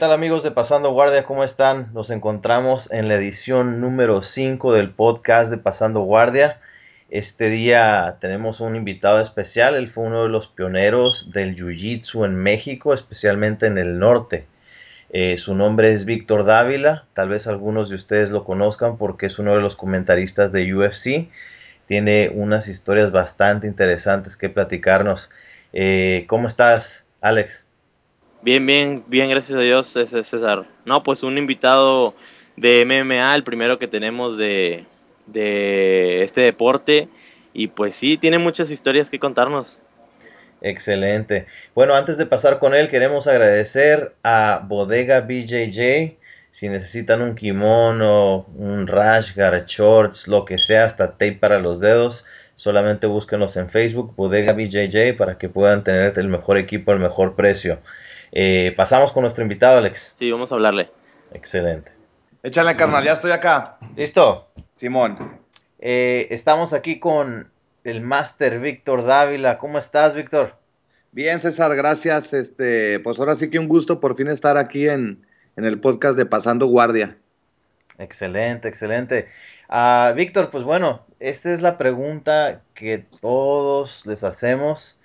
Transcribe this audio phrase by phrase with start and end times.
[0.00, 1.24] tal amigos de Pasando Guardia?
[1.24, 1.90] ¿Cómo están?
[1.92, 6.58] Nos encontramos en la edición número 5 del podcast de Pasando Guardia.
[7.10, 9.74] Este día tenemos un invitado especial.
[9.74, 14.46] Él fue uno de los pioneros del Jiu-Jitsu en México, especialmente en el norte.
[15.10, 17.04] Eh, su nombre es Víctor Dávila.
[17.12, 21.28] Tal vez algunos de ustedes lo conozcan porque es uno de los comentaristas de UFC.
[21.86, 25.30] Tiene unas historias bastante interesantes que platicarnos.
[25.74, 27.66] Eh, ¿Cómo estás, Alex?
[28.42, 30.64] Bien, bien, bien, gracias a Dios, César.
[30.86, 32.14] No, pues un invitado
[32.56, 34.86] de MMA, el primero que tenemos de,
[35.34, 37.08] este deporte.
[37.52, 39.76] Y pues sí, tiene muchas historias que contarnos.
[40.62, 41.46] Excelente.
[41.74, 46.18] Bueno, antes de pasar con él, queremos agradecer a Bodega BJJ.
[46.50, 51.78] Si necesitan un kimono, un rash guard, shorts, lo que sea, hasta tape para los
[51.78, 52.24] dedos,
[52.56, 57.36] solamente búsquenos en Facebook, Bodega BJJ, para que puedan tener el mejor equipo al mejor
[57.36, 57.78] precio.
[58.32, 60.14] Eh, pasamos con nuestro invitado, Alex.
[60.18, 60.90] Sí, vamos a hablarle.
[61.32, 61.92] Excelente.
[62.42, 63.78] Échale, carnal, ya estoy acá.
[63.96, 64.50] ¿Listo?
[64.76, 65.40] Simón.
[65.78, 67.50] Eh, estamos aquí con
[67.84, 69.58] el Master Víctor Dávila.
[69.58, 70.56] ¿Cómo estás, Víctor?
[71.12, 72.32] Bien, César, gracias.
[72.32, 76.24] Este, pues ahora sí que un gusto por fin estar aquí en, el podcast de
[76.24, 77.18] Pasando Guardia.
[77.98, 79.28] Excelente, excelente.
[79.68, 84.99] Ah, Víctor, pues bueno, esta es la pregunta que todos les hacemos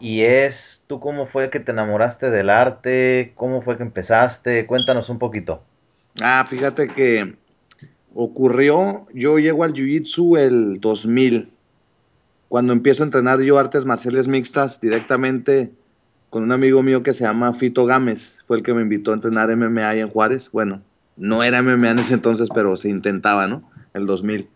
[0.00, 3.32] y es, ¿tú cómo fue que te enamoraste del arte?
[3.34, 4.66] ¿Cómo fue que empezaste?
[4.66, 5.62] Cuéntanos un poquito.
[6.22, 7.34] Ah, fíjate que
[8.14, 11.50] ocurrió, yo llego al Jiu-Jitsu el 2000,
[12.48, 15.72] cuando empiezo a entrenar yo artes marciales mixtas directamente
[16.30, 19.14] con un amigo mío que se llama Fito Gámez, fue el que me invitó a
[19.14, 20.82] entrenar MMA en Juárez, bueno,
[21.16, 23.68] no era MMA en ese entonces, pero se intentaba, ¿no?
[23.92, 24.48] El 2000.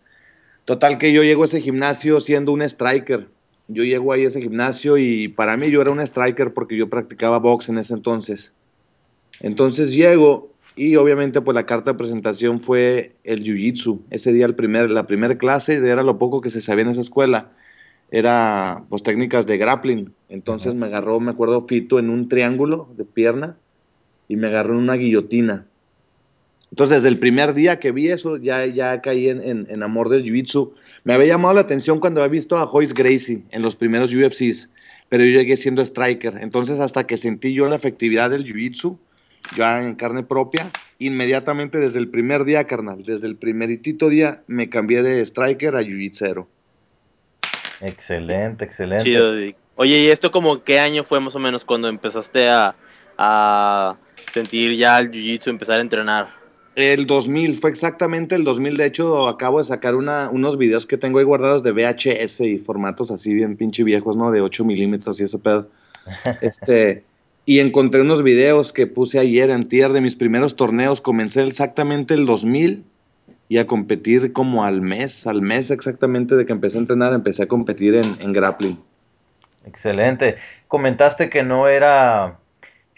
[0.65, 3.27] Total que yo llego a ese gimnasio siendo un striker,
[3.69, 6.89] yo llego ahí a ese gimnasio y para mí yo era un striker porque yo
[6.89, 8.51] practicaba box en ese entonces.
[9.41, 14.01] Entonces llego y obviamente pues la carta de presentación fue el jiu-jitsu.
[14.09, 17.01] Ese día el primer, la primera clase era lo poco que se sabía en esa
[17.01, 17.51] escuela.
[18.09, 20.13] Era pues técnicas de grappling.
[20.29, 23.55] Entonces me agarró, me acuerdo, Fito en un triángulo de pierna
[24.27, 25.67] y me agarró en una guillotina.
[26.71, 30.23] Entonces, desde el primer día que vi eso, ya, ya caí en, en amor del
[30.23, 30.71] jiu-jitsu.
[31.09, 34.69] Me había llamado la atención cuando había visto a Joyce Gracie en los primeros UFCs,
[35.09, 36.37] pero yo llegué siendo striker.
[36.39, 38.99] Entonces, hasta que sentí yo la efectividad del jiu-jitsu,
[39.57, 40.69] ya en carne propia,
[40.99, 45.81] inmediatamente desde el primer día, carnal, desde el primeritito día, me cambié de striker a
[45.81, 46.45] jiu-jitsu.
[47.81, 49.55] Excelente, excelente.
[49.77, 52.75] Oye, ¿y esto como qué año fue más o menos cuando empezaste a,
[53.17, 53.97] a
[54.31, 56.38] sentir ya el jiu-jitsu, empezar a entrenar?
[56.75, 58.77] El 2000, fue exactamente el 2000.
[58.77, 62.57] De hecho, acabo de sacar una, unos videos que tengo ahí guardados de VHS y
[62.57, 64.31] formatos así bien pinche viejos, ¿no?
[64.31, 65.67] De 8 milímetros y eso pedo.
[66.41, 67.03] Este,
[67.45, 71.01] y encontré unos videos que puse ayer en tier de mis primeros torneos.
[71.01, 72.85] Comencé exactamente el 2000
[73.47, 77.43] y a competir como al mes, al mes exactamente de que empecé a entrenar, empecé
[77.43, 78.79] a competir en, en grappling.
[79.65, 80.35] Excelente.
[80.67, 82.38] Comentaste que no era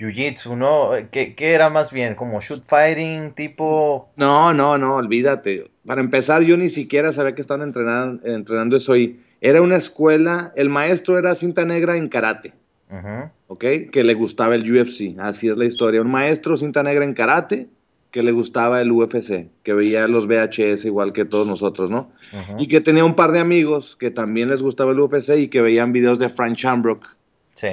[0.01, 0.91] Jiu-Jitsu, ¿no?
[1.11, 2.15] ¿Qué, era más bien?
[2.15, 4.09] ¿Como shoot fighting tipo...?
[4.15, 5.69] No, no, no, olvídate.
[5.85, 9.19] Para empezar, yo ni siquiera sabía que estaban entrenando, entrenando eso ahí.
[9.41, 12.53] Era una escuela, el maestro era cinta negra en karate,
[13.47, 13.65] ¿ok?
[13.91, 16.01] Que le gustaba el UFC, así es la historia.
[16.01, 17.67] Un maestro cinta negra en karate
[18.11, 22.11] que le gustaba el UFC, que veía los VHS igual que todos nosotros, ¿no?
[22.57, 25.61] Y que tenía un par de amigos que también les gustaba el UFC y que
[25.61, 27.07] veían videos de Frank Shamrock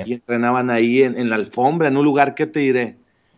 [0.06, 2.96] y entrenaban ahí en, la alfombra, en un lugar que te diré,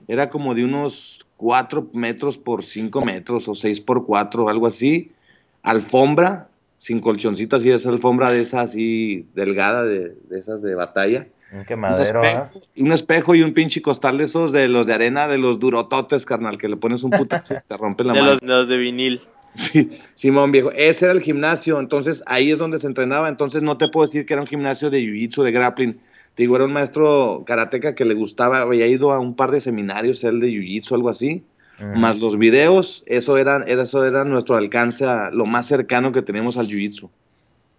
[0.08, 5.12] era como de unos 4 metros por 5 metros o 6 por 4, algo así.
[5.62, 11.26] Alfombra, sin colchoncito, así, esa alfombra de esas así delgada, de, esas de batalla.
[11.66, 14.94] Qué madero, un espejo, un espejo y un pinche costal de esos de los de
[14.94, 18.20] arena, de los durototes, carnal, que le pones un puto y te rompen la de
[18.20, 18.32] mano.
[18.34, 19.20] Los, los de vinil.
[19.54, 23.78] Sí, Simón viejo, ese era el gimnasio, entonces ahí es donde se entrenaba, entonces no
[23.78, 26.00] te puedo decir que era un gimnasio de jiu-jitsu, de grappling,
[26.40, 30.24] digo, era un maestro karateca que le gustaba, había ido a un par de seminarios,
[30.24, 31.44] el de jiu-jitsu, algo así,
[31.94, 36.56] más los videos, eso era, eso era nuestro alcance, a lo más cercano que teníamos
[36.56, 37.10] al jiu-jitsu.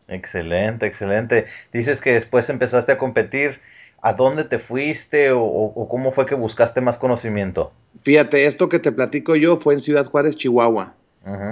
[0.08, 1.46] Excelente, excelente.
[1.74, 3.60] Dices que después empezaste a competir.
[4.04, 7.72] ¿A dónde te fuiste o, cómo fue que buscaste más conocimiento?
[8.02, 10.96] Fíjate, esto que te platico yo fue en Ciudad Juárez, Chihuahua.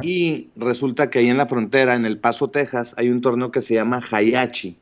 [0.01, 3.61] Y resulta que ahí en la frontera, en El Paso, Texas, hay un torneo que
[3.61, 4.75] se llama Hayachi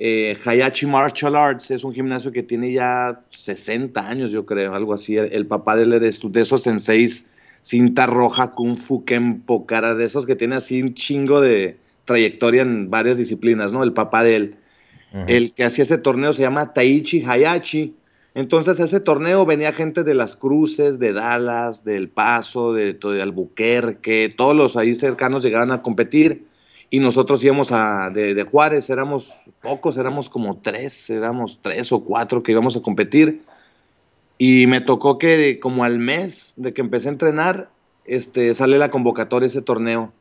[0.00, 4.94] eh, Hayachi Martial Arts es un gimnasio que tiene ya 60 años, yo creo, algo
[4.94, 5.16] así.
[5.16, 10.04] El, papá de él eres de esos senseis, cinta roja, kung fu, kempo, cara de
[10.04, 13.82] esos que tiene así un chingo de trayectoria en varias disciplinas, ¿no?
[13.82, 14.56] El papá de él.
[15.26, 17.94] El que hacía ese torneo se llama Taichi Hayachi.
[18.34, 23.22] Entonces a ese torneo venía gente de las Cruces, de Dallas, del Paso, de, de
[23.22, 26.47] Albuquerque, todos los ahí cercanos llegaban a competir
[26.90, 32.02] y nosotros íbamos a, de, de, Juárez, éramos pocos, éramos como tres, éramos tres o
[32.02, 33.42] cuatro que íbamos a competir.
[34.38, 37.68] Y me tocó que como al mes de que empecé a entrenar,
[38.04, 40.12] este, sale la convocatoria ese torneo.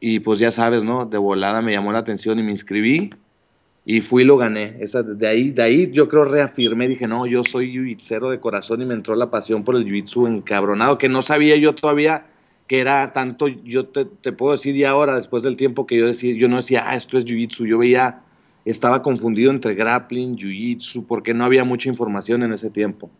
[0.00, 1.04] Y pues ya sabes, ¿no?
[1.04, 3.10] De volada me llamó la atención y me inscribí
[3.84, 4.76] y fui y lo gané.
[4.80, 8.82] Esa, de, ahí, de ahí yo creo reafirmé, dije, no, yo soy jiu de corazón
[8.82, 12.26] y me entró la pasión por el jiu-jitsu encabronado, que no sabía yo todavía
[12.70, 16.36] que era tanto, yo te, puedo decir ya ahora, después del tiempo que yo decía,
[16.36, 18.20] yo no decía, ah, esto es jiu-jitsu, yo veía,
[18.64, 23.10] estaba confundido entre grappling, jiu-jitsu, porque no había mucha información en ese tiempo.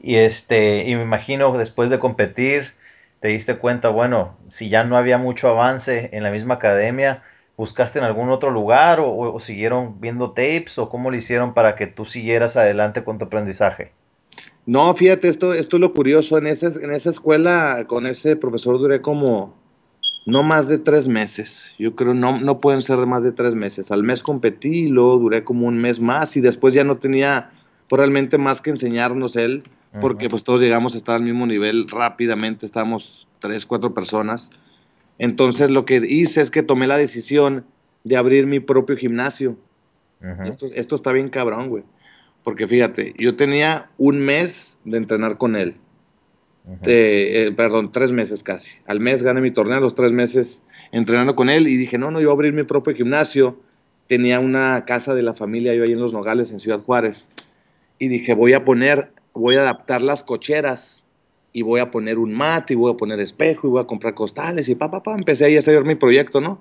[0.00, 2.72] Y este, y me imagino después de competir,
[3.20, 7.22] te diste cuenta, bueno, si ya no había mucho avance en la misma academia,
[7.58, 11.76] ¿buscaste en algún otro lugar o, o, siguieron viendo tapes o cómo lo hicieron para
[11.76, 13.92] que tú siguieras adelante con tu aprendizaje?
[14.64, 18.78] No, fíjate, esto, esto es lo curioso, en, ese, en esa escuela con ese profesor
[18.78, 19.54] duré como
[20.24, 23.56] no más de tres meses, yo creo no, no pueden ser de más de tres
[23.56, 26.96] meses, al mes competí y luego duré como un mes más y después ya no
[26.96, 27.50] tenía
[27.88, 29.64] pues, realmente más que enseñarnos él,
[30.00, 34.50] porque pues todos llegamos a estar al mismo nivel rápidamente, estábamos tres, cuatro personas,
[35.18, 37.64] entonces lo que hice es que tomé la decisión
[38.04, 39.56] de abrir mi propio gimnasio.
[40.44, 41.82] Esto, esto, está bien cabrón, güey.
[42.42, 45.76] Porque fíjate, yo tenía un mes de entrenar con él.
[46.84, 48.70] Eh, perdón, tres meses casi.
[48.86, 50.62] Al mes gané mi torneo, los tres meses
[50.92, 53.58] entrenando con él y dije, no, no, yo voy a abrir mi propio gimnasio.
[54.06, 57.28] Tenía una casa de la familia yo ahí en Los Nogales, en Ciudad Juárez.
[57.98, 61.04] Y dije, voy a poner, voy a adaptar las cocheras
[61.52, 64.14] y voy a poner un mat y voy a poner espejo y voy a comprar
[64.14, 65.14] costales y pa, pa, pa.
[65.14, 66.60] Empecé ahí a hacer mi proyecto, ¿no?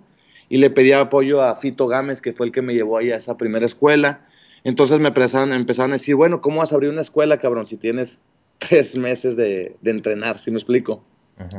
[0.50, 3.18] Y le pedí apoyo a Fito Gámez, que fue el que me llevó ahí a
[3.18, 4.27] esa primera escuela.
[4.63, 7.78] Entonces me empezaron, empezaron a decir, bueno, ¿cómo vas a abrir una escuela, cabrón, si
[7.78, 8.22] tienes
[8.58, 10.40] tres meses de, de entrenar?
[10.40, 11.04] ¿Sí me explico?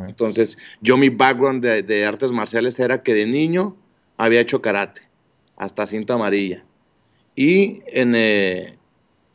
[0.06, 3.76] Entonces, yo mi background de, de, artes marciales era que de niño
[4.16, 5.02] había hecho karate,
[5.56, 6.64] hasta cinta amarilla.
[7.34, 8.76] Y en, eh,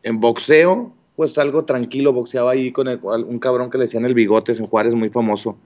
[0.04, 4.14] en boxeo, pues algo tranquilo, boxeaba ahí con el, un cabrón que le decían el
[4.14, 5.58] Bigotes en Juárez, muy famoso,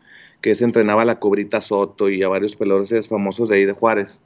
[0.42, 3.74] que se entrenaba a la Cobrita Soto y a varios peleadores famosos de ahí de
[3.74, 4.19] Juárez.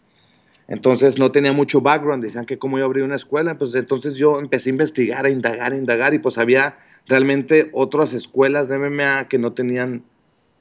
[0.67, 4.15] Entonces no tenía mucho background, decían que cómo iba a abrir una escuela, pues entonces
[4.15, 8.79] yo empecé a investigar, a indagar, a indagar y pues había realmente otras escuelas de
[8.79, 10.03] MMA que no tenían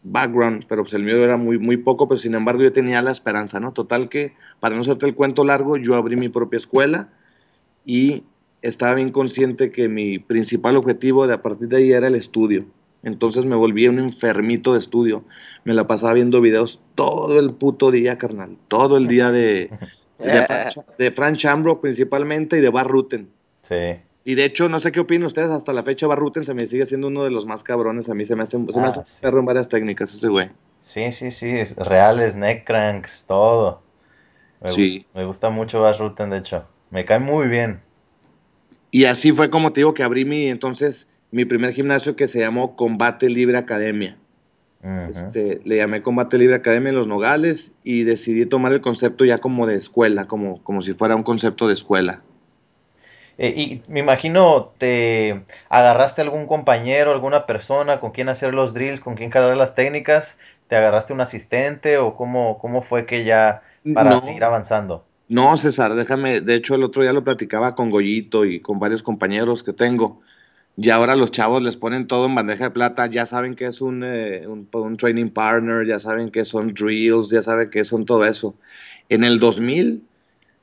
[0.02, 3.10] background, pero pues el mío era muy, muy poco, pero sin embargo yo tenía la
[3.10, 3.72] esperanza, ¿no?
[3.72, 7.08] Total que, para no hacerte el cuento largo, yo abrí mi propia escuela
[7.86, 8.24] y
[8.60, 12.66] estaba bien consciente que mi principal objetivo de a partir de ahí era el estudio.
[13.04, 15.24] Entonces me volví un enfermito de estudio.
[15.64, 18.56] Me la pasaba viendo videos todo el puto día, carnal.
[18.68, 19.70] Todo el día de,
[20.18, 20.68] de, Fran,
[20.98, 23.28] de Fran Chambro principalmente y de Bar Ruten.
[23.62, 23.96] Sí.
[24.24, 26.66] Y de hecho, no sé qué opinan ustedes, hasta la fecha Bar Ruten se me
[26.66, 28.08] sigue siendo uno de los más cabrones.
[28.08, 29.18] A mí se me hace, se me hace ah, sí.
[29.20, 30.50] perro en varias técnicas ese güey.
[30.82, 31.62] Sí, sí, sí.
[31.76, 33.82] Reales, neck cranks, todo.
[34.62, 35.06] Me, sí.
[35.14, 36.64] me gusta mucho Bar Ruten, de hecho.
[36.90, 37.82] Me cae muy bien.
[38.90, 42.38] Y así fue como te digo que abrí mi, entonces, mi primer gimnasio que se
[42.38, 44.16] llamó Combate Libre Academia.
[44.84, 45.10] Uh -huh.
[45.10, 49.38] este, le llamé Combate Libre Academia en Los Nogales y decidí tomar el concepto ya
[49.38, 52.20] como de escuela, como, como si fuera un concepto de escuela.
[53.37, 59.00] Eh, y me imagino te agarraste algún compañero, alguna persona con quien hacer los drills,
[59.00, 63.62] con quien cargar las técnicas, te agarraste un asistente o cómo, cómo fue que ya
[63.92, 64.20] para no.
[64.20, 65.04] seguir avanzando.
[65.28, 69.02] No, César, déjame, de hecho el otro día lo platicaba con Goyito y con varios
[69.02, 70.20] compañeros que tengo.
[70.76, 73.81] Y ahora los chavos les ponen todo en bandeja de plata, ya saben que es
[73.81, 78.04] un, eh, un, un, training partner, ya saben que son drills, ya saben que son
[78.04, 78.57] todo eso.
[79.09, 80.02] En el 2000,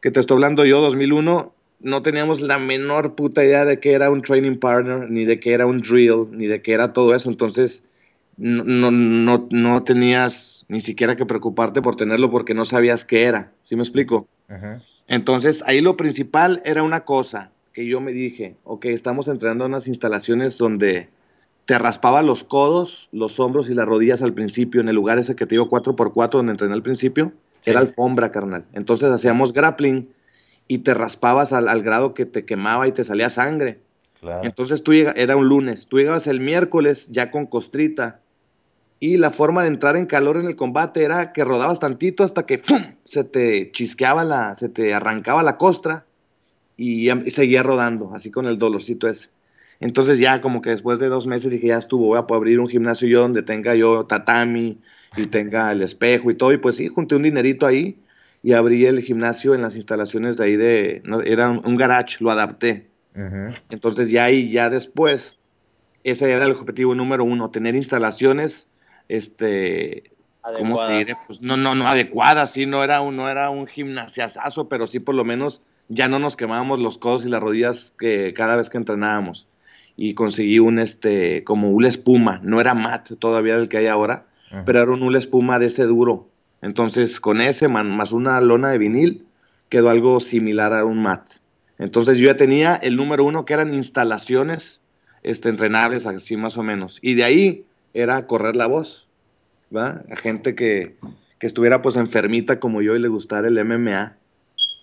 [0.01, 4.11] que te estoy hablando yo, 2001, no teníamos la menor puta idea de que era
[4.11, 7.29] un training partner, ni de que era un drill, ni de que era todo eso.
[7.29, 7.83] Entonces,
[8.37, 13.23] no, no, no, no tenías ni siquiera que preocuparte por tenerlo porque no sabías qué
[13.23, 13.51] era.
[13.63, 14.27] ¿Sí me explico?
[15.07, 19.71] Entonces, ahí lo principal era una cosa, que yo me dije, ok, estamos entrenando en
[19.71, 21.09] unas instalaciones donde
[21.65, 25.35] te raspaba los codos, los hombros y las rodillas al principio, en el lugar ese
[25.35, 27.71] que te digo 4x4 donde entrené al principio, sí.
[27.71, 28.65] era alfombra, carnal.
[28.73, 30.09] Entonces hacíamos grappling
[30.67, 33.79] y te raspabas al, al, grado que te quemaba y te salía sangre.
[34.19, 34.41] Claro.
[34.43, 38.19] Entonces tú llegabas, era un lunes, tú llegabas el miércoles ya con costrita
[38.99, 42.45] y la forma de entrar en calor en el combate era que rodabas tantito hasta
[42.45, 42.95] que ¡pum!
[43.03, 46.05] se te chisqueaba la, se te arrancaba la costra
[46.81, 49.29] y, y, seguía rodando, así con el dolorcito ese.
[49.79, 52.59] Entonces ya como que después de dos meses dije, ya estuvo, voy a poder abrir
[52.59, 54.79] un gimnasio yo donde tenga yo tatami
[55.17, 56.53] y tenga el espejo y todo.
[56.53, 57.97] Y pues sí, junté un dinerito ahí
[58.43, 62.17] y abrí el gimnasio en las instalaciones de ahí de, no, era un, un, garage,
[62.19, 62.87] lo adapté.
[63.69, 65.37] Entonces ya ahí, ya después,
[66.03, 68.67] ese era el objetivo número uno, tener instalaciones,
[69.09, 70.11] este,
[70.41, 71.13] ¿cómo te diré?
[71.27, 74.99] Pues no, no, no adecuadas, sí, no era un, no era un gimnasiazazo, pero sí
[74.99, 75.61] por lo menos
[75.93, 79.47] ya no nos quemábamos los codos y las rodillas que cada vez que entrenábamos.
[79.97, 84.25] Y conseguí un, este, como una espuma, no era mat todavía del que hay ahora,
[84.65, 86.29] pero era un hula espuma de ese duro.
[86.61, 89.25] Entonces, con ese más una lona de vinil,
[89.69, 91.29] quedó algo similar a un mat.
[91.77, 94.79] Entonces, yo ya tenía el número uno, que eran instalaciones
[95.23, 96.99] este, entrenables, así más o menos.
[97.01, 99.07] Y de ahí era correr la voz,
[99.75, 100.03] ¿va?
[100.09, 100.95] A gente que,
[101.37, 104.15] que estuviera pues enfermita como yo y le gustara el MMA.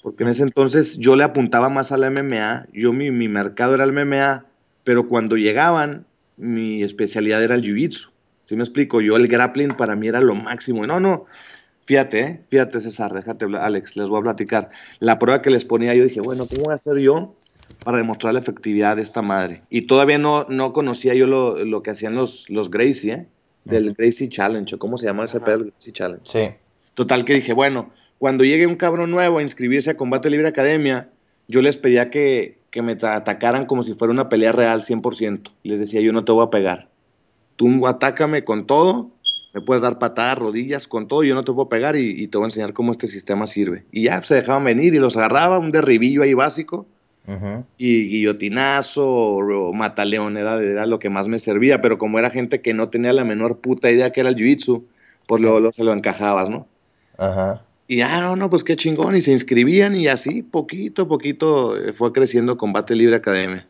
[0.08, 3.74] Porque en ese entonces yo le apuntaba más a la MMA, yo mi, mi mercado
[3.74, 4.46] era el MMA,
[4.82, 6.06] pero cuando llegaban,
[6.38, 8.08] mi especialidad era el jiu-jitsu.
[8.44, 9.02] ¿Sí me explico?
[9.02, 10.86] Yo el grappling para mí era lo máximo.
[10.86, 11.26] No, no,
[11.84, 12.40] fíjate, ¿eh?
[12.48, 14.70] fíjate César, déjate, Alex, les voy a platicar.
[14.98, 17.34] La prueba que les ponía, yo dije, bueno, ¿cómo voy a hacer yo
[17.84, 19.60] para demostrar la efectividad de esta madre?
[19.68, 23.26] Y todavía no, no conocía yo lo, lo que hacían los, los Gracie, ¿eh?
[23.64, 25.66] Del Gracie Challenge, ¿cómo se llama ese pedo?
[25.66, 26.22] Gracie Challenge.
[26.24, 26.48] Sí.
[26.94, 31.08] Total que dije, bueno, cuando llegue un cabrón nuevo a inscribirse a Combate Libre Academia,
[31.46, 35.50] yo les pedía que, que me atacaran como si fuera una pelea real 100%.
[35.62, 36.88] Les decía, yo no te voy a pegar
[37.58, 39.10] tú atácame con todo,
[39.52, 42.44] me puedes dar patadas, rodillas, con todo, yo no te puedo pegar y, te voy
[42.44, 43.84] a enseñar cómo este sistema sirve.
[43.90, 46.86] Y ya se dejaban venir y los agarraba, un derribillo ahí básico,
[47.76, 52.62] y guillotinazo o, mataleón era, era, lo que más me servía, pero como era gente
[52.62, 54.84] que no tenía la menor puta idea que era el jiu-jitsu,
[55.26, 56.66] pues luego, se lo encajabas, ¿no?
[57.18, 57.62] Ajá.
[57.90, 61.74] Y ah, no, no, pues qué chingón, y se inscribían y así, poquito a poquito,
[61.74, 63.66] eh, fue creciendo Combate Libre Academia.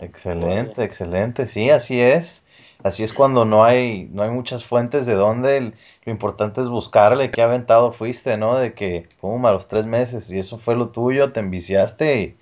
[0.00, 2.44] Excelente, excelente, sí, así es.
[2.84, 5.72] Así es cuando no hay, no hay muchas fuentes de dónde,
[6.04, 8.56] lo importante es buscarle qué aventado fuiste, ¿no?
[8.56, 12.36] De que, pum, a los tres meses, y eso fue lo tuyo, te enviciaste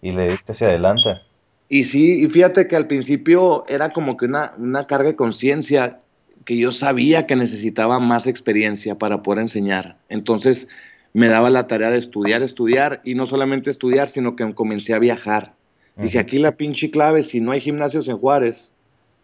[0.00, 1.20] y, le diste hacia adelante.
[1.68, 6.00] Y sí, y fíjate que al principio era como que una, una carga de conciencia
[6.44, 9.96] que yo sabía que necesitaba más experiencia para poder enseñar.
[10.08, 10.68] Entonces
[11.12, 14.98] me daba la tarea de estudiar, estudiar, y no solamente estudiar, sino que comencé a
[14.98, 15.54] viajar.
[15.96, 18.72] Dije, aquí la pinche clave, si no hay gimnasios en Juárez,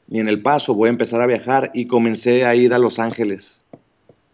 [0.07, 3.01] ni en El Paso, voy a empezar a viajar y comencé a ir a Los
[3.01, 3.61] Ángeles.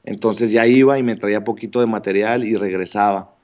[0.05, 3.35] Entonces ya iba y me traía poquito de material y regresaba.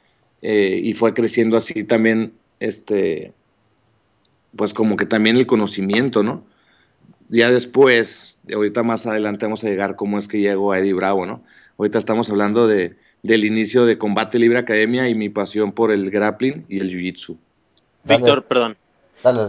[0.43, 3.33] Eh, y fue creciendo así también, este,
[4.57, 6.45] pues como que también el conocimiento, ¿no?
[7.29, 11.27] Ya después, ahorita más adelante vamos a llegar cómo es que llego a Eddie Bravo,
[11.27, 11.43] ¿no?
[11.79, 16.11] Ahorita estamos hablando de, del inicio de Combate Libre Academia y mi pasión por el
[16.11, 17.39] grappling y el jiu-jitsu.
[18.05, 18.77] Víctor, perdón,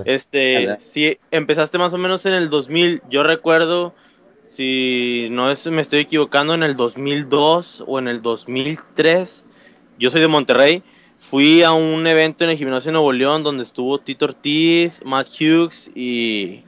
[0.05, 3.95] este, si empezaste más o menos en el 2000, yo recuerdo,
[4.47, 9.45] si no es, me estoy equivocando, en el 2002 o en el 2003,
[9.97, 10.83] yo soy de Monterrey,
[11.17, 15.27] fui a un evento en el gimnasio de Nuevo León donde estuvo Tito Ortiz, Matt
[15.29, 16.63] Hughes y,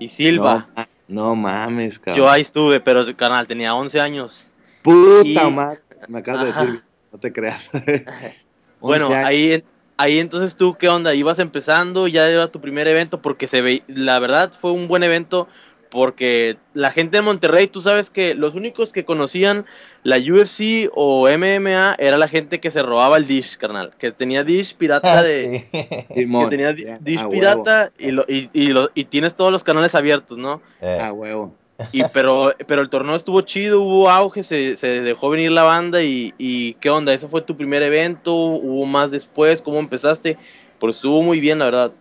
[0.00, 0.68] y Silva.
[0.76, 2.16] No, mames, cabrón.
[2.16, 4.46] Yo ahí estuve, pero canal tenía 11 años.
[4.82, 7.70] Puta madre, me acabas de decir, no te creas.
[8.80, 9.62] bueno, ahí
[9.98, 11.14] ahí entonces tú, ¿qué onda?
[11.14, 12.08] ¿Ibas empezando?
[12.08, 13.20] ¿Ya era tu primer evento?
[13.20, 15.48] Porque se ve, la verdad fue un buen evento
[15.90, 19.64] porque la gente de Monterrey, tú sabes que los únicos que conocían
[20.02, 24.44] la UFC o MMA era la gente que se robaba el Dish, carnal, que tenía
[24.44, 25.68] Dish pirata ah, de
[26.14, 30.38] que tenía Dish pirata y, lo, y, y, lo, y, tienes todos los canales abiertos,
[30.38, 30.62] ¿no?
[30.80, 30.98] Eh.
[31.00, 31.54] Ah, huevo.
[31.92, 36.02] Y pero, pero el torneo estuvo chido, hubo auge, se, se dejó venir la banda
[36.02, 37.14] y, y, ¿qué onda?
[37.14, 38.34] ¿Ese fue tu primer evento?
[38.34, 39.62] ¿Hubo más después?
[39.62, 40.36] ¿Cómo empezaste?
[40.80, 41.92] Pues estuvo muy bien, la verdad.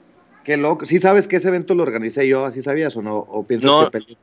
[0.48, 0.86] Qué loco.
[0.86, 2.46] ¿Sí sabes que ese evento lo organicé yo?
[2.46, 3.18] ¿Así sabías o no?
[3.18, 4.16] ¿O piensas que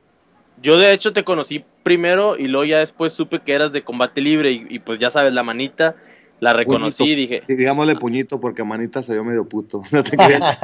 [0.59, 4.21] Yo de hecho te conocí primero y luego ya después supe que eras de combate
[4.21, 5.97] libre y, pues ya sabes, la manita
[6.39, 7.43] la reconocí y dije...
[7.45, 9.83] Sí, digámosle puñito porque manita se dio medio puto.
[9.91, 10.57] No te creas.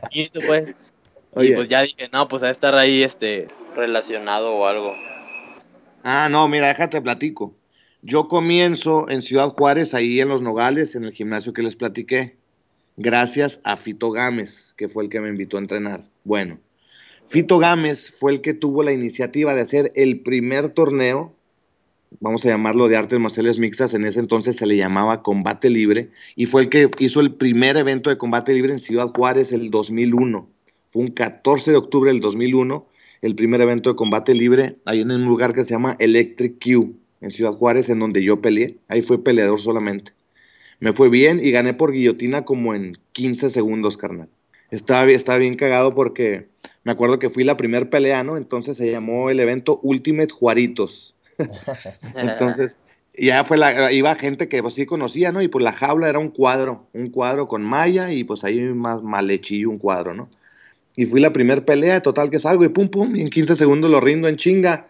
[0.00, 0.74] puñito, pues.
[1.36, 4.92] Y pues ya dije, no, pues a estar ahí este relacionado o algo.
[6.02, 7.54] Ah, no, mira, déjate platico.
[8.02, 12.40] Yo comienzo en Ciudad Juárez, ahí en Los Nogales, en el gimnasio que les platiqué,
[12.96, 16.08] gracias a Fito Gámez, que fue el que me invitó a entrenar.
[16.24, 16.58] Bueno,
[17.26, 21.34] Fito Gámez fue el que tuvo la iniciativa de hacer el primer torneo,
[22.18, 26.08] vamos a llamarlo de artes marciales mixtas, en ese entonces se le llamaba Combate Libre,
[26.34, 29.70] y fue el que hizo el primer evento de Combate Libre en Ciudad Juárez el
[29.70, 30.48] 2001.
[30.92, 32.86] Fue un 14 de octubre del 2001
[33.20, 36.94] el primer evento de combate libre ahí en un lugar que se llama Electric Q,
[37.20, 38.78] en Ciudad Juárez, en donde yo peleé.
[38.88, 40.12] Ahí fue peleador solamente.
[40.78, 44.30] Me fue bien y gané por guillotina como en 15 segundos, carnal.
[44.70, 46.48] Estaba, estaba bien cagado porque
[46.84, 48.36] me acuerdo que fui la primer pelea, ¿no?
[48.36, 51.14] Entonces se llamó el evento Ultimate Juaritos.
[52.16, 52.76] Entonces
[53.14, 55.42] ya fue la, iba gente que pues sí conocía, ¿no?
[55.42, 59.02] Y pues la jaula era un cuadro, un cuadro con malla y pues ahí más
[59.02, 60.28] mal hechillo un cuadro, ¿no?
[60.96, 63.90] Y fui la primer pelea, total que salgo y pum, pum, y en 15 segundos
[63.90, 64.88] lo rindo en chinga.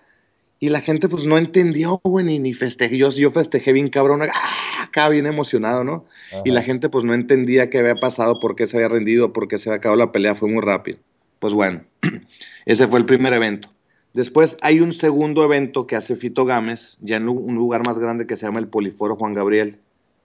[0.60, 2.98] Y la gente pues no entendió, güey, ni, ni festejé.
[2.98, 4.60] Yo, yo festejé bien cabrón, ¡ah!
[4.84, 6.04] acá bien emocionado, ¿no?
[6.44, 9.48] Y la gente pues no entendía qué había pasado, por qué se había rendido, por
[9.48, 10.98] qué se había acabado la pelea, fue muy rápido.
[11.38, 11.82] Pues bueno,
[12.66, 13.68] ese fue el primer evento.
[14.12, 18.26] Después hay un segundo evento que hace Fito Gámez, ya en un lugar más grande
[18.26, 19.78] que se llama el Poliforo Juan Gabriel,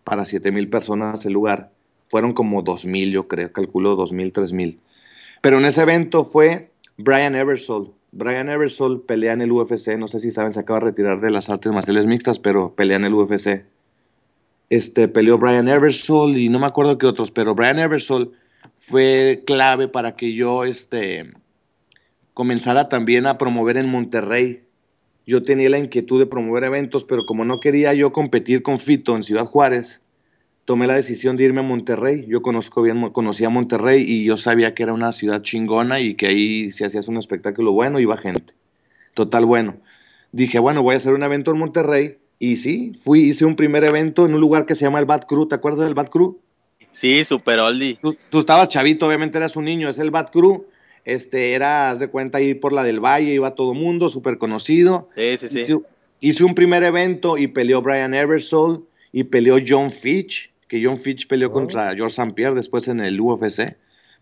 [0.04, 1.72] para siete mil personas el lugar.
[2.08, 4.80] Fueron como dos mil, yo creo, calculo dos mil, tres mil.
[5.42, 7.92] Pero en ese evento fue Brian Eversole.
[8.18, 11.32] Brian Eversole pelea en el UFC, no sé si saben, se acaba de retirar de
[11.32, 13.66] las artes marciales mixtas, pero pelea en el UFC.
[14.70, 18.30] Este, peleó Brian Eversole y no me acuerdo qué otros, pero Brian Eversole
[18.74, 21.34] fue clave para que yo, este,
[22.34, 24.64] comenzara también a promover en Monterrey.
[25.28, 29.14] Yo tenía la inquietud de promover eventos, pero como no quería yo competir con Fito
[29.18, 30.00] en Ciudad Juárez,
[30.66, 32.26] tomé la decisión de irme a Monterrey.
[32.28, 36.28] Yo conozco bien, conocía Monterrey y yo sabía que era una ciudad chingona y que
[36.28, 38.54] ahí si hacías un espectáculo bueno iba gente.
[39.14, 39.78] Total bueno.
[40.32, 43.84] Dije, bueno, voy a hacer un evento en Monterrey y sí, fui, hice un primer
[43.84, 45.48] evento en un lugar que se llama el Bad Crew.
[45.48, 46.40] ¿Te acuerdas del Bad Crew?
[46.92, 47.98] Sí, super oldie.
[48.02, 50.66] Tú, tú estabas chavito, obviamente eras un niño, es el Bad Crew
[51.06, 55.10] este, era, haz de cuenta, ir por la del Valle, iba todo mundo, súper conocido.
[55.16, 55.76] Sí, sí, sí.
[56.20, 58.80] Hice, un primer evento y peleó Brian Eversole
[59.12, 61.52] y peleó John Fitch, que John Fitch peleó oh.
[61.52, 62.34] contra George St.
[62.34, 63.78] Pierre después en el UFC.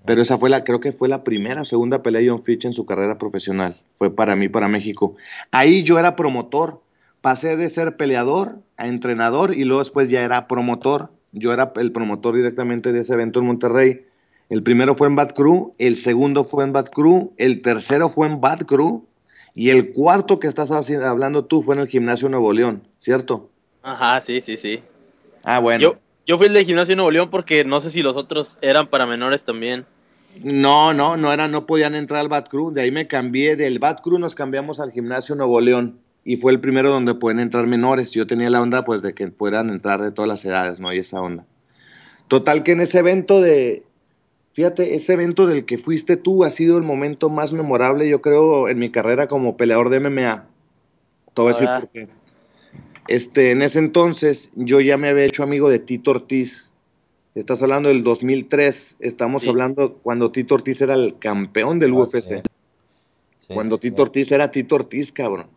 [0.06, 2.66] Pero esa fue la, creo que fue la primera o segunda pelea de John Fitch
[2.66, 3.78] en su carrera profesional.
[3.96, 5.16] Fue para mí, para México.
[5.52, 6.82] Ahí yo era promotor.
[7.22, 11.10] Pasé de ser peleador a entrenador y luego después ya era promotor.
[11.32, 14.06] Yo era el promotor directamente de ese evento en Monterrey
[14.54, 18.28] el primero fue en Bad Crew, el segundo fue en Bad Crew, el tercero fue
[18.28, 19.04] en Bad Crew
[19.56, 23.50] y el cuarto que estás hablando tú fue en el Gimnasio Nuevo León, ¿cierto?
[23.82, 24.84] Ajá, sí, sí, sí.
[25.44, 25.82] Ah, bueno.
[25.82, 28.88] Yo, yo fui el de Gimnasio Nuevo León porque no sé si los otros eran
[28.88, 29.86] para menores también.
[30.44, 32.72] No, no, no eran, no podían entrar al Bad Crew.
[32.72, 36.52] De ahí me cambié, del Bad Crew nos cambiamos al Gimnasio Nuevo León y fue
[36.52, 38.12] el primero donde pueden entrar menores.
[38.12, 40.92] Yo tenía la onda pues de que puedan entrar de todas las edades, ¿no?
[40.94, 41.46] Y esa onda.
[42.28, 43.84] Total que en ese evento de,
[44.54, 48.70] Fíjate, ese evento del que fuiste tú ha sido el momento más memorable, yo creo,
[48.70, 50.46] en mi carrera como peleador de MMA.
[51.34, 51.66] Todo eso
[53.08, 56.72] este, en ese entonces yo ya me había hecho amigo de Tito Ortiz.
[57.36, 62.44] Estás hablando del 2003, estamos hablando cuando Tito Ortiz era el campeón del ah, UFC.
[63.48, 65.48] cuando Tito Ortiz era Tito Ortiz, cabrón.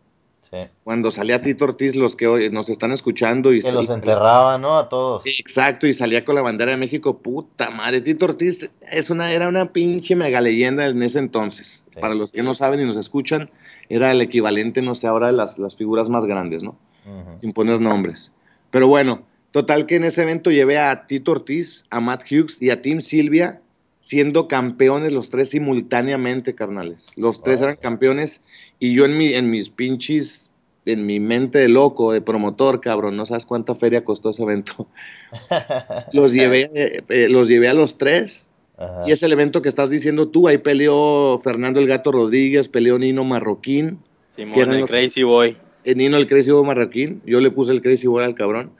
[0.83, 4.77] Cuando salía Tito Ortiz, los que hoy nos están escuchando y que los enterraba, ¿no?
[4.77, 5.23] A todos.
[5.25, 8.01] Exacto, y salía con la bandera de México, puta madre.
[8.01, 11.83] Tito Ortiz es una, era una pinche mega leyenda en ese entonces.
[11.99, 13.49] Para los que no saben y nos escuchan,
[13.89, 16.77] era el equivalente, no sé, ahora de las, las figuras más grandes, ¿no?
[17.39, 18.31] Sin poner nombres.
[18.71, 22.69] Pero bueno, total que en ese evento llevé a Tito Ortiz, a Matt Hughes y
[22.69, 23.61] a Tim Silvia
[23.99, 27.07] siendo campeones los tres simultáneamente, carnales.
[27.17, 28.41] Los tres eran campeones
[28.79, 30.49] y yo en, mi, en mis pinches,
[30.85, 34.87] en mi mente de loco, de promotor, cabrón, no sabes cuánta feria costó ese evento.
[36.13, 38.47] los, llevé, eh, eh, los llevé a los tres
[39.05, 40.47] y es el evento que estás diciendo tú.
[40.47, 43.99] Ahí peleó Fernando el Gato Rodríguez, peleó Nino Marroquín.
[44.35, 45.57] Simón, el Crazy Boy.
[45.87, 47.21] Eh, Nino el Crazy Boy Marroquín.
[47.25, 48.71] Yo le puse el Crazy Boy al cabrón.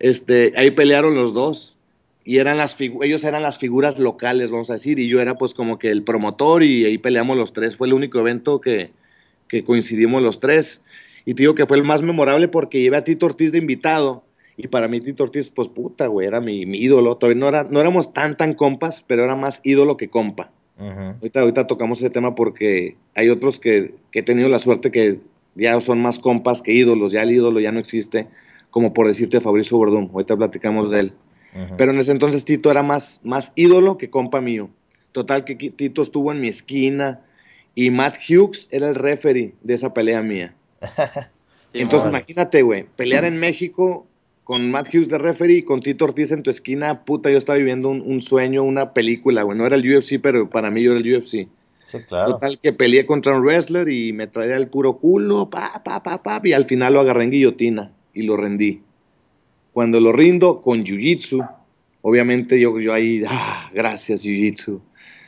[0.00, 1.76] Este, ahí pelearon los dos
[2.24, 5.54] y eran las ellos eran las figuras locales, vamos a decir, y yo era pues
[5.54, 8.90] como que el promotor y ahí peleamos los tres, fue el único evento que,
[9.46, 10.82] que coincidimos los tres.
[11.24, 14.24] Y te digo que fue el más memorable porque llevé a Tito Ortiz de invitado.
[14.56, 17.16] Y para mí Tito Ortiz, pues puta, güey, era mi, ídolo.
[17.16, 20.50] Todavía no, era, no éramos tan, tan compas, pero era más ídolo que compa.
[20.78, 25.20] ahorita, ahorita tocamos ese tema porque hay otros que, que he tenido la suerte que
[25.56, 27.12] ya son más compas que ídolos.
[27.12, 28.28] Ya el ídolo ya no existe,
[28.70, 30.10] como por decirte Fabricio Bordón.
[30.12, 31.12] Ahorita platicamos de él.
[31.78, 34.68] Pero en ese entonces Tito era más, más ídolo que compa mío.
[35.12, 37.22] Total que Tito estuvo en mi esquina
[37.74, 40.54] y Matt Hughes era el referee de esa pelea mía.
[41.72, 44.06] entonces imagínate, güey, pelear en México
[44.46, 47.58] con Matt Hughes de referee y con Tito Ortiz en tu esquina, puta, yo estaba
[47.58, 49.58] viviendo un, sueño, una película, güey.
[49.58, 51.48] No era el UFC, pero para mí yo era el UFC.
[51.86, 52.32] Sí, claro.
[52.32, 56.22] Total que peleé contra un wrestler y me traía el puro culo, pa, pa, pa,
[56.22, 58.82] pa, y al final lo agarré en guillotina y lo rendí.
[59.72, 61.48] Cuando lo rindo con Jiu-Jitsu,
[62.02, 64.80] obviamente yo, yo ahí, ah, gracias Jiu-Jitsu.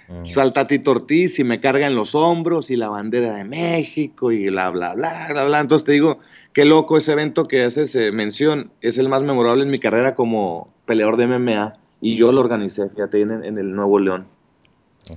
[0.09, 0.25] Mm.
[0.25, 4.49] Salta Tito Ortiz y me carga en los hombros y la bandera de México y
[4.49, 5.61] bla, bla, bla, bla, bla.
[5.61, 6.19] Entonces te digo,
[6.55, 8.73] qué loco ese evento que haces eh, mención.
[8.81, 12.89] Es el más memorable en mi carrera como peleador de MMA y yo lo organicé,
[12.89, 14.25] fíjate, en, en el Nuevo León.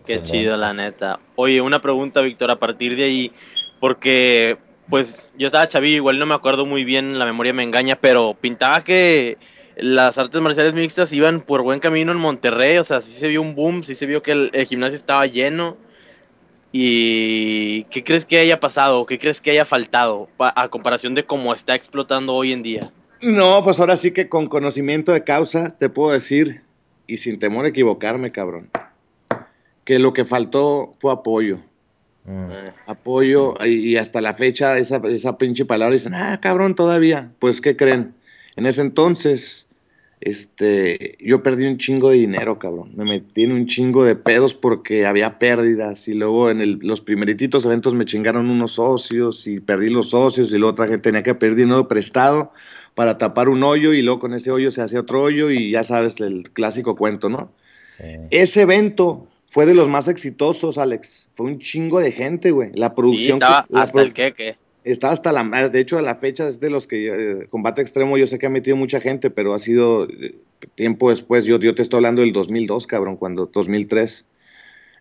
[0.06, 1.19] Qué chido, la neta.
[1.36, 3.32] Oye, una pregunta, Víctor, a partir de ahí,
[3.80, 4.58] porque
[4.89, 8.36] pues yo estaba chavillo, igual no me acuerdo muy bien, la memoria me engaña, pero
[8.39, 9.38] pintaba que
[9.77, 13.41] las artes marciales mixtas iban por buen camino en Monterrey, o sea, sí se vio
[13.41, 15.77] un boom, sí se vio que el, gimnasio estaba lleno.
[16.73, 19.06] ¿Y qué crees que haya pasado?
[19.06, 22.91] ¿Qué crees que haya faltado a comparación de cómo está explotando hoy en día?
[23.21, 26.62] No, pues ahora sí que con conocimiento de causa te puedo decir,
[27.08, 28.69] y sin temor a equivocarme, cabrón,
[29.91, 31.60] que lo que faltó fue apoyo.
[32.23, 32.51] Mm.
[32.88, 37.34] Apoyo, y, hasta la fecha esa, esa pinche palabra dicen, ah, cabrón, todavía.
[37.39, 38.13] Pues, ¿qué creen?
[38.56, 39.67] En ese entonces
[40.21, 42.91] este, yo perdí un chingo de dinero, cabrón.
[42.95, 47.65] Me metí en un chingo de pedos porque había pérdidas y luego en los primerititos
[47.65, 51.36] eventos me chingaron unos socios y perdí los socios y luego otra gente tenía que
[51.36, 52.54] pedir dinero prestado
[52.95, 55.84] para tapar un hoyo y luego con ese hoyo se hacía otro hoyo y ya
[55.84, 57.51] sabes el clásico cuento, ¿no?
[58.32, 61.28] Ese evento fue de los más exitosos, Alex.
[61.34, 62.72] Fue un chingo de gente, güey.
[62.74, 63.36] La producción.
[63.36, 66.88] estaba hasta el queque está hasta la de hecho a la fecha es de los
[66.88, 70.36] que eh, combate extremo yo sé que ha metido mucha gente pero ha sido eh,
[70.74, 74.26] tiempo después yo, yo te estoy hablando del 2002 cabrón cuando 2003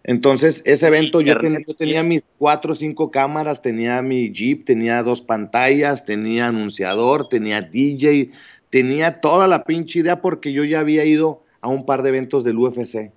[0.03, 1.35] entonces ese evento yo
[1.79, 7.63] tenía, mis cuatro o cinco cámaras tenía mi jeep tenía dos pantallas tenía anunciador tenía
[7.63, 8.33] DJ
[8.69, 12.45] tenía toda la pinche idea porque yo ya había ido a un par de eventos
[12.45, 13.13] del UFC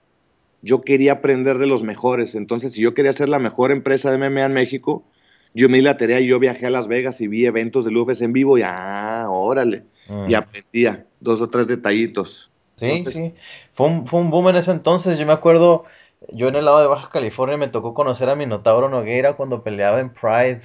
[0.64, 2.34] yo quería aprender de los mejores.
[2.34, 5.06] Entonces si yo quería ser la mejor empresa de MMA en México
[5.54, 7.96] yo me di la tarea y yo viajé a Las Vegas y vi eventos de
[7.96, 10.30] UFC en vivo y ah, órale, mm.
[10.30, 12.52] y aprendía dos o tres detallitos.
[12.76, 13.34] Sí, sí,
[13.74, 15.86] fue un, fue un boom en ese entonces, yo me acuerdo,
[16.32, 20.00] yo en el lado de Baja California me tocó conocer a Minotauro Nogueira cuando peleaba
[20.00, 20.62] en Pride,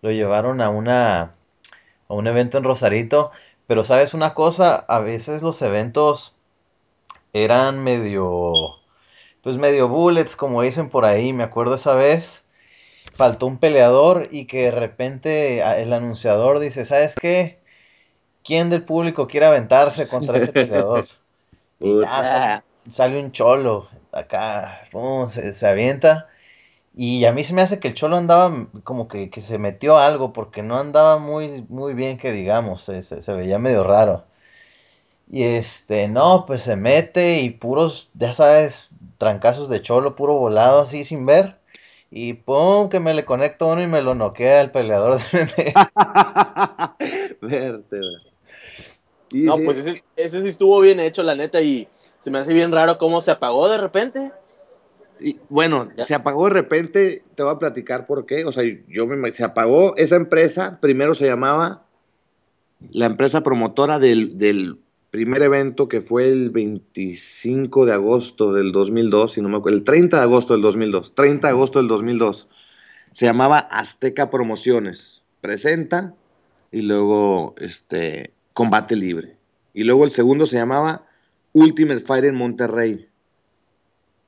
[0.00, 1.34] lo llevaron a una
[2.08, 3.32] a un evento en Rosarito,
[3.66, 6.38] pero sabes una cosa, a veces los eventos
[7.34, 8.76] eran medio
[9.42, 12.46] pues medio bullets como dicen por ahí, me acuerdo esa vez
[13.14, 17.60] faltó un peleador y que de repente el anunciador dice, ¿sabes qué?
[18.44, 21.08] ¿Quién del público quiere aventarse contra este peleador?
[21.80, 24.88] y ya sale, un cholo acá,
[25.28, 26.28] se, avienta.
[26.94, 30.32] Y a mí se me hace que el cholo andaba como que, se metió algo
[30.32, 34.24] porque no andaba muy, muy bien que digamos, se, se, veía medio raro.
[35.30, 40.80] Y este, no, pues se mete y puros, ya sabes, trancazos de cholo, puro volado
[40.80, 41.56] así sin ver.
[42.10, 45.72] Y pum, que me le conecto uno y me lo noquea el peleador de
[47.40, 48.20] Vértebra.
[49.32, 52.70] no, pues ese, ese, sí estuvo bien hecho, la neta, y se me hace bien
[52.70, 54.30] raro cómo se apagó de repente.
[55.18, 58.44] Y, bueno, se apagó de repente, te voy a platicar por qué.
[58.44, 61.84] O sea, yo me, se apagó esa empresa, primero se llamaba
[62.90, 64.81] la empresa promotora del, del
[65.12, 70.16] primer evento que fue el 25 de agosto del 2002, si no me el 30
[70.16, 72.48] de agosto del 2002, 30 de agosto del 2002,
[73.12, 76.14] se llamaba Azteca Promociones, presenta
[76.70, 79.36] y luego este Combate Libre.
[79.74, 81.04] Y luego el segundo se llamaba
[81.52, 83.06] Ultimate Fighter en Monterrey.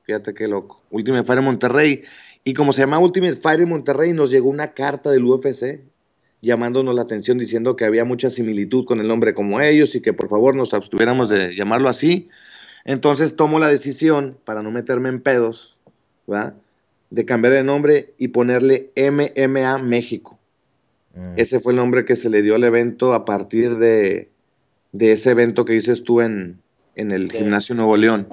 [0.03, 0.83] Fíjate qué loco.
[0.91, 2.03] Ultimate Fighter en Monterrey.
[2.43, 5.81] Y como se llama Ultimate Fighter en Monterrey, nos llegó una carta del UFC
[6.45, 10.13] llamándonos la atención diciendo que había mucha similitud con el nombre como ellos y que
[10.13, 12.29] por favor nos abstuviéramos de llamarlo así.
[12.85, 15.75] Entonces tomo la decisión, para no meterme en pedos,
[17.09, 20.39] de cambiar el nombre y ponerle MMA México.
[21.15, 21.33] Mm.
[21.35, 24.29] Ese fue el nombre que se le dio al evento a partir de,
[24.91, 26.59] de ese evento que dices tú en,
[26.95, 28.27] en el Gimnasio Nuevo León.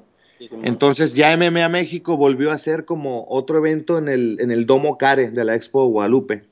[0.64, 4.98] Entonces ya MMA México volvió a ser como otro evento en el, en el Domo
[4.98, 6.42] Care de la Expo Guadalupe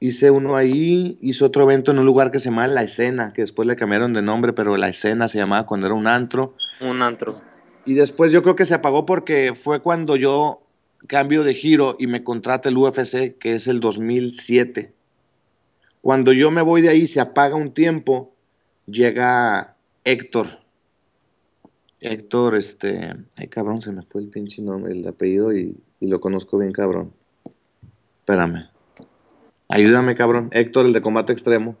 [0.00, 3.42] hice uno ahí, hice otro evento en un lugar que se llama La Escena, que
[3.42, 6.54] después le cambiaron de nombre, pero La Escena se llamaba cuando era un antro.
[6.80, 7.40] Un antro.
[7.84, 10.62] Y después yo creo que se apagó porque fue cuando yo
[11.06, 14.92] cambio de giro y me contrata el UFC, que es el 2007.
[16.00, 18.34] Cuando yo me voy de ahí, se apaga un tiempo,
[18.86, 20.60] llega Héctor.
[22.00, 26.20] Héctor, este, ay cabrón, se me fue el pinche nombre, el apellido y, y lo
[26.20, 27.12] conozco bien cabrón.
[28.20, 28.75] Espérame.
[29.68, 30.48] Ayúdame, cabrón.
[30.52, 31.76] Héctor, el de combate extremo.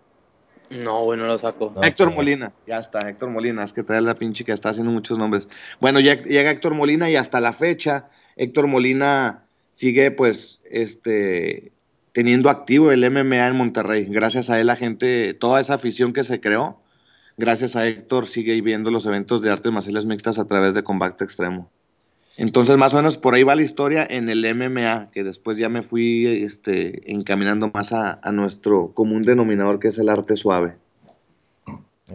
[0.70, 1.74] No, bueno, lo saco.
[1.82, 5.18] Héctor Molina, ya está, Héctor Molina, es que trae la pinche que está haciendo muchos
[5.18, 5.48] nombres.
[5.80, 11.72] Bueno, ya llega Héctor Molina y hasta la fecha, Héctor Molina sigue pues este
[12.12, 14.06] teniendo activo el MMA en Monterrey.
[14.08, 16.80] Gracias a él la gente, toda esa afición que se creó,
[17.36, 21.24] gracias a Héctor sigue viendo los eventos de artes marciales mixtas a través de combate
[21.24, 21.70] extremo.
[22.36, 25.70] Entonces, más o menos por ahí va la historia en el MMA, que después ya
[25.70, 30.74] me fui este, encaminando más a, nuestro común denominador, que es el arte suave.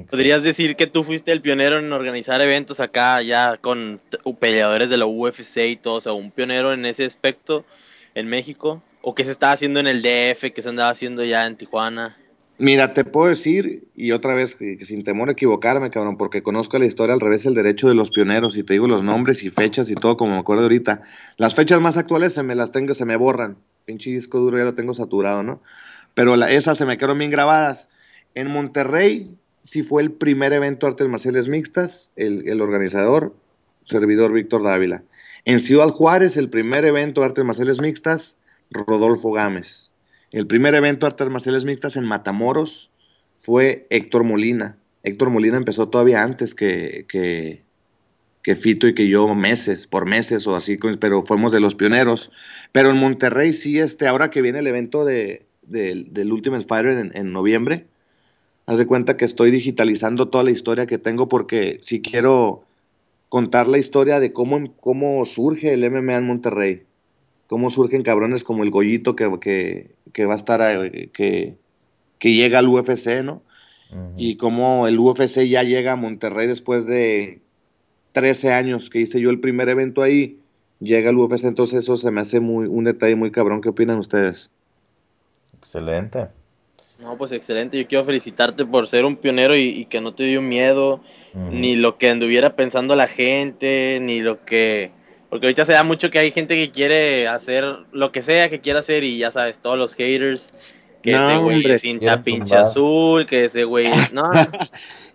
[0.10, 3.99] ¿Podrías decir que tú fuiste el pionero en organizar eventos acá, ya con
[4.39, 5.95] peleadores de la UFC y todo?
[5.95, 7.65] O sea, un pionero en ese aspecto
[8.13, 8.81] en México.
[9.01, 12.15] o qué se estaba haciendo en el DF, qué se andaba haciendo ya en Tijuana.
[12.62, 16.78] Mira, te puedo decir, y otra vez, que, sin temor a equivocarme, cabrón, porque conozco
[16.78, 19.50] la historia al revés, el derecho de los pioneros, y te digo los nombres y
[19.50, 21.02] fechas y todo, como me acuerdo ahorita.
[21.38, 23.58] Las fechas más actuales se me las tengo, se me borran.
[23.86, 25.63] Pinche disco duro ya lo tengo saturado, ¿no?
[26.13, 27.89] Pero esas se me quedaron bien grabadas.
[28.36, 33.34] En Monterrey sí fue el primer evento de artes marciales mixtas, el, el organizador,
[33.86, 35.02] servidor Víctor Dávila.
[35.45, 38.38] En Ciudad Juárez, el primer evento de artes marciales mixtas,
[38.69, 39.90] Rodolfo Gámez.
[40.32, 42.89] El primer evento de artes marciales mixtas en Matamoros
[43.39, 44.78] fue Héctor Molina.
[45.04, 47.63] Héctor Molina empezó todavía antes que, que,
[48.41, 52.32] que Fito y que yo, meses, por meses o así, pero fuimos de los pioneros.
[52.72, 57.12] Pero en Monterrey sí, este, ahora que viene el evento de, del Ultimate Fighter en,
[57.13, 57.88] en, noviembre,
[58.67, 62.63] haz de cuenta que estoy digitalizando toda la historia que tengo porque si quiero
[63.28, 66.84] contar la historia de cómo, cómo surge el MMA en Monterrey
[67.51, 71.57] cómo surgen cabrones como el Goyito que, que, va a estar, eh, que,
[72.17, 73.41] que, llega al UFC, ¿no?
[74.15, 77.41] Y cómo el UFC ya llega a Monterrey después de
[78.13, 80.39] 13 años que hice yo el primer evento ahí,
[80.79, 83.59] llega al UFC, entonces eso se me hace muy, un detalle muy cabrón.
[83.59, 84.49] ¿Qué opinan ustedes?
[85.57, 86.27] Excelente.
[86.99, 87.77] No, pues excelente.
[87.77, 91.01] Yo quiero felicitarte por ser un pionero y, que no te dio miedo,
[91.33, 94.91] ni lo que anduviera pensando la gente, ni lo que
[95.32, 97.63] porque ahorita se da mucho que hay gente que quiere hacer
[97.94, 100.54] lo que sea que quiera hacer y ya sabes, todos los haters,
[101.02, 104.30] que ese güey es hincha pinche azul, que ese güey, no.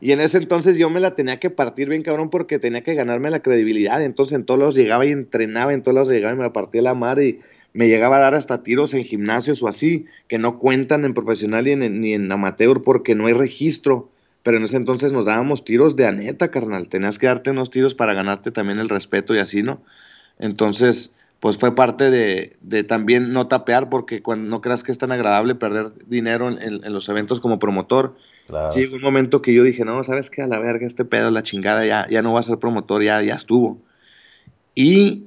[0.01, 2.95] y en ese entonces yo me la tenía que partir bien cabrón porque tenía que
[2.95, 4.03] ganarme la credibilidad.
[4.03, 6.95] Entonces en todos los llegaba y entrenaba, en todos los llegaba y me partía la
[6.95, 7.41] madre y
[7.75, 11.65] me llegaba a dar hasta tiros en gimnasios o así, que no cuentan en profesional
[11.65, 14.09] ni en, ni en amateur porque no hay registro.
[14.43, 16.89] Pero en ese entonces nos dábamos tiros de aneta, carnal.
[16.89, 19.83] Tenías que darte unos tiros para ganarte también el respeto y así, ¿no?
[20.39, 24.99] Entonces, pues fue parte de, de, también no tapear, porque cuando no creas que es
[24.99, 28.17] tan agradable perder dinero en, en, los eventos como promotor.
[28.47, 28.71] Claro.
[28.71, 31.43] Sí, un momento que yo dije, no, sabes qué, a la verga, este pedo, la
[31.43, 33.79] chingada, ya, ya no va a ser promotor, ya, ya estuvo.
[34.75, 35.25] Y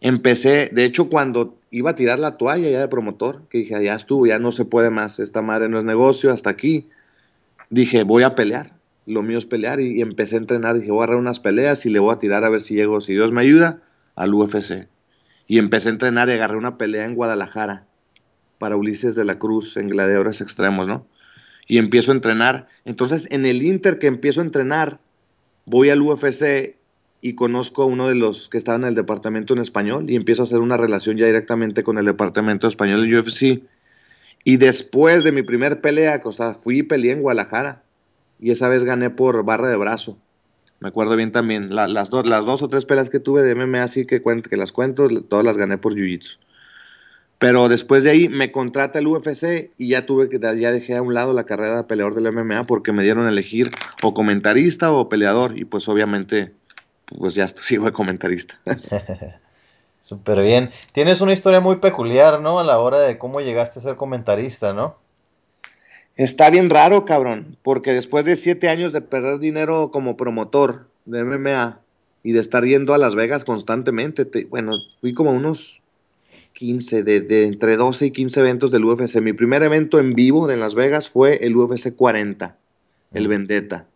[0.00, 3.94] empecé, de hecho, cuando iba a tirar la toalla ya de promotor, que dije, ya
[3.94, 6.88] estuvo, ya no se puede más, esta madre no es negocio, hasta aquí,
[7.70, 8.72] dije, voy a pelear,
[9.06, 11.86] lo mío es pelear, y, y empecé a entrenar, dije, voy a agarrar unas peleas
[11.86, 13.80] y le voy a tirar a ver si llego, si Dios me ayuda
[14.20, 14.86] al UFC.
[15.48, 17.86] Y empecé a entrenar y agarré una pelea en Guadalajara
[18.58, 21.06] para Ulises de la Cruz en gladiadores extremos, ¿no?
[21.66, 22.68] Y empiezo a entrenar.
[22.84, 24.98] Entonces, en el Inter que empiezo a entrenar,
[25.64, 26.76] voy al UFC
[27.22, 30.42] y conozco a uno de los que estaba en el departamento en español y empiezo
[30.42, 33.62] a hacer una relación ya directamente con el departamento español del UFC.
[34.44, 37.82] Y después de mi primer pelea, o sea, fui y peleé en Guadalajara
[38.38, 40.18] y esa vez gané por barra de brazo.
[40.80, 41.74] Me acuerdo bien también.
[41.74, 45.44] las, dos, o tres peleas que tuve de MMA, así que, que las cuento, todas
[45.44, 46.38] las gané por Jiu-Jitsu.
[47.38, 51.02] Pero después de ahí me contrata el UFC y ya tuve que, ya dejé a
[51.02, 53.70] un lado la carrera de peleador del MMA porque me dieron a elegir
[54.02, 55.56] o comentarista o peleador.
[55.58, 56.52] Y pues obviamente,
[57.06, 58.58] pues ya sigo de comentarista.
[60.02, 60.70] Súper bien.
[60.92, 62.58] Tienes una historia muy peculiar, ¿no?
[62.58, 64.96] A la hora de cómo llegaste a ser comentarista, ¿no?
[66.20, 71.24] Está bien raro, cabrón, porque después de siete años de perder dinero como promotor de
[71.24, 71.80] MMA
[72.22, 75.80] y de estar yendo a Las Vegas constantemente, bueno, fui como unos
[76.52, 79.22] 15, de, entre 12 y 15 eventos del UFC.
[79.22, 82.54] Mi primer evento en vivo en Las Vegas fue el UFC 40,
[83.14, 83.86] el Vendetta.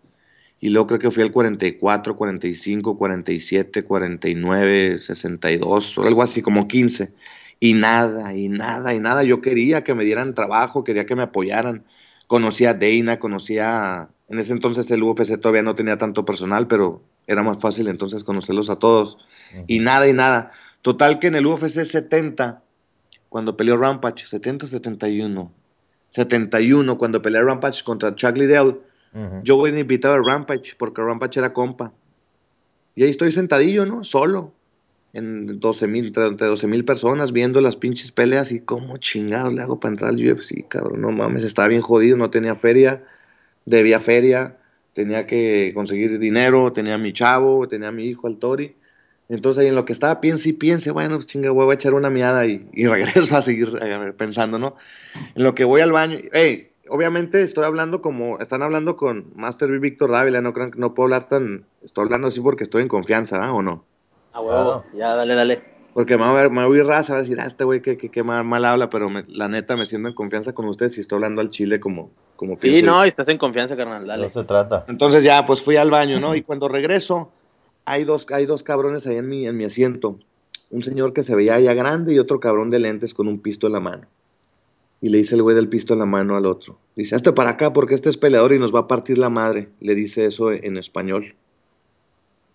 [0.60, 7.12] Y luego creo que fui el 44, 45, 47, 49, 62, algo así, como 15.
[7.60, 9.24] Y nada, y nada, y nada.
[9.24, 11.84] Yo quería que me dieran trabajo, quería que me apoyaran
[12.26, 17.02] conocía a Dana, conocía, en ese entonces el UFC todavía no tenía tanto personal, pero
[17.26, 19.18] era más fácil entonces conocerlos a todos.
[19.66, 20.52] Y nada y nada.
[20.82, 22.62] Total que en el UFC 70,
[23.28, 25.52] cuando peleó Rampage, 70 o 71,
[26.10, 28.76] 71, cuando peleó Rampage contra Chuck Liddell,
[29.44, 31.92] yo voy invitado a Rampage, porque Rampage era compa.
[32.96, 34.02] Y ahí estoy sentadillo, ¿no?
[34.02, 34.52] Solo
[35.14, 39.62] en 12 mil, entre 12 mil personas viendo las pinches peleas y cómo chingados le
[39.62, 43.04] hago para entrar al UFC, cabrón, no mames, estaba bien jodido, no tenía feria,
[43.64, 44.56] debía feria,
[44.92, 48.74] tenía que conseguir dinero, tenía mi chavo, tenía a mi hijo, al Tori.
[49.28, 51.94] Entonces ahí en lo que estaba piense y piense, bueno, pues chinga, voy a echar
[51.94, 53.72] una miada y, regreso a seguir
[54.18, 54.76] pensando, ¿no?
[55.36, 59.70] En lo que voy al baño, hey, obviamente estoy hablando como, están hablando con Master
[59.70, 59.78] B.
[59.78, 63.44] Víctor Dávila, no creo no puedo hablar tan, estoy hablando así porque estoy en confianza,
[63.44, 63.52] ¿ah?
[63.52, 63.84] ¿o no?
[64.34, 65.62] Ah, huevo, ya, dale, dale.
[65.94, 68.22] Porque me va a, me oír raza, va a decir, ah, este güey que, que,
[68.24, 71.50] mal, habla, pero la neta me siento en confianza con ustedes y estoy hablando al
[71.50, 74.24] chile como, como Sí, no, estás en confianza, carnal, dale.
[74.24, 74.84] No se trata.
[74.88, 76.34] Entonces ya, pues fui al baño, ¿no?
[76.34, 77.30] Y cuando regreso,
[77.84, 80.18] hay dos, hay dos cabrones ahí en mi, en mi asiento.
[80.70, 83.68] un señor que se veía ya grande y otro cabrón de lentes con un pisto
[83.68, 84.08] en la mano.
[85.00, 86.76] Y le dice el güey del pisto en la mano al otro.
[86.96, 89.68] Dice, hazte para acá porque este es peleador y nos va a partir la madre.
[89.78, 91.36] Le dice eso en español.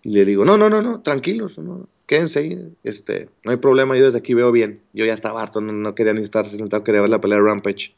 [0.02, 3.96] Y le digo, no, no, no, no, tranquilos, no, quédense ahí, este, no hay problema,
[3.96, 4.80] yo desde aquí veo bien.
[4.92, 7.94] Yo ya estaba harto, no, quería ni estar sentado, quería ver la pelea de Rampage.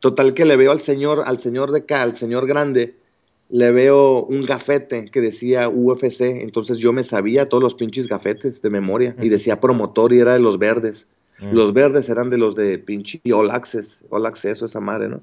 [0.00, 2.94] Total que le veo al señor, al señor de acá, al señor grande,
[3.48, 8.60] le veo un gafete que decía UFC, entonces yo me sabía todos los pinches gafetes
[8.60, 11.06] de memoria y decía promotor y era de los verdes.
[11.52, 15.20] Los verdes eran de los de pinche All Access, All Access o esa madre, ¿no?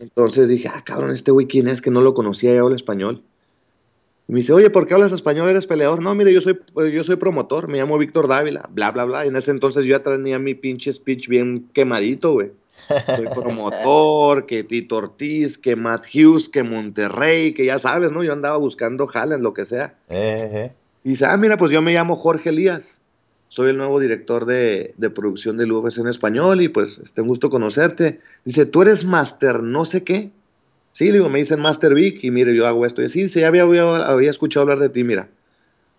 [0.00, 1.82] Entonces dije, ah, cabrón, este güey, ¿quién es?
[1.82, 3.22] Que no lo conocía, yo habla español.
[4.28, 5.48] Y me dice, oye, ¿por qué hablas español?
[5.48, 6.00] ¿Eres peleador?
[6.00, 6.58] No, mire, yo soy,
[6.92, 9.24] yo soy promotor, me llamo Víctor Dávila, bla, bla, bla.
[9.24, 12.52] Y en ese entonces yo ya tenía mi pinche speech bien quemadito, güey.
[13.14, 18.22] Soy promotor, que Tito Ortiz, que Matt Hughes, que Monterrey, que ya sabes, ¿no?
[18.22, 19.94] Yo andaba buscando en lo que sea.
[21.04, 22.98] Y dice, ah, mira, pues yo me llamo Jorge Elías.
[23.48, 27.28] Soy el nuevo director de, de producción del UFC en español y pues este, un
[27.28, 28.20] gusto conocerte.
[28.44, 30.30] Dice, tú eres master no sé qué.
[30.92, 33.02] Sí, digo, me dicen Master Vic y mire, yo hago esto.
[33.02, 35.28] Y sí, sí, ya había, había, escuchado hablar de ti, mira.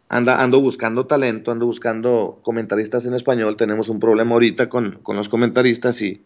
[0.09, 3.57] Anda, ando buscando talento, ando buscando comentaristas en español.
[3.57, 6.21] Tenemos un problema ahorita con, con los comentaristas y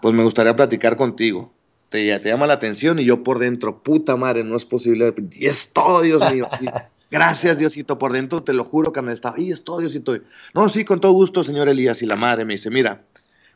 [0.00, 1.52] pues me gustaría platicar contigo.
[1.90, 5.14] Te, te, llama la atención y yo por dentro, puta madre, no es posible.
[5.32, 6.48] Y es todo, Dios mío.
[7.10, 9.34] gracias, Diosito, por dentro, te lo juro que me está.
[9.36, 10.18] Y es todo, Diosito.
[10.54, 12.02] No, sí, con todo gusto, señor Elías.
[12.02, 13.02] Y la madre me dice, mira,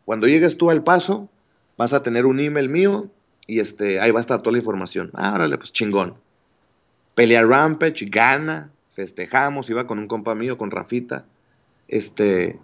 [0.05, 1.29] cuando llegues tú al paso,
[1.77, 3.11] vas a tener un email mío
[3.47, 5.11] y este, ahí va a estar toda la información.
[5.15, 6.15] Ah, órale, pues chingón.
[7.15, 11.27] Pelea Rampage, gana, festejamos, iba con un compa mío, con Rafita.
[11.89, 12.59] Este,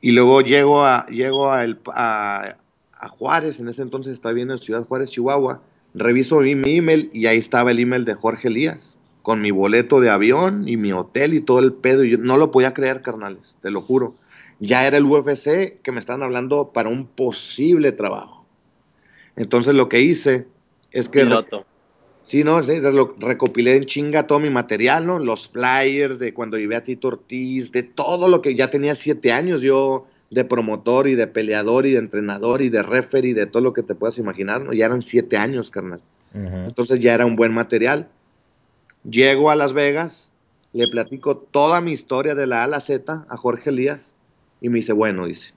[0.00, 2.56] y luego llego a, llego a, el, a,
[3.08, 5.62] Juárez, en ese entonces estaba viendo en Ciudad Juárez, Chihuahua.
[5.94, 10.00] Reviso mi, mi email y ahí estaba el email de Jorge Elías, con mi boleto
[10.00, 12.04] de avión y mi hotel y todo el pedo.
[12.04, 14.12] Y yo no lo podía creer, carnales, te lo juro.
[14.60, 18.35] Ya era el UFC que me estaban hablando para un posible trabajo.
[19.36, 20.46] Entonces lo que hice
[20.90, 21.20] es que...
[21.20, 21.64] Piloto.
[22.24, 25.20] Sí, no, lo recopilé en chinga todo mi material, ¿no?
[25.20, 29.30] Los flyers de cuando llevé a Tito Ortiz, de todo lo que ya tenía siete
[29.30, 33.62] años yo de promotor y de peleador y de entrenador y de referee, de todo
[33.62, 34.72] lo que te puedas imaginar, ¿no?
[34.72, 36.00] Ya eran siete años, carnal.
[36.34, 38.08] Entonces ya era un buen material.
[39.08, 40.30] Llego a Las Vegas,
[40.72, 44.14] le platico toda mi historia de la A a la Z a Jorge Elías
[44.60, 45.54] y me dice, bueno, dice,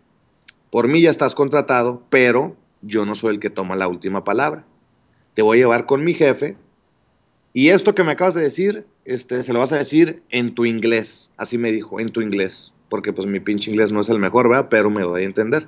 [0.70, 4.64] por mí ya estás contratado, pero yo no soy el que toma la última palabra.
[5.34, 6.58] Te voy a llevar con mi jefe
[7.54, 10.66] y esto que me acabas de decir, este, se lo vas a decir en tu
[10.66, 11.32] inglés.
[11.38, 12.72] Así me dijo, en tu inglés.
[12.90, 14.68] Porque pues mi pinche inglés no es el mejor, ¿verdad?
[14.70, 15.68] Pero me doy a entender.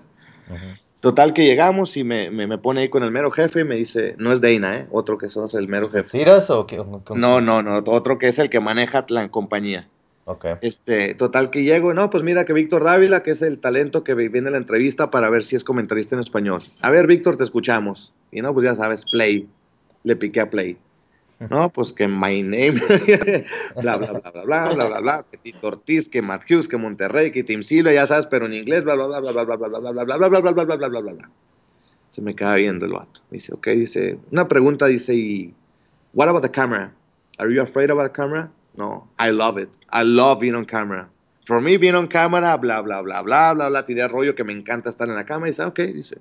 [1.00, 4.16] Total que llegamos y me, me, pone ahí con el mero jefe y me dice,
[4.20, 4.88] no es Dana, ¿eh?
[4.92, 6.20] Otro que sos el mero jefe.
[6.20, 6.78] ¿Tiras o qué?
[7.16, 9.88] No, no, no, otro que es el que maneja la compañía.
[10.62, 14.14] Este, total que llego, no, pues mira que Víctor Dávila, que es el talento que
[14.14, 16.62] viene a la entrevista para ver si es comentarista en español.
[16.82, 18.14] A ver, Víctor, te escuchamos.
[18.32, 19.48] Y no, pues ya sabes, play.
[20.04, 20.78] Le piqué a play.
[21.50, 22.74] No, pues que my name,
[23.82, 26.78] bla, bla, bla, bla, bla, bla, bla, bla, que Tito Ortiz, que Matt Hughes, que
[26.78, 29.56] Monterrey, que Tim Silva, ya sabes, pero en inglés, bla, bla, bla, bla, bla, bla,
[29.56, 31.30] bla, bla, bla, bla, bla, bla, bla, bla, bla, bla, bla, bla, bla.
[32.12, 33.22] Se me queda viendo el vato.
[33.32, 35.54] Dice, ok, dice, una pregunta, dice, y,
[36.14, 36.94] what about the camera?
[37.40, 38.52] Are you afraid about the camera?
[38.76, 39.70] No, I love it.
[39.90, 41.10] I love being on camera.
[41.46, 44.54] For me, being on camera, bla, bla, bla, bla, bla, bla, tiré rollo que me
[44.54, 46.18] encanta estar en la cámara y dice, ok, dice,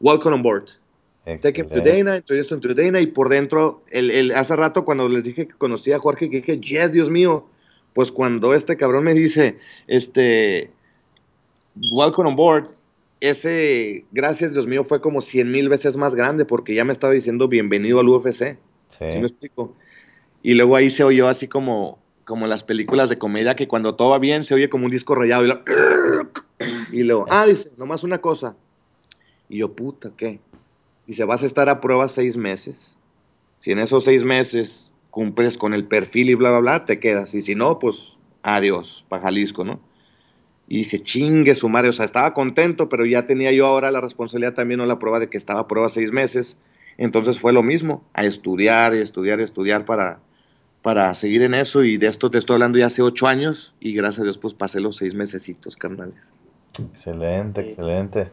[0.00, 0.68] welcome on board.
[1.40, 4.84] Take him to Dana, introduce him to Dana y por dentro, el, el, hace rato
[4.84, 7.46] cuando les dije que conocía a Jorge, que dije, yes, Dios mío,
[7.94, 10.70] pues cuando este cabrón me dice, este,
[11.90, 12.68] welcome on board,
[13.20, 17.12] ese, gracias Dios mío, fue como cien mil veces más grande porque ya me estaba
[17.12, 18.58] diciendo bienvenido al UFC.
[18.88, 18.98] Sí.
[18.98, 19.74] ¿Sí me explico?
[20.46, 24.10] Y luego ahí se oyó así como, como las películas de comedia, que cuando todo
[24.10, 25.60] va bien se oye como un disco rayado.
[26.92, 28.54] Y, luego, ah, dice, nomás una cosa.
[29.48, 30.38] Y yo, puta, ¿qué?
[31.08, 32.96] Dice, vas a estar a prueba seis meses.
[33.58, 37.34] Si en esos seis meses cumples con el perfil y bla, bla, bla, te quedas.
[37.34, 38.12] Y si no, pues
[38.44, 39.80] adiós, para Jalisco, ¿no?
[40.68, 44.00] Y dije, chingue su madre, o sea, estaba contento, pero ya tenía yo ahora la
[44.00, 46.56] responsabilidad también o la prueba de que estaba a prueba seis meses.
[46.98, 50.20] Entonces fue lo mismo, a estudiar y estudiar y estudiar para,
[50.86, 53.92] para seguir en eso y de esto te estoy hablando ya hace ocho años y
[53.92, 56.32] gracias a Dios pues pasé los seis mesecitos, carnales.
[56.78, 58.30] Excelente, excelente.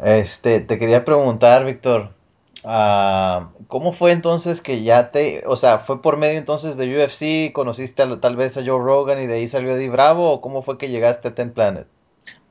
[0.00, 2.14] Este, te quería preguntar, Víctor,
[2.62, 7.52] uh, ¿cómo fue entonces que ya te, o sea, fue por medio entonces de UFC,
[7.52, 10.78] conociste tal vez a Joe Rogan y de ahí salió Eddie Bravo o cómo fue
[10.78, 11.88] que llegaste a Ten Planet?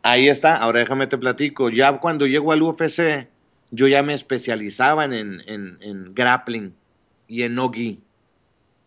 [0.04, 3.30] Ahí está, ahora déjame te platico, ya cuando llego al UFC,
[3.72, 6.74] yo ya me especializaba en, en, en grappling
[7.30, 8.02] y en nogi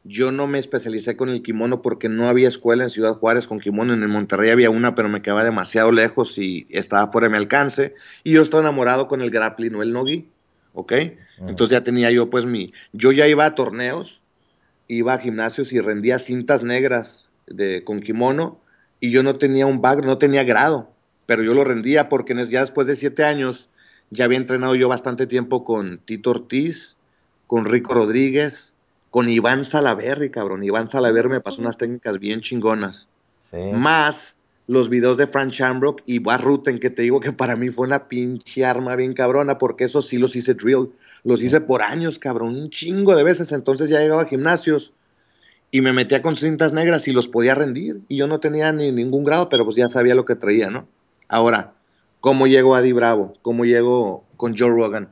[0.05, 3.61] yo no me especialicé con el kimono porque no había escuela en Ciudad Juárez con
[3.61, 3.95] kimono.
[3.95, 7.37] En el Monterrey había una, pero me quedaba demasiado lejos y estaba fuera de mi
[7.39, 7.95] alcance.
[8.25, 10.29] Y yo estaba enamorado con el grappling o el nogi,
[10.75, 10.93] ¿ok?
[11.47, 12.73] Entonces ya tenía yo pues mi...
[12.93, 14.23] Yo ya iba a torneos,
[14.89, 18.61] iba a gimnasios y rendía cintas negras de, con kimono
[18.99, 20.91] y yo no tenía un bag, no tenía grado,
[21.27, 23.69] pero yo lo rendía porque ya después de siete años
[24.11, 26.97] ya había entrenado yo bastante tiempo con Tito Ortiz,
[27.47, 28.72] con Rico Rodríguez,
[29.13, 30.65] con Iván Salaverri, cabrón.
[30.65, 33.09] Iván Salaverri me pasó unas técnicas bien chingonas.
[33.75, 37.87] Más los videos de Frank Shamrock y Barruten, que te digo que para mí fue
[37.87, 40.93] una pinche arma bien cabrona, porque eso sí los hice drill.
[41.25, 43.53] Los hice por años, cabrón, un chingo de veces.
[43.53, 44.95] Entonces ya llegaba a gimnasios
[45.71, 48.01] y me metía con cintas negras y los podía rendir.
[48.09, 50.89] Y yo no tenía ni ningún grado, pero pues ya sabía lo que traía, ¿no?
[51.29, 51.75] Ahora,
[52.21, 53.35] ¿cómo llego a Eddie Bravo?
[53.43, 55.11] ¿Cómo llego con Joe Rogan?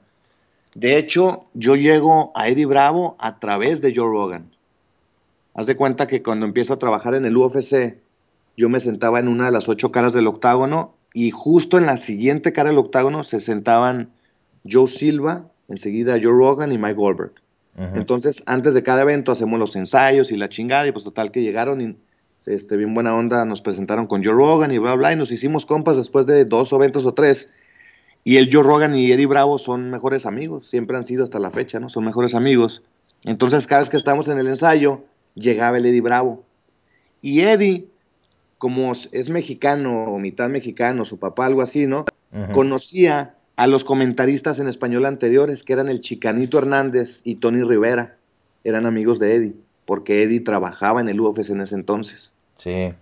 [0.75, 4.51] De hecho, yo llego a Eddie Bravo a través de Joe Rogan.
[5.55, 7.97] Haz de cuenta que cuando empiezo a trabajar en el UFC,
[8.57, 11.97] yo me sentaba en una de las ocho caras del octágono y justo en la
[11.97, 14.11] siguiente cara del octágono se sentaban
[14.71, 17.33] Joe Silva, enseguida Joe Rogan y Mike Goldberg.
[17.95, 21.41] Entonces, antes de cada evento hacemos los ensayos y la chingada y pues total que
[21.41, 21.97] llegaron y
[22.45, 25.65] este, bien buena onda nos presentaron con Joe Rogan y bla, bla, y nos hicimos
[25.65, 27.49] compas después de dos eventos o tres
[28.25, 31.51] y el Joe Rogan y Eddie Bravo son mejores amigos, siempre han sido hasta la
[31.51, 31.89] fecha, ¿no?
[31.89, 32.83] Son mejores amigos.
[33.25, 35.03] Entonces, cada vez que estamos en el ensayo,
[35.35, 36.43] llegaba el Eddie Bravo.
[37.23, 37.87] Y Eddie,
[38.59, 42.05] como es mexicano, o mitad mexicano, su papá, algo así, ¿no?
[42.53, 48.17] Conocía a los comentaristas en español anteriores, que eran el Chicanito Hernández y Tony Rivera.
[48.65, 49.55] Eran amigos de Eddie,
[49.85, 52.33] porque Eddie trabajaba en el UFC en ese entonces.
[52.57, 52.93] Sí.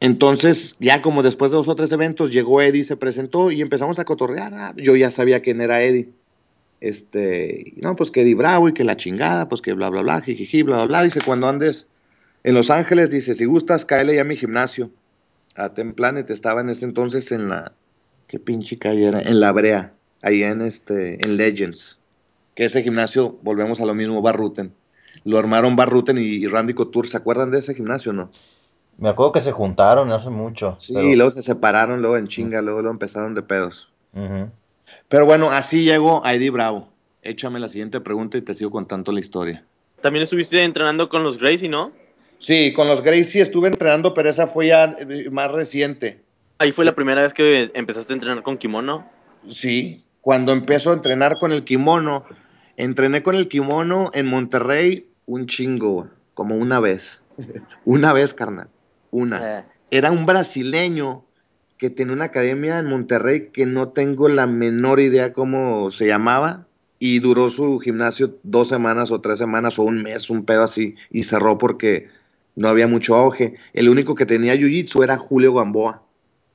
[0.00, 3.98] Entonces, ya como después de dos o tres eventos, llegó Eddie, se presentó y empezamos
[3.98, 4.52] a cotorrear.
[4.54, 6.10] Ah, yo ya sabía quién era Eddie.
[6.80, 10.20] Este, no, pues que Eddie Bravo y que la chingada, pues que bla, bla, bla,
[10.20, 11.02] jijiji, bla, bla, bla.
[11.04, 11.86] Dice, cuando andes
[12.44, 14.90] en Los Ángeles, dice, si gustas, cáele ya a mi gimnasio.
[15.54, 17.72] A Ten Planet estaba en ese entonces en la,
[18.28, 21.98] qué pinche calle era, en La Brea, ahí en este, en Legends.
[22.54, 24.72] Que ese gimnasio, volvemos a lo mismo, Barruten.
[25.24, 28.30] Lo armaron Barruten y Randy Couture, ¿se acuerdan de ese gimnasio no?
[28.98, 30.76] Me acuerdo que se juntaron hace mucho.
[30.78, 33.88] Sí, y luego se separaron, luego en chinga, luego, luego empezaron de pedos.
[35.08, 36.88] Pero bueno, así llegó a Eddie Bravo.
[37.22, 39.64] Échame la siguiente pregunta y te sigo contando la historia.
[40.00, 41.92] También estuviste entrenando con los Gracie, ¿no?
[42.38, 46.20] Sí, con los Gracie estuve entrenando, pero esa fue ya eh, más reciente.
[46.58, 49.06] ¿Ahí fue la primera vez que empezaste a entrenar con kimono?
[49.48, 52.24] Sí, cuando empezó a entrenar con el kimono,
[52.76, 57.20] entrené con el kimono en Monterrey un chingo, como una vez.
[57.84, 58.68] una vez, carnal.
[59.10, 59.58] Una.
[59.58, 59.64] Eh.
[59.90, 61.24] Era un brasileño
[61.78, 66.66] que tenía una academia en Monterrey que no tengo la menor idea cómo se llamaba
[66.98, 70.94] y duró su gimnasio dos semanas o tres semanas o un mes, un pedo así,
[71.10, 72.08] y cerró porque
[72.54, 73.56] no había mucho auge.
[73.74, 76.02] El único que tenía jiu-jitsu era Julio Gamboa,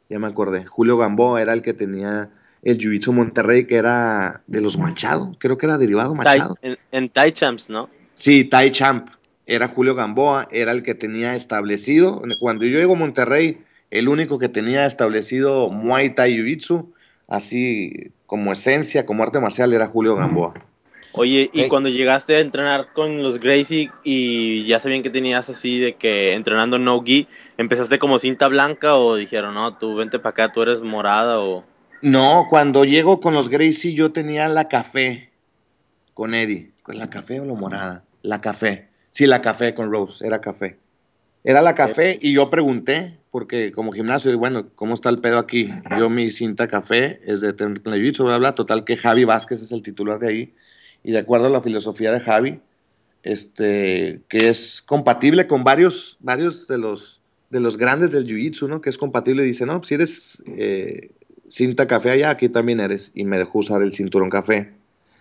[0.10, 0.66] ya me acordé.
[0.66, 2.32] Julio Gamboa era el que tenía
[2.64, 6.58] el jiu-jitsu Monterrey, que era de los Machado, creo que era derivado Machado.
[6.64, 7.90] en, en Tai Champs, ¿no?
[8.16, 9.10] Sí, Tai Champ
[9.52, 13.58] era Julio Gamboa, era el que tenía establecido, cuando yo llego a Monterrey,
[13.90, 16.88] el único que tenía establecido Muay Thai Jiu-Jitsu,
[17.28, 20.54] así como esencia, como arte marcial, era Julio Gamboa.
[21.12, 25.78] Oye, y cuando llegaste a entrenar con los Gracie y ya sabían que tenías así
[25.78, 27.28] de que entrenando no gi,
[27.58, 31.66] ¿empezaste como cinta blanca o dijeron, no, tú vente para acá, tú eres morada o...?
[32.02, 35.30] No, cuando llego con los Gracie yo tenía la café
[36.14, 38.91] con Eddie, con la café o la morada, la café.
[39.12, 40.78] Sí, la café con Rose, era café.
[41.44, 45.70] Era la café y yo pregunté, porque como gimnasio, bueno, ¿cómo está el pedo aquí?
[45.98, 49.84] Yo mi cinta café es de jiu bla, bla, total que Javi Vázquez es el
[49.84, 50.54] titular de ahí,
[51.04, 52.60] y de acuerdo a la filosofía de Javi,
[53.24, 58.82] este, que es compatible con varios, varios de los, de los grandes del jiu-jitsu, ¿no?
[58.82, 61.10] Que es compatible dice, no, si eres eh,
[61.50, 64.72] cinta café allá, aquí también eres, y me dejó usar el cinturón café.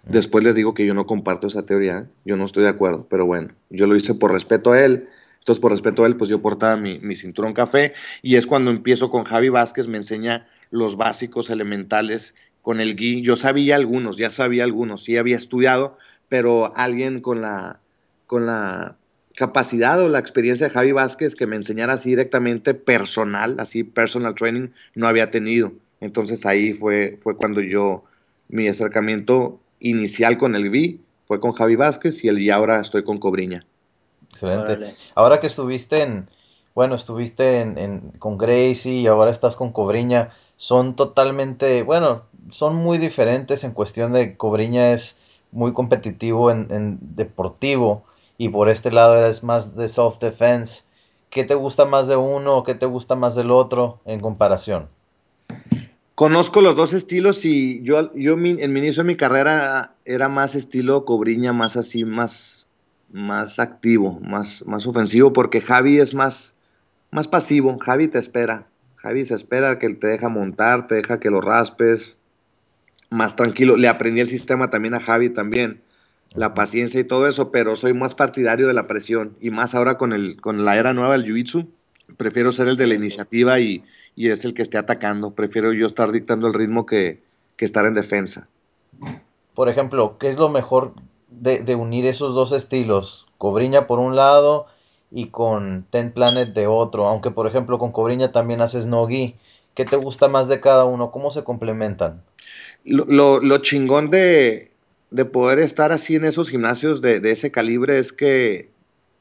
[0.04, 3.26] Después les digo que yo no comparto esa teoría, yo no estoy de acuerdo, pero
[3.26, 5.08] bueno, yo lo hice por respeto a él.
[5.40, 9.10] Entonces, por respeto a él, pues yo portaba mi, cinturón café y es cuando empiezo
[9.10, 13.22] con Javi Vázquez, me enseña los básicos elementales con el gui.
[13.22, 15.96] Yo sabía algunos, ya sabía algunos, sí había estudiado,
[16.28, 17.80] pero alguien con la,
[18.26, 18.96] con la
[19.34, 24.34] capacidad o la experiencia de Javi Vázquez que me enseñara así directamente personal, así personal
[24.34, 25.72] training, no había tenido.
[26.00, 28.04] Entonces ahí fue, fue cuando yo,
[28.48, 33.04] mi acercamiento inicial con el Vi fue con Javi Vázquez y, el, y ahora estoy
[33.04, 33.64] con Cobriña.
[34.30, 34.94] Excelente.
[35.14, 36.28] Ahora que estuviste en,
[36.74, 42.98] bueno, estuviste en, con Gracie y ahora estás con Cobriña, son totalmente, bueno, son muy
[42.98, 45.16] diferentes en cuestión de Cobriña es
[45.52, 48.04] muy competitivo en, deportivo
[48.38, 50.84] y por este lado eres más de self defense.
[51.28, 54.88] ¿Qué te gusta más de uno o qué te gusta más del otro en comparación?
[56.20, 60.54] Conozco los dos estilos y yo, yo en mi inicio de mi carrera era más
[60.54, 62.68] estilo Cobriña, más así, más,
[63.10, 66.52] más activo, más, más ofensivo, porque Javi es más,
[67.10, 67.78] más pasivo.
[67.78, 68.66] Javi te espera.
[68.96, 72.16] Javi se espera que te deja montar, te deja que lo raspes.
[73.08, 73.78] Más tranquilo.
[73.78, 75.80] Le aprendí el sistema también a Javi también.
[76.34, 79.38] La paciencia y todo eso, pero soy más partidario de la presión.
[79.40, 81.66] Y más ahora con, el, con la era nueva del Jiu-Jitsu.
[82.18, 83.84] Prefiero ser el de la iniciativa y,
[84.20, 85.30] y es el que esté atacando.
[85.30, 87.22] Prefiero yo estar dictando el ritmo que,
[87.56, 88.48] estar en defensa.
[89.54, 90.92] Por ejemplo, ¿qué es lo mejor
[91.30, 93.26] de, unir esos dos estilos?
[93.38, 94.66] Cobriña por un lado
[95.10, 97.06] y con Ten Planet de otro.
[97.06, 99.36] Aunque, por ejemplo, con Cobriña también haces Nogi.
[99.74, 101.12] ¿Qué te gusta más de cada uno?
[101.12, 102.22] ¿Cómo se complementan?
[102.84, 104.70] Lo, lo, chingón de,
[105.10, 108.68] de, poder estar así en esos gimnasios de, de, ese calibre es que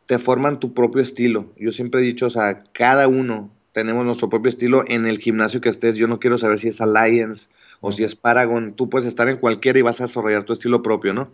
[0.07, 1.45] te forman tu propio estilo.
[1.57, 3.49] Yo siempre he dicho, o sea, cada uno
[3.79, 5.95] tenemos nuestro propio estilo en el gimnasio que estés.
[5.95, 7.47] Yo no quiero saber si es Alliance
[7.79, 8.73] o si es Paragon.
[8.73, 11.29] Tú puedes estar en cualquiera y vas a desarrollar tu estilo propio, ¿no?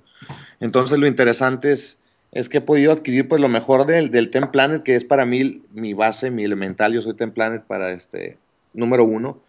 [0.59, 1.97] Entonces lo interesante es,
[2.31, 5.25] es que he podido adquirir pues lo mejor del, del Ten Planet, que es para
[5.25, 6.93] mí mi base, mi elemental.
[6.93, 8.37] Yo soy Ten Planet para este
[8.75, 9.39] número uno.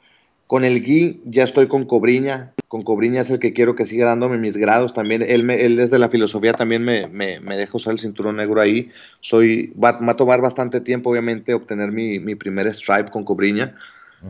[0.46, 2.52] Con el Gui ya estoy con Cobriña.
[2.68, 5.22] Con Cobriña es el que quiero que siga dándome mis grados también.
[5.22, 8.60] Él, me, él desde la filosofía también me, me, me, deja usar el cinturón negro
[8.60, 8.90] ahí.
[9.20, 13.76] Soy, va, va a tomar bastante tiempo, obviamente, obtener mi, mi primer stripe con Cobriña.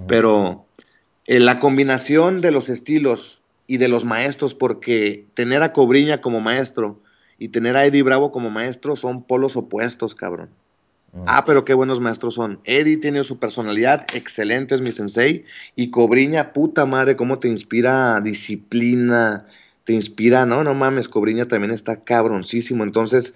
[0.08, 0.66] Pero
[1.26, 6.40] eh, la combinación de los estilos y de los maestros, porque tener a Cobriña como
[6.40, 7.00] maestro
[7.38, 10.50] y tener a Eddie Bravo como maestro son polos opuestos, cabrón.
[11.24, 12.60] Ah, pero qué buenos maestros son.
[12.64, 15.44] Eddie tiene su personalidad, excelente es mi sensei.
[15.74, 19.46] Y Cobriña, puta madre, cómo te inspira disciplina,
[19.84, 22.84] te inspira, no, no mames, Cobriña también está cabroncísimo.
[22.84, 23.34] Entonces,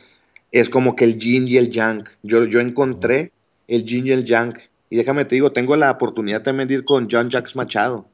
[0.53, 2.05] es como que el yin y el yang.
[2.23, 3.33] Yo, yo encontré
[3.69, 4.59] el yin y el yang.
[4.91, 8.09] Y déjame te digo, tengo la oportunidad también de ir con John Jacques Machado,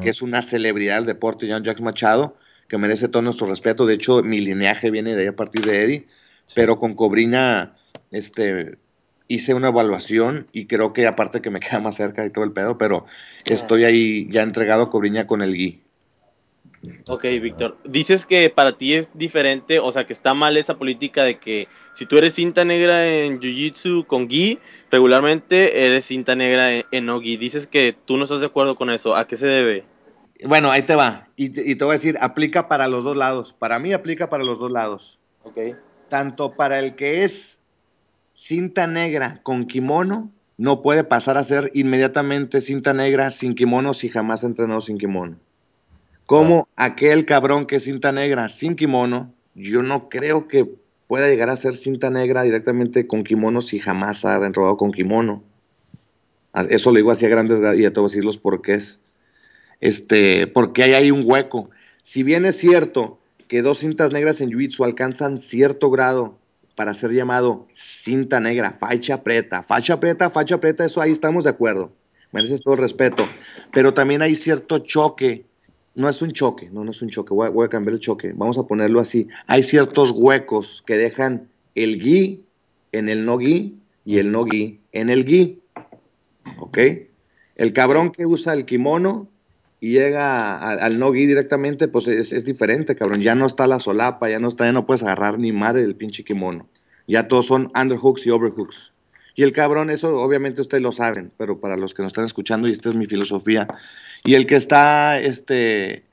[0.00, 2.36] que es una celebridad del deporte, John Jacques Machado,
[2.68, 3.84] que merece todo nuestro respeto.
[3.84, 6.06] De hecho, mi lineaje viene de ahí a partir de Eddie.
[6.54, 7.74] Pero con Cobriña,
[8.10, 8.78] este,
[9.32, 12.52] hice una evaluación y creo que aparte que me queda más cerca y todo el
[12.52, 13.06] pedo, pero
[13.44, 15.80] estoy ahí ya entregado a Cobriña con el gui.
[17.06, 17.78] Ok, Víctor.
[17.84, 21.68] Dices que para ti es diferente, o sea, que está mal esa política de que
[21.92, 24.58] si tú eres cinta negra en Jiu-Jitsu con gi,
[24.90, 27.36] regularmente eres cinta negra en, no gi.
[27.36, 29.14] Dices que tú no estás de acuerdo con eso.
[29.14, 29.84] ¿A qué se debe?
[30.44, 31.28] Bueno, ahí te va.
[31.36, 33.54] Y y te voy a decir, aplica para los dos lados.
[33.56, 35.20] Para mí aplica para los dos lados.
[35.44, 35.58] Ok.
[36.08, 37.51] Tanto para el que es
[38.42, 44.08] cinta negra con kimono no puede pasar a ser inmediatamente cinta negra sin kimono si
[44.08, 45.36] jamás ha entrenado sin kimono.
[46.26, 50.68] Como aquel cabrón que es cinta negra sin kimono, yo no creo que
[51.06, 55.44] pueda llegar a ser cinta negra directamente con kimono si jamás ha enrolado con kimono.
[56.68, 58.98] Eso lo digo así a grandes y a todos decir los porqués.
[59.80, 61.70] Este, porque hay ahí un hueco.
[62.02, 66.41] Si bien es cierto que dos cintas negras en jiu alcanzan cierto grado
[66.74, 71.50] para ser llamado cinta negra, facha preta, facha preta, facha preta, eso ahí estamos de
[71.50, 71.92] acuerdo,
[72.32, 73.24] mereces todo el respeto,
[73.72, 75.44] pero también hay cierto choque,
[75.94, 78.58] no es un choque, no, no es un choque, voy a, cambiar el choque, vamos
[78.58, 82.44] a ponerlo así, hay ciertos huecos que dejan el gui
[82.92, 85.60] en el no gui y el no gui en el gui,
[86.58, 86.78] ¿ok?
[87.56, 89.28] El cabrón que usa el kimono
[89.82, 93.20] y llega al no gui directamente, pues es, diferente, cabrón.
[93.20, 95.96] Ya no está la solapa, ya no está, ya no puedes agarrar ni madre del
[95.96, 96.68] pinche kimono.
[97.08, 98.92] Ya todos son underhooks y overhooks.
[99.34, 102.68] Y el cabrón, eso obviamente ustedes lo saben, pero para los que nos están escuchando,
[102.68, 103.66] y esta es mi filosofía.
[104.22, 106.04] Y el que está, este,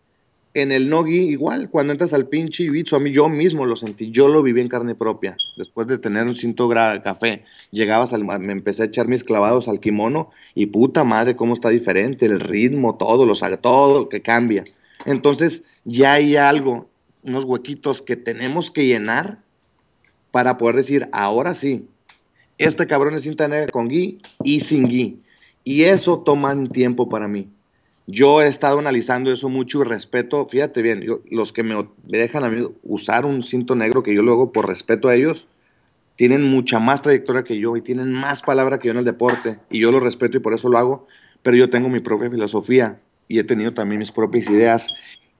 [0.54, 4.10] en el Nogi, igual, cuando entras al pinche Ibiza, a mí yo mismo lo sentí,
[4.10, 5.38] yo lo viví en carne propia.
[5.58, 9.68] Después de tener un cinto de café, llegabas al, me empecé a echar mis clavados
[9.68, 14.22] al kimono y puta madre, cómo está diferente, el ritmo, todo, lo sabe, todo que
[14.22, 14.64] cambia.
[15.06, 16.90] Entonces, ya hay algo,
[17.24, 19.40] unos huequitos que tenemos que llenar
[20.32, 21.88] para poder decir, ahora sí,
[22.58, 25.22] este cabrón es cinta negra con gui y sin gui.
[25.64, 27.50] Y eso toma tiempo para mí.
[28.12, 32.50] Yo he estado analizando eso mucho y respeto, fíjate bien, los que me, dejan a
[32.50, 35.48] mí usar un cinto negro, que yo luego por respeto a ellos,
[36.16, 39.60] tienen mucha más trayectoria que yo y tienen más palabra que yo en el deporte,
[39.70, 41.08] y yo lo respeto y por eso lo hago,
[41.44, 44.92] pero yo tengo mi propia filosofía y he tenido también mis propias ideas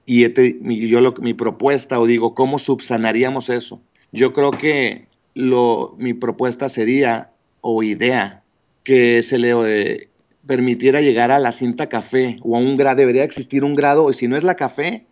[0.06, 3.80] y yo lo, mi propuesta o digo, ¿cómo subsanaríamos eso?
[4.12, 8.44] Yo creo que lo, mi propuesta sería o idea
[8.84, 10.09] que se le eh,
[10.46, 14.14] permitiera llegar a la cinta café o a un grado, debería existir un grado, y
[14.14, 15.06] si no es la café,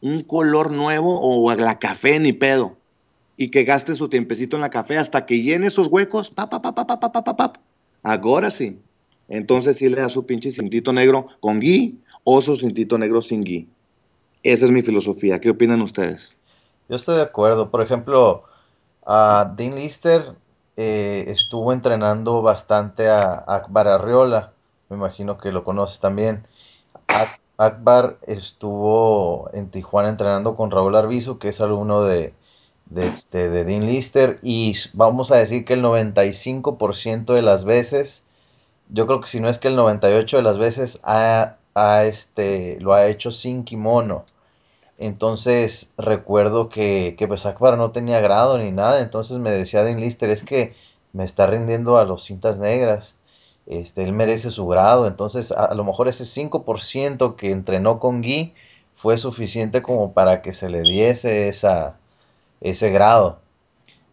[0.00, 2.76] un color nuevo o la café ni pedo.
[3.34, 6.60] y que gaste su tiempecito en la café hasta que llene esos huecos, pa, pa,
[6.60, 7.52] pa, pa, pa, pa, pa, pa,
[8.02, 8.78] Ahora sí.
[9.28, 13.42] Entonces sí le da su pinche cintito negro con gui o su cintito negro sin
[13.42, 13.66] gui.
[14.42, 15.38] Esa es mi filosofía.
[15.38, 16.28] ¿Qué opinan ustedes?
[16.88, 17.70] Yo estoy de acuerdo.
[17.70, 18.44] Por ejemplo,
[19.06, 20.34] a Dean Lister
[20.76, 24.52] eh, estuvo entrenando bastante a Arriola.
[24.92, 26.46] Me imagino que lo conoces también.
[27.56, 32.34] Akbar estuvo en Tijuana entrenando con Raúl Arbizu, que es alumno de,
[32.90, 34.38] de, este, de Dean Lister.
[34.42, 38.22] Y vamos a decir que el 95% de las veces,
[38.90, 41.56] yo creo que si no es que el 98% de las veces, ha,
[42.04, 44.26] este, lo ha hecho sin kimono.
[44.98, 50.00] Entonces recuerdo que, que pues Akbar no tenía grado ni nada, entonces me decía Dean
[50.00, 50.74] Lister, es que
[51.14, 53.16] me está rindiendo a los cintas negras,
[53.66, 58.54] este, él merece su grado, entonces a, lo mejor ese 5% que entrenó con Guy
[58.96, 63.38] fue suficiente como para que se le diese ese grado.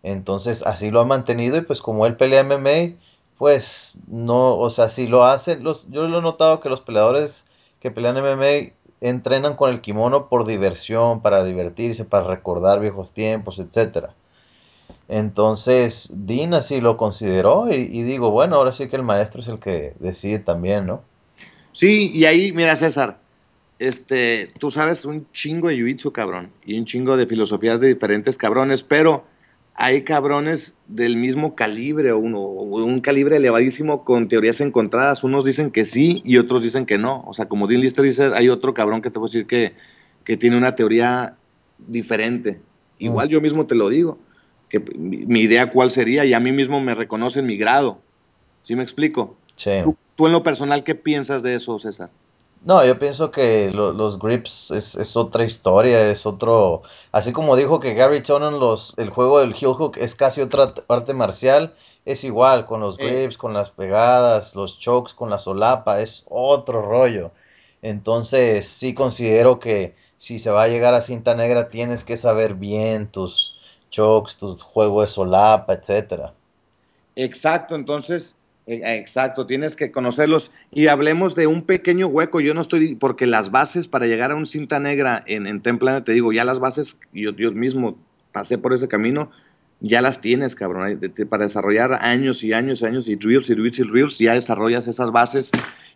[0.04, 2.95] Entonces así lo ha mantenido y pues como él pelea MMA,
[3.38, 7.45] pues no, o sea, si lo hacen, los, yo lo he notado que los peleadores
[7.80, 13.60] que pelean MMA entrenan con el kimono por diversión, para divertirse, para recordar viejos tiempos,
[13.60, 14.14] etcétera.
[15.10, 19.57] Entonces, Dean así lo consideró y, digo, bueno, ahora sí que el maestro es el
[19.57, 21.01] que decide también, ¿no?
[21.74, 23.18] Sí, y ahí, mira, César,
[23.80, 28.38] este, tú sabes un chingo de jiu cabrón, y un chingo de filosofías de diferentes
[28.38, 29.24] cabrones, pero
[29.74, 35.24] hay cabrones del mismo calibre o uno, un calibre elevadísimo con teorías encontradas.
[35.24, 37.24] Unos dicen que sí y otros dicen que no.
[37.26, 39.74] O sea, como Dean Lister dice, hay otro cabrón que te puedo decir que,
[40.26, 41.36] que tiene una teoría
[41.78, 42.60] diferente.
[42.97, 43.32] Igual mm.
[43.32, 44.18] yo mismo te lo digo,
[44.70, 47.97] que mi, idea cuál sería y a mí mismo me reconoce mi grado.
[48.63, 49.36] ¿Sí me explico?
[49.55, 49.72] Sí.
[50.15, 52.09] tú en lo personal, ¿qué piensas de eso, César?
[52.63, 56.84] No, yo pienso que los grips es, otra historia, es otro...
[57.11, 60.74] Así como dijo que Gary Tonon, los, el juego del heel hook es casi otra
[60.89, 61.74] arte marcial,
[62.05, 66.82] es igual, con los grips, con las pegadas, los chokes, con la solapa, es otro
[66.82, 67.32] rollo.
[67.82, 72.55] Entonces sí considero que si se va a llegar a cinta negra tienes que saber
[72.55, 73.59] bien tus
[73.90, 76.34] chokes, tu juego de solapa, etcétera.
[77.16, 78.36] Exacto, entonces
[78.70, 80.52] eh, exacto, tienes que conocerlos.
[80.72, 82.40] Y hablemos de un pequeño hueco.
[82.40, 86.02] Yo no estoy, porque las bases para llegar a un cinta negra en, en Templane,
[86.02, 87.98] te digo, ya las bases, yo, mismo
[88.32, 89.32] pasé por ese camino,
[89.80, 91.02] ya las tienes, cabrón.
[91.32, 94.88] para desarrollar años y años y años y drills y drills y drills, ya desarrollas
[94.88, 95.50] esas bases.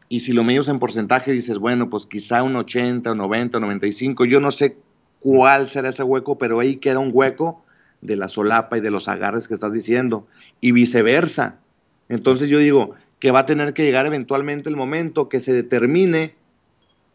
[0.10, 3.66] Y si lo medios en porcentaje, dices, bueno, pues quizá un 80, un 90, un
[3.66, 4.26] 95.
[4.26, 4.78] Yo no sé
[5.20, 7.64] cuál será ese hueco, pero ahí queda un hueco
[8.04, 10.28] de la solapa y de los agarres que estás diciendo.
[10.62, 11.60] Y viceversa
[12.10, 16.36] entonces yo digo que va a tener que llegar eventualmente el momento que se determine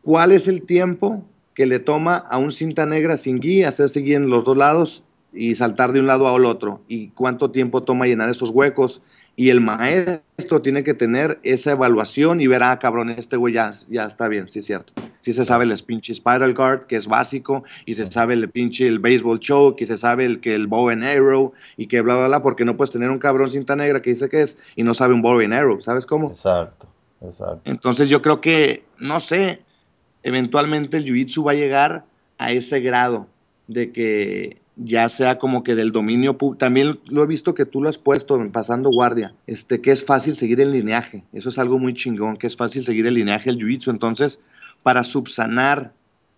[0.03, 1.25] cuál es el tiempo
[1.55, 5.03] que le toma a un cinta negra sin guía hacerse guía en los dos lados
[5.33, 9.03] y saltar de un lado al otro y cuánto tiempo toma llenar esos huecos
[9.37, 13.71] y el maestro tiene que tener esa evaluación y ver, ah, cabrón, este güey ya,
[13.89, 17.07] ya está bien, sí es cierto si se sabe el pinche spiral guard, que es
[17.07, 20.67] básico, y se sabe el pinche el baseball choke, y se sabe el que el
[20.67, 23.77] bow and arrow, y que bla, bla, bla, porque no puedes tener un cabrón cinta
[23.77, 26.31] negra que dice que es y no sabe un bow and arrow, ¿sabes cómo?
[26.31, 26.87] Exacto,
[27.21, 27.63] exacto.
[27.65, 29.61] Entonces yo creo que, no sé,
[30.23, 32.05] eventualmente el jiu-jitsu va a llegar
[32.39, 33.27] a ese grado
[33.67, 37.89] de que ya sea como que del dominio también lo he visto que tú lo
[37.89, 41.95] has puesto pasando guardia, este que es fácil seguir el lineaje, eso es algo muy
[41.95, 44.41] chingón, que es fácil seguir el lineaje del jiu-jitsu, entonces
[44.83, 45.93] para subsanar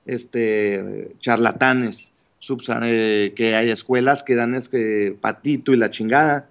[0.07, 2.11] este, charlatanes,
[2.82, 6.47] eh, que hay escuelas que dan este patito y la chingada,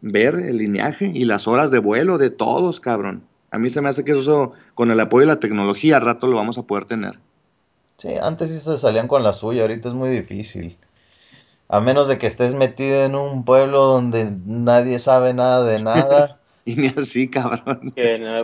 [0.00, 3.22] ver el lineaje y las horas de vuelo de todos, cabrón.
[3.50, 6.26] A mí se me hace que eso, con el apoyo de la tecnología, al rato
[6.26, 7.18] lo vamos a poder tener.
[7.96, 10.76] Sí, antes sí se salían con la suya, ahorita es muy difícil.
[11.68, 16.38] A menos de que estés metido en un pueblo donde nadie sabe nada de nada.
[16.64, 17.92] y ni así, cabrón.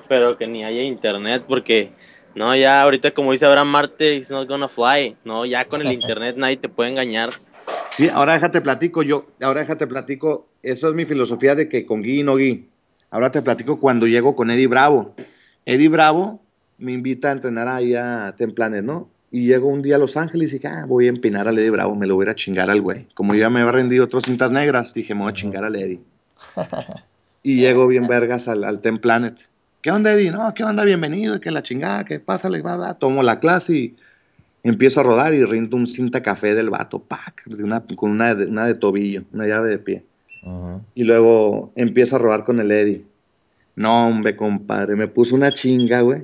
[0.08, 1.92] pero que ni haya internet, porque
[2.36, 5.16] no, ya ahorita como dice Abraham Marte, it's not gonna fly.
[5.24, 7.30] No, ya con el internet nadie te puede engañar.
[7.96, 12.02] Sí, ahora déjate platico yo, ahora déjate platico, eso es mi filosofía de que con
[12.02, 12.68] Gui y no Gui.
[13.10, 15.14] Ahora te platico cuando llego con Eddie Bravo.
[15.64, 16.42] Eddie Bravo
[16.76, 19.08] me invita a entrenar ahí a Templanes, ¿no?
[19.30, 21.70] Y llego un día a Los Ángeles y dije, ah, voy a empinar a Eddie
[21.70, 23.06] Bravo, me lo voy a chingar al güey.
[23.14, 26.00] Como ya me había rendido otras cintas negras, dije, me voy a chingar al Eddie.
[27.42, 29.38] y llego bien vergas al, al Templanet.
[29.86, 30.32] ¿Qué onda, Eddie?
[30.32, 30.82] No, ¿qué onda?
[30.82, 32.94] Bienvenido, que la chingada, que pásale, va, va.
[32.94, 33.96] Tomo la clase y
[34.64, 37.44] empiezo a rodar y rindo un cinta café del vato, pack,
[37.94, 40.02] con una de, tobillo, una llave de pie.
[40.96, 43.04] Y luego empiezo a rodar con el Eddie.
[43.76, 46.22] No, hombre, compadre, me puso una chinga, güey.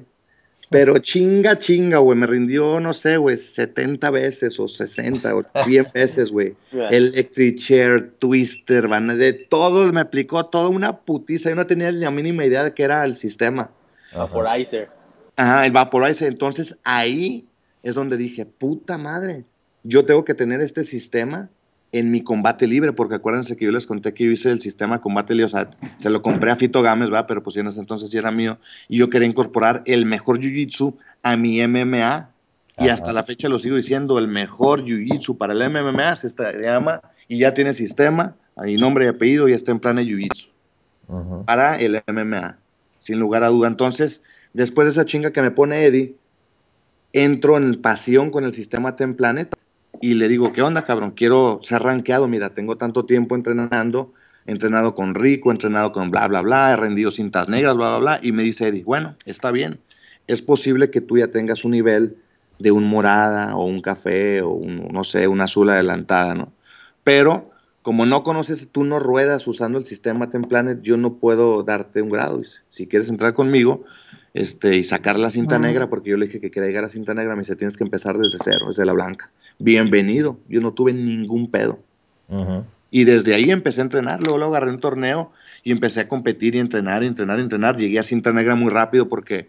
[0.73, 2.18] Pero chinga, chinga, güey.
[2.18, 6.57] Me rindió, no sé, güey, 70 veces o 60 o 100 veces, güey.
[6.73, 11.51] Electric Chair, Twister, van, de todo, me aplicó toda una putiza.
[11.51, 13.70] Yo no tenía ni la mínima idea de qué era el sistema.
[14.14, 14.89] Vaporizer.
[15.37, 16.29] Ajá, el Vaporizer.
[16.29, 17.47] Entonces ahí
[17.83, 19.45] es donde dije, puta madre,
[19.85, 21.51] yo tengo que tener este sistema
[21.93, 25.03] en mi combate libre, porque acuérdense que yo les conté que yo hice el sistema
[25.03, 25.68] combate libre, o sea,
[25.99, 27.26] se lo compré a Fito Gámez, ¿va?
[27.26, 28.57] pero pues en ese entonces sí era mío,
[28.88, 32.30] y yo quería incorporar el mejor Jiu-Jitsu a mi MMA,
[32.78, 36.30] y hasta la fecha lo sigo diciendo, el mejor Jiu-Jitsu para el MMA se
[36.61, 41.45] llama, y ya tiene sistema, ahí nombre y apellido, y está en plan de Jiu-Jitsu,
[41.45, 42.57] para el MMA,
[43.01, 43.68] sin lugar a duda.
[43.68, 44.22] Entonces,
[44.55, 46.14] después de esa chinga que me pone Eddie,
[47.12, 49.55] entro en pasión con el sistema Templanet,
[50.03, 51.12] y le digo, ¿qué onda, cabrón?
[51.12, 54.12] Quiero ser rankeado, mira, tengo tanto tiempo entrenando,
[54.46, 57.90] he entrenado con Rico, he entrenado con bla, bla, bla, he rendido cintas negras, bla,
[57.90, 59.78] bla, bla, y me dice Eddie, bueno, está bien,
[60.26, 62.16] es posible que tú ya tengas un nivel
[62.59, 66.53] de un morada o un café o un, no sé, un azul adelantada, ¿no?
[67.05, 72.03] Pero como no conoces, tú no ruedas usando el sistema Templanet, yo no puedo darte
[72.03, 72.38] un grado.
[72.38, 72.59] Dice.
[72.70, 73.84] Si quieres entrar conmigo
[74.34, 77.12] este, y sacar la cinta negra, porque yo le dije que quería llegar a cinta
[77.12, 79.32] negra, me dice, tienes que empezar desde cero, desde la blanca
[79.63, 80.39] bienvenido.
[80.49, 81.79] Yo no tuve ningún pedo.
[82.91, 85.31] Y desde ahí empecé a entrenar, luego, luego agarré un torneo
[85.65, 87.77] y empecé a competir y entrenar, y entrenar, y entrenar.
[87.77, 89.49] Llegué a cinta negra muy rápido porque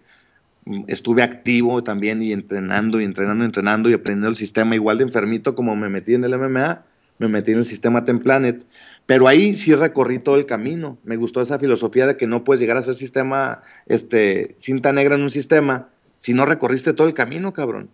[0.66, 5.05] mm, estuve activo también y entrenando y entrenando, entrenando y aprendiendo el sistema igual de
[5.05, 6.84] enfermito como me metí en el MMA,
[7.20, 8.66] me metí en el sistema Templanet.
[9.05, 10.97] Pero ahí sí recorrí todo el camino.
[11.03, 15.16] Me gustó esa filosofía de que no puedes llegar a ser sistema, este, cinta negra
[15.16, 15.89] en un sistema
[16.24, 17.89] si no recorriste todo el camino, cabrón.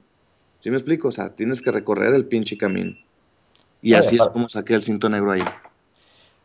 [0.61, 1.09] ¿Sí me explico?
[1.09, 2.97] O sea, tienes que recorrer el pinche camino.
[3.81, 5.43] Y así es como saqué el cinto negro ahí.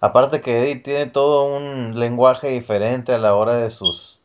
[0.01, 4.21] Aparte que Eddie tiene todo un lenguaje diferente a la hora de sus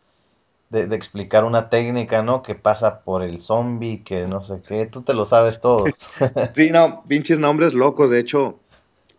[0.69, 2.43] de, explicar una técnica, ¿no?
[2.43, 6.07] Que pasa por el zombie, que no sé qué, tú te lo sabes todos.
[6.55, 8.59] sí, no, pinches nombres locos, de hecho,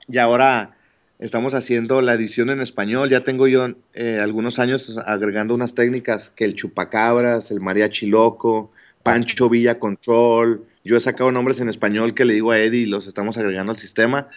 [0.08, 0.76] y ahora
[1.18, 6.30] estamos haciendo la edición en español, ya tengo yo eh, algunos años agregando unas técnicas
[6.30, 8.70] que el chupacabras, el mariachi loco,
[9.02, 10.64] Pancho Villa Control.
[10.84, 13.72] Yo he sacado nombres en español que le digo a Eddie y los estamos agregando
[13.72, 14.28] al sistema.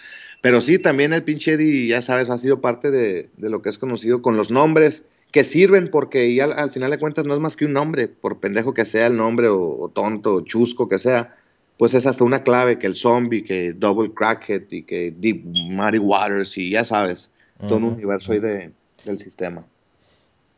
[0.41, 3.78] Pero sí, también el pinche Eddie, ya sabes, ha sido parte de, lo que es
[3.78, 7.55] conocido con los nombres que sirven porque ya al, final de cuentas no es más
[7.55, 11.34] que un nombre, por pendejo que sea el nombre o, tonto o chusco que sea,
[11.78, 15.97] pues es hasta una clave que el zombie, que Double Crackhead y que Deep Muddy
[15.97, 18.72] Waters y ya sabes, todo un universo ahí de,
[19.05, 19.66] del sistema.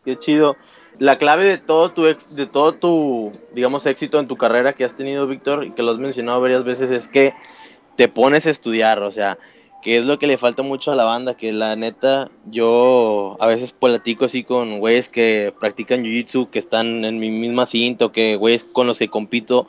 [0.06, 0.56] Qué chido
[1.00, 4.96] la clave de todo tu de todo tu digamos éxito en tu carrera que has
[4.96, 7.34] tenido Víctor y que lo has mencionado varias veces es que
[7.96, 9.38] te pones a estudiar o sea
[9.82, 13.48] que es lo que le falta mucho a la banda que la neta yo a
[13.48, 18.38] veces platico así con güeyes que practican jiu-jitsu que están en mi misma cinta que
[18.38, 19.68] güeyes con los que compito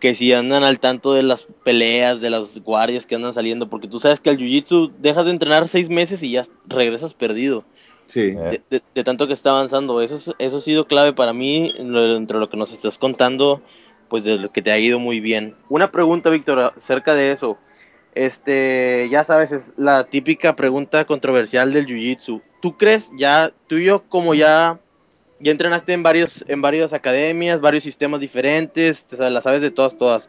[0.00, 3.86] que si andan al tanto de las peleas, de las guardias que andan saliendo, porque
[3.86, 7.64] tú sabes que al jiu-jitsu dejas de entrenar seis meses y ya regresas perdido.
[8.12, 8.34] Sí.
[8.68, 10.02] De, tanto que está avanzando.
[10.02, 13.62] Eso, eso ha sido clave para mí, entre lo que nos estás contando,
[14.10, 15.56] pues de lo que te ha ido muy bien.
[15.70, 17.56] Una pregunta, Víctor, acerca de eso.
[18.14, 22.42] Este, ya sabes, es la típica pregunta controversial del Jiu-Jitsu.
[22.60, 24.78] ¿Tú crees ya, tú y yo, como ya,
[25.40, 29.70] ya entrenaste en varios, en varias academias, varios sistemas diferentes, te sabes, la sabes de
[29.70, 30.28] todas, todas.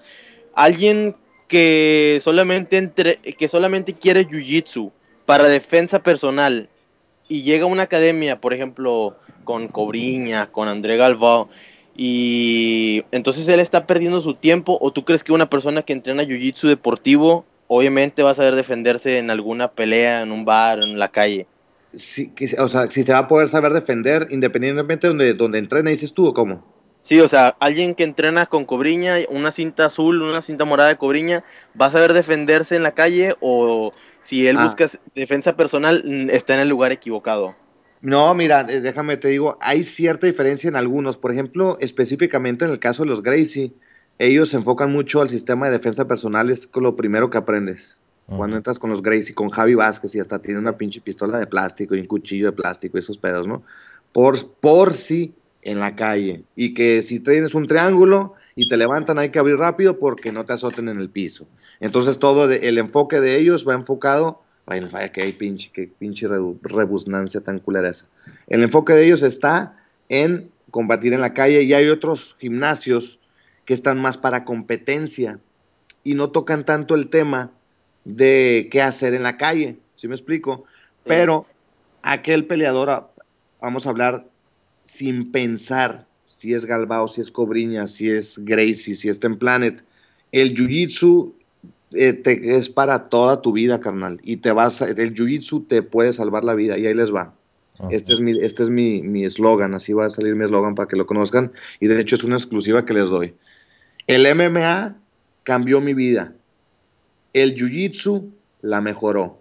[0.54, 1.18] Alguien
[1.50, 4.94] que solamente entre, que solamente quiere Jiu-Jitsu
[5.26, 6.70] para defensa personal,
[7.28, 11.50] y llega a una academia, por ejemplo, con Cobriña, con André Galvao,
[11.96, 16.24] y entonces él está perdiendo su tiempo, o tú crees que una persona que entrena
[16.24, 21.10] Jiu-Jitsu deportivo, obviamente va a saber defenderse en alguna pelea, en un bar, en la
[21.10, 21.48] calle.
[21.94, 25.92] Sí, o sea, si se va a poder saber defender independientemente de donde, donde entrena,
[25.92, 26.64] dices tú, o cómo?
[27.04, 30.96] Sí, o sea, alguien que entrena con cobriña, una cinta azul, una cinta morada de
[30.96, 31.44] cobriña,
[31.80, 33.92] ¿va a saber defenderse en la calle o
[34.24, 34.66] si él ah.
[34.66, 37.56] busca defensa personal, está en el lugar equivocado.
[38.02, 41.16] No, mira, eh, déjame te digo, hay cierta diferencia en algunos.
[41.18, 43.72] Por ejemplo, específicamente en el caso de los Gracie,
[44.20, 47.98] ellos se enfocan mucho al sistema de defensa personal, es lo primero que aprendes.
[48.26, 51.46] Cuando entras con los Gracie, con Javi Vázquez y hasta tiene una pinche pistola de
[51.46, 53.64] plástico y un cuchillo de plástico, esos pedos, ¿no?
[54.12, 56.44] Por, por si en la calle.
[56.56, 60.46] Y que si tienes un triángulo y te levantan hay que abrir rápido porque no
[60.46, 61.48] te azoten en el piso.
[61.80, 66.28] Entonces todo el enfoque de ellos va enfocado, vaya, vaya que hay pinche, que pinche
[66.62, 68.06] rebusnancia tan culera esa.
[68.48, 69.78] El enfoque de ellos está
[70.10, 73.20] en combatir en la calle y hay otros gimnasios
[73.66, 75.40] que están más para competencia
[76.04, 77.52] y no tocan tanto el tema
[78.04, 80.66] de qué hacer en la calle, ¿sí me explico?
[81.06, 81.46] Pero
[82.02, 83.10] aquel peleador,
[83.62, 84.26] vamos a hablar
[84.84, 86.06] sin pensar,
[86.44, 89.82] si es Galbao, si es Cobriña, si es Gracie, si es Ten Planet.
[90.34, 91.32] El Jiu-Jitsu
[91.94, 94.20] eh, es para toda tu vida, carnal.
[94.24, 96.78] Y te vas, el Jiu-Jitsu te puede salvar la vida.
[96.78, 97.34] Y ahí les va.
[97.92, 100.98] Este es mi este es mi eslogan, así va a salir mi eslogan para que
[100.98, 101.54] lo conozcan.
[101.80, 103.36] Y de hecho es una exclusiva que les doy.
[104.08, 104.98] El MMA
[105.44, 106.34] cambió mi vida.
[107.32, 109.40] El Jiu-Jitsu la mejoró.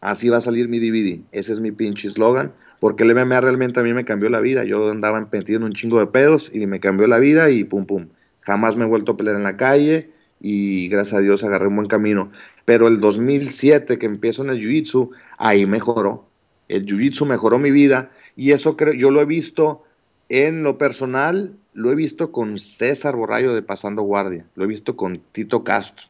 [0.00, 1.20] Así va a salir mi DVD.
[1.32, 2.54] Ese es mi pinche eslogan.
[2.80, 4.64] Porque el MMA realmente a mí me cambió la vida.
[4.64, 7.86] Yo andaba metido en un chingo de pedos y me cambió la vida y pum
[7.86, 8.08] pum.
[8.40, 10.10] Jamás me he vuelto a pelear en la calle
[10.40, 12.30] y gracias a Dios agarré un buen camino.
[12.64, 16.26] Pero el 2007 que empiezo en el Jiu-Jitsu, ahí mejoró.
[16.68, 19.84] El Jiu-Jitsu mejoró mi vida y eso creo, yo lo he visto
[20.28, 24.96] en lo personal, lo he visto con César Borrayo de Pasando Guardia, lo he visto
[24.96, 26.08] con Tito Castro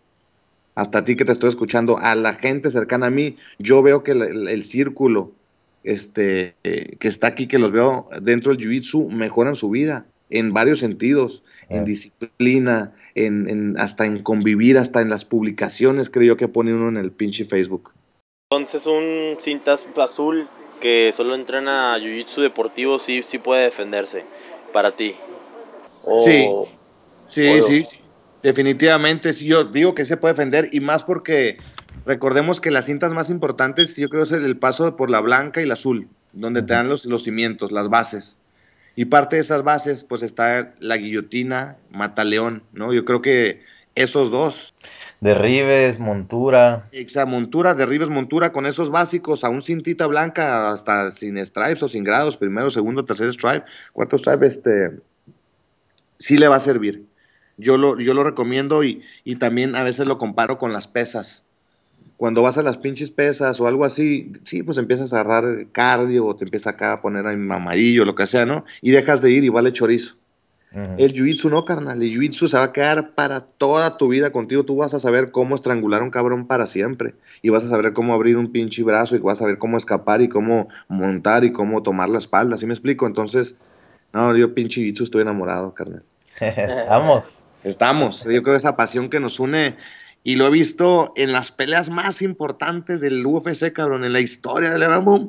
[0.78, 4.04] hasta a ti que te estoy escuchando, a la gente cercana a mí, yo veo
[4.04, 5.32] que el, círculo
[5.84, 10.52] este, eh, que está aquí, que los veo dentro del Jiu-Jitsu, mejoran su vida en
[10.52, 11.84] varios sentidos, en ah.
[11.84, 16.96] disciplina, en, hasta en convivir, hasta en las publicaciones, creo yo, que pone uno en
[16.96, 17.92] el pinche Facebook.
[18.50, 20.46] Entonces un cintas azul
[20.80, 24.24] que solo entrena Jiu-Jitsu deportivo sí, sí puede defenderse
[24.72, 25.14] para ti.
[26.24, 26.46] sí,
[27.28, 27.98] sí, sí, sí,
[28.42, 31.58] Definitivamente, sí, yo digo que se puede defender y más porque
[32.06, 35.66] recordemos que las cintas más importantes, yo creo, es el, paso por la blanca y
[35.66, 38.38] la azul, donde te dan los, los cimientos, las bases.
[38.96, 42.92] Y parte de esas bases, pues está la guillotina, mataleón, ¿no?
[42.92, 43.62] Yo creo que
[43.94, 44.74] esos dos.
[45.20, 46.88] Derribes, montura.
[46.92, 51.88] Exacto, montura, derribes, montura, con esos básicos, a un cintita blanca, hasta sin stripes o
[51.88, 54.98] sin grados, primero, segundo, tercer stripe, cuarto stripe, este,
[56.18, 57.04] sí le va a servir.
[57.56, 61.44] Yo lo, yo lo recomiendo y, y también a veces lo comparo con las pesas.
[62.18, 66.26] Cuando vas a las pinches pesas o algo así, sí, pues empiezas a agarrar cardio
[66.26, 68.64] o te empieza acá a poner ahí mamadillo, lo que sea, ¿no?
[68.82, 70.16] Y dejas de ir y vale chorizo.
[70.72, 72.02] El jiu-jitsu no, carnal.
[72.02, 74.64] El jiu-jitsu se va a quedar para toda tu vida contigo.
[74.64, 77.14] Tú vas a saber cómo estrangular a un cabrón para siempre.
[77.40, 80.20] Y vas a saber cómo abrir un pinche brazo y vas a saber cómo escapar
[80.20, 82.58] y cómo montar y cómo tomar la espalda.
[82.58, 83.06] ¿Sí me explico?
[83.06, 83.54] Entonces,
[84.12, 86.02] no, yo pinche jiu-jitsu estoy enamorado, carnal.
[86.88, 87.42] Vamos.
[87.64, 88.24] Estamos.
[88.24, 89.76] Yo creo que esa pasión que nos une
[90.24, 94.70] y lo he visto en las peleas más importantes del UFC, cabrón, en la historia
[94.70, 95.28] del MMA.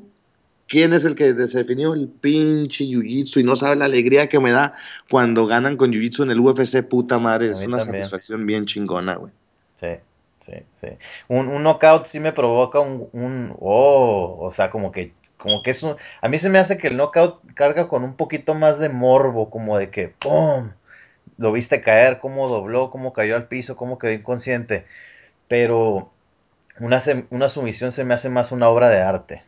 [0.68, 3.42] ¿Quién es el que se definió el pinche Jiu-Jitsu?
[3.42, 4.76] Y no sabe la alegría que me da
[5.10, 7.50] cuando ganan con Jiu-Jitsu en el UFC, puta madre.
[7.50, 9.32] Es una satisfacción bien chingona, güey.
[9.80, 9.88] Sí,
[10.42, 10.88] sí, sí.
[11.28, 15.72] Un, un knockout sí me provoca un, un, oh, o sea, como que, como que
[15.72, 18.78] es un, a mí se me hace que el knockout carga con un poquito más
[18.78, 20.70] de morbo, como de que, ¡pum!
[21.40, 24.86] Lo viste caer, cómo dobló, cómo cayó al piso, cómo quedó inconsciente.
[25.48, 26.12] Pero
[26.80, 29.44] una, una sumisión se me hace más una obra de arte.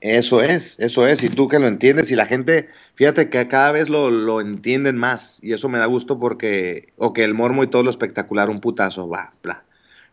[0.00, 3.72] Eso es, eso es, y tú que lo entiendes, y la gente, fíjate que cada
[3.72, 7.62] vez lo, lo entienden más, y eso me da gusto porque, o que el mormo
[7.62, 9.62] y todo lo espectacular, un putazo, va, bla.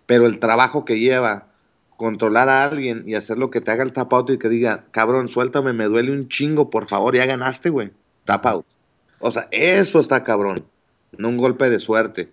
[0.05, 1.47] Pero el trabajo que lleva,
[1.97, 4.85] controlar a alguien y hacer lo que te haga el tap out y que diga,
[4.91, 7.91] cabrón, suéltame, me duele un chingo, por favor, ya ganaste, güey,
[8.23, 8.65] tap out.
[9.19, 10.63] O sea, eso está cabrón
[11.17, 12.29] no un golpe de suerte.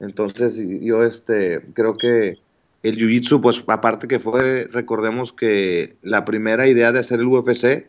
[0.00, 2.38] Entonces yo este creo que
[2.82, 7.88] el Jiu-Jitsu, pues aparte que fue, recordemos que la primera idea de hacer el UFC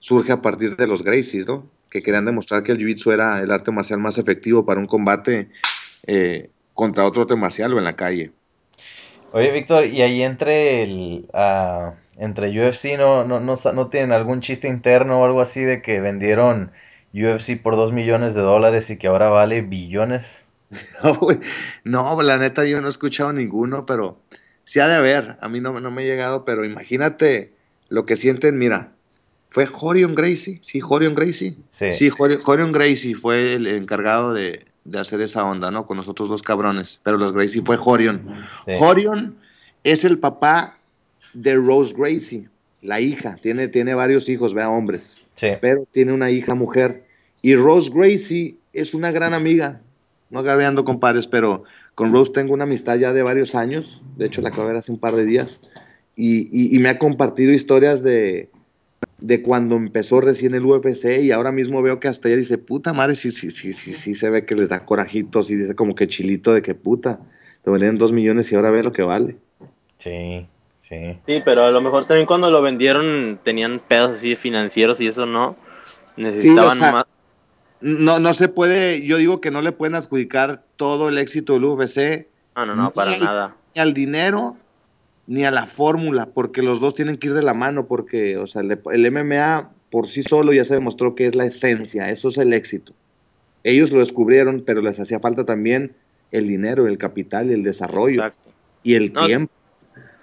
[0.00, 1.66] surge a partir de los Gracies, ¿no?
[1.90, 5.48] Que querían demostrar que el Jiu-Jitsu era el arte marcial más efectivo para un combate
[6.06, 8.32] eh, contra otro arte marcial o en la calle.
[9.32, 14.40] Oye, Víctor, ¿y ahí entre el uh, entre UFC no, no, no, no tienen algún
[14.40, 16.70] chiste interno o algo así de que vendieron
[17.14, 20.44] UFC por 2 millones de dólares y que ahora vale billones.
[21.84, 24.18] No, la neta yo no he escuchado ninguno, pero
[24.64, 25.36] sí ha de haber.
[25.40, 27.52] A mí no, no me ha llegado, pero imagínate
[27.88, 28.58] lo que sienten.
[28.58, 28.92] Mira,
[29.50, 30.58] ¿fue Jorion Gracie?
[30.62, 31.56] Sí, Jorion Gracie.
[31.70, 35.86] Sí, sí Jorion, Gracie fue el encargado de, hacer esa onda, ¿no?
[35.86, 38.44] Con nosotros dos cabrones, pero los Gracie fue Jorion.
[38.78, 39.36] Jorion
[39.84, 40.78] es el papá
[41.34, 42.48] de Rose Gracie,
[42.82, 43.36] la hija.
[43.40, 45.23] Tiene, tiene varios hijos, vea, hombres.
[45.34, 45.48] Sí.
[45.60, 47.04] Pero tiene una hija mujer.
[47.42, 49.80] Y Rose Gracie es una gran amiga,
[50.30, 51.64] no agarreando compadres, pero
[51.94, 54.78] con Rose tengo una amistad ya de varios años, de hecho la acabo de ver
[54.78, 55.60] hace un par de días,
[56.16, 58.48] y, me ha compartido historias de,
[59.18, 62.92] de cuando empezó recién el UFC y ahora mismo veo que hasta ella dice, puta
[62.92, 65.94] madre, sí, sí, sí, sí, sí, se ve que les da corajitos y dice como
[65.94, 67.20] que chilito de que puta,
[67.62, 69.36] te valían dos millones y ahora ve lo que vale.
[69.98, 70.46] Sí,
[70.88, 71.18] sí.
[71.26, 75.26] Sí, pero a lo mejor también cuando lo vendieron tenían pedos así financieros y eso
[75.26, 75.56] no,
[76.16, 77.04] necesitaban más
[77.84, 81.66] no, no se puede, yo digo que no le pueden adjudicar todo el éxito del
[81.66, 82.28] UFC.
[82.56, 83.56] No, no, no, para nada.
[83.74, 84.56] Ni al dinero,
[85.26, 88.46] ni a la fórmula, porque los dos tienen que ir de la mano, porque, o
[88.46, 92.38] sea, el, MMA por sí solo ya se demostró que es la esencia, eso es
[92.38, 92.94] el éxito.
[93.64, 95.94] ellos lo descubrieron, pero les hacía falta también
[96.30, 98.50] el dinero, el capital, el desarrollo Exacto.
[98.82, 99.52] y el No, tiempo.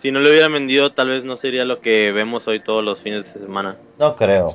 [0.01, 2.99] Si no lo hubieran vendido, tal vez no sería lo que vemos hoy todos los
[2.99, 3.77] fines de semana.
[3.99, 4.47] No creo.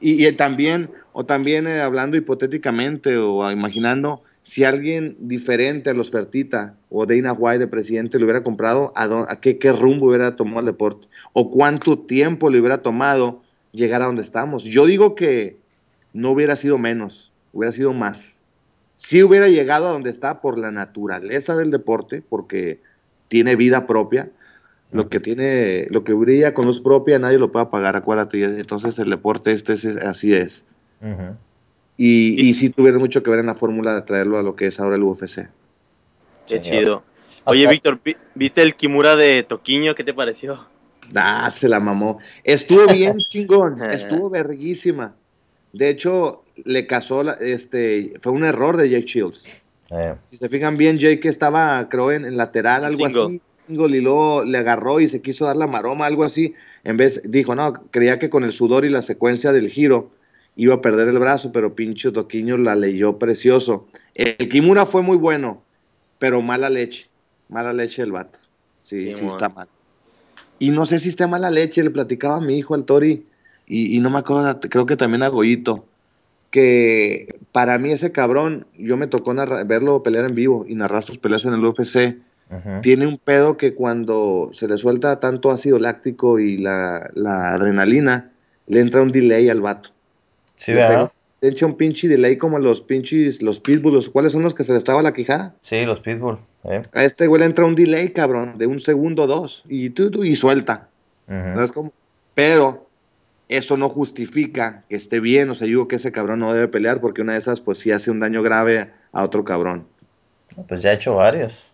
[0.00, 6.10] Y, y también, o también eh, hablando hipotéticamente o imaginando, si alguien diferente a los
[6.12, 10.06] Fertita o Dana White de presidente le hubiera comprado, ¿a, dó- a qué, qué rumbo
[10.06, 11.08] hubiera tomado el deporte?
[11.32, 14.62] ¿O cuánto tiempo le hubiera tomado llegar a donde estamos?
[14.62, 15.56] Yo digo que
[16.12, 18.40] no hubiera sido menos, hubiera sido más.
[18.94, 22.78] Sí hubiera llegado a donde está por la naturaleza del deporte, porque
[23.28, 24.30] tiene vida propia,
[24.92, 28.42] lo que tiene, lo que brilla con luz propia nadie lo puede apagar, acuérdate, y
[28.44, 30.64] entonces el deporte este es, así es.
[31.98, 34.66] Y, y sí tuvieron mucho que ver en la fórmula de traerlo a lo que
[34.66, 35.48] es ahora el UFC.
[36.46, 36.82] Qué Señor.
[36.84, 37.02] chido.
[37.44, 39.94] Oye, Hasta- Víctor, ¿vi- ¿viste el Kimura de Toquiño?
[39.94, 40.66] ¿Qué te pareció?
[41.14, 42.18] Ah, se la mamó.
[42.44, 45.14] Estuvo bien chingón, estuvo verguísima.
[45.72, 49.44] De hecho, le casó, la- este, fue un error de Jake Shields.
[49.90, 53.22] Eh, Si se fijan bien, Jake estaba, creo, en, en lateral, algo Single.
[53.24, 53.40] así.
[53.66, 56.54] Single, y luego le agarró y se quiso dar la maroma, algo así.
[56.84, 60.10] En vez, dijo, no, creía que con el sudor y la secuencia del giro
[60.54, 63.86] iba a perder el brazo, pero pinche Toquiño la leyó precioso.
[64.14, 65.62] El Kimura fue muy bueno,
[66.18, 67.08] pero mala leche.
[67.48, 68.38] Mala leche el vato.
[68.84, 69.68] Sí, Sí, está mal.
[70.58, 73.26] Y no sé si está mala leche, le platicaba a mi hijo, al Tori,
[73.66, 75.84] y, y no me acuerdo, creo que también a Goyito,
[76.50, 81.04] que para mí ese cabrón, yo me tocó narra- verlo pelear en vivo y narrar
[81.04, 82.16] sus peleas en el UFC,
[82.82, 88.30] tiene un pedo que cuando se le suelta tanto ácido láctico y la, la adrenalina,
[88.66, 89.90] le entra un delay al vato.
[90.54, 91.12] Sí, Le ¿verdad?
[91.40, 94.72] Le echa un pinche delay como los pinches, los pitbulls, ¿cuáles son los que se
[94.72, 95.54] le estaba la quijada?
[95.60, 96.38] Sí, los Pitbull.
[96.64, 96.82] eh.
[96.92, 100.10] A este güey le entra un delay, cabrón, de un segundo o dos, y tú,
[100.10, 100.88] tú, y suelta.
[101.28, 101.54] Ujú.
[101.54, 101.92] ¿Sabes cómo?
[102.34, 102.86] Pero
[103.48, 106.68] eso no justifica que esté bien, o sea, yo digo que ese cabrón no debe
[106.68, 109.84] pelear porque una de esas, pues sí hace un daño grave a otro cabrón.
[110.68, 111.70] Pues ya he hecho varios.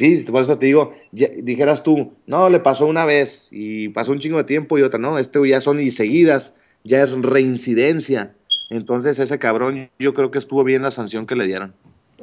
[0.00, 4.12] Sí, por eso te digo, ya- dijeras tú, no, le pasó una vez y pasó
[4.12, 8.32] un chingo de tiempo y otra, no, este ya son y seguidas, ya es reincidencia.
[8.70, 11.74] Entonces ese cabrón yo creo que estuvo bien la sanción que le dieron.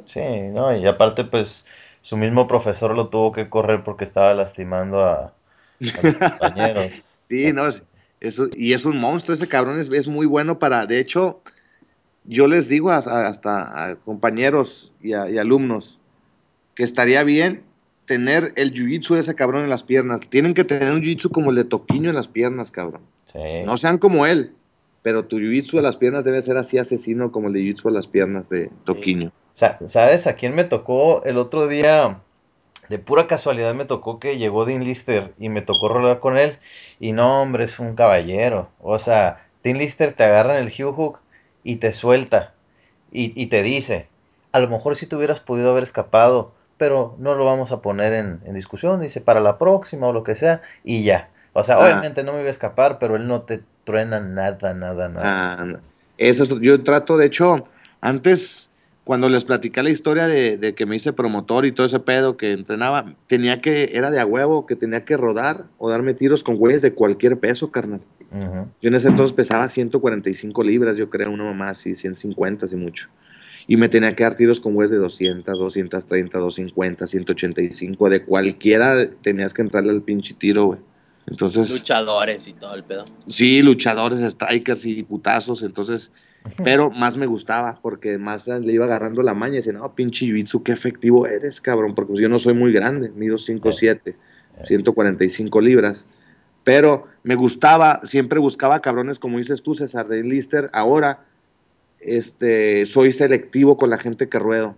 [0.06, 0.18] Sí,
[0.52, 1.64] no, y aparte, pues,
[2.00, 6.90] su mismo profesor lo tuvo que correr porque estaba lastimando a, a los compañeros.
[7.28, 7.80] Sí, no, es,
[8.18, 11.42] eso, y es un monstruo, ese cabrón es, es muy bueno para, de hecho,
[12.24, 16.00] yo les digo a- a- hasta a compañeros y, a- y alumnos
[16.74, 17.67] que estaría bien
[18.08, 20.22] tener el jiu-jitsu de ese cabrón en las piernas.
[20.28, 23.02] Tienen que tener un jiu-jitsu como el de Toquiño en las piernas, cabrón.
[23.32, 23.38] Sí.
[23.64, 24.54] No sean como él,
[25.02, 27.92] pero tu jiu-jitsu de las piernas debe ser así asesino como el de jiu-jitsu de
[27.92, 29.30] las piernas de Toquiño.
[29.54, 32.18] Sa- ¿Sabes a quién me tocó el otro día?
[32.88, 36.56] De pura casualidad me tocó que llegó Dean Lister y me tocó rolar con él.
[36.98, 38.70] Y no, hombre, es un caballero.
[38.80, 41.18] O sea, Dean Lister te agarra en el heel hook
[41.64, 42.54] y te suelta.
[43.12, 44.06] Y, y te dice,
[44.52, 48.12] a lo mejor si te hubieras podido haber escapado, pero no lo vamos a poner
[48.14, 49.00] en, en discusión.
[49.00, 50.62] Dice, para la próxima o lo que sea.
[50.84, 51.28] Y ya.
[51.52, 51.84] O sea, Ah.
[51.84, 55.56] obviamente no me iba a escapar, pero él no te truena nada, nada, nada.
[55.60, 55.78] Ah,
[56.16, 57.64] eso es- yo trato, de hecho,
[58.00, 58.68] antes,
[59.04, 62.36] cuando les platicé la historia de, de que me hice promotor y todo ese pedo
[62.36, 66.44] que entrenaba, tenía que, era de a huevo, que tenía que rodar o darme tiros
[66.44, 68.00] con güeyes de cualquier peso, carnal.
[68.82, 73.08] Yo en ese entonces pesaba 145 libras, yo creo, una mamá así, 150 así mucho.
[73.68, 79.08] Y me tenía que dar tiros con güeyes de 200, 230, 250, 185, de cualquiera
[79.22, 80.80] tenías que entrarle al pinche tiro, güey.
[81.26, 81.70] Entonces...
[81.70, 83.04] Luchadores y todo el pedo.
[83.26, 86.10] Sí, luchadores, strikers y putazos, entonces,
[86.64, 90.24] pero más me gustaba porque más le iba agarrando la maña y decía, no, pinche
[90.24, 94.14] Jiu-Jitsu, qué efectivo eres, cabrón, porque pues yo no soy muy grande, mido 5'7",
[94.66, 96.06] 145 libras,
[96.64, 101.26] pero me gustaba, siempre buscaba cabrones, como dices tú, César de Lister, ahora,
[102.00, 104.76] este, soy selectivo con la gente que ruedo,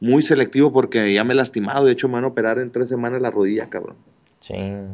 [0.00, 2.88] muy selectivo porque ya me he lastimado, de hecho me van a operar en tres
[2.88, 3.96] semanas la rodilla, cabrón.
[4.40, 4.88] Chin.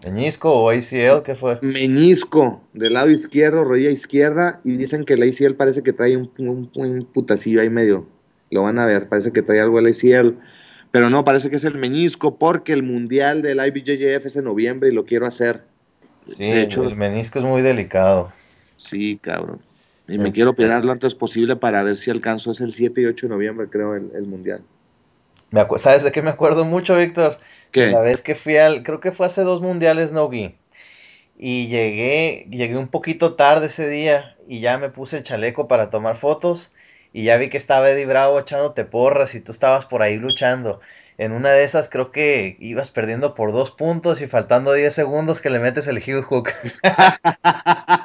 [0.00, 1.22] ¿Teñisco o ACL?
[1.24, 1.58] ¿Qué fue?
[1.60, 6.30] menisco del lado izquierdo, rodilla izquierda, y dicen que el ACL parece que trae un,
[6.38, 8.06] un- un putacillo ahí medio.
[8.50, 10.34] Lo van a ver, parece que trae algo el ACL.
[10.92, 14.88] Pero no, parece que es el menisco porque el mundial del IBJJF es en noviembre
[14.88, 15.64] y lo quiero hacer.
[16.30, 18.32] Sí, de hecho, el menisco es muy delicado.
[18.76, 19.60] sí, cabrón.
[20.08, 22.50] Y me Este- quiero operar lo antes posible para ver si alcanzo.
[22.50, 24.62] Es el 7 y 8 de noviembre, creo, el, el mundial.
[25.50, 27.38] Me ¿Sabes de qué me acuerdo mucho, Víctor?
[27.72, 27.90] ¿Qué?
[27.90, 30.56] La vez que fui al, creo que fue hace dos mundiales no vi.
[31.38, 35.88] Y llegué, llegué un poquito tarde ese día y ya me puse el chaleco para
[35.90, 36.74] tomar fotos
[37.12, 40.80] y ya vi que estaba Eddie Bravo echándote porras y tú estabas por ahí luchando.
[41.16, 45.40] En una de esas creo que ibas perdiendo por dos puntos y faltando 10 segundos
[45.40, 46.50] que le metes el heel hook.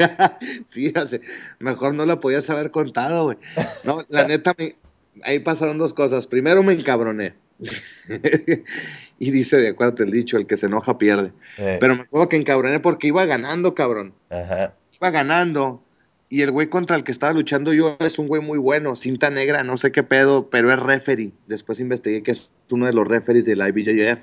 [0.66, 1.20] sí, hace,
[1.58, 3.38] mejor no la podías haber contado, güey.
[3.84, 4.76] No, la neta, me,
[5.22, 6.26] ahí pasaron dos cosas.
[6.26, 7.34] Primero me encabroné.
[9.18, 11.32] y dice, de acuerdo el dicho, el que se enoja pierde.
[11.56, 14.14] Pero me acuerdo que encabroné porque iba ganando, cabrón.
[14.30, 14.74] Ajá.
[14.92, 15.82] Iba ganando.
[16.28, 19.30] Y el güey contra el que estaba luchando yo es un güey muy bueno, cinta
[19.30, 21.32] negra, no sé qué pedo, pero es referee.
[21.48, 24.20] Después investigué que es uno de los referees del IBJJF.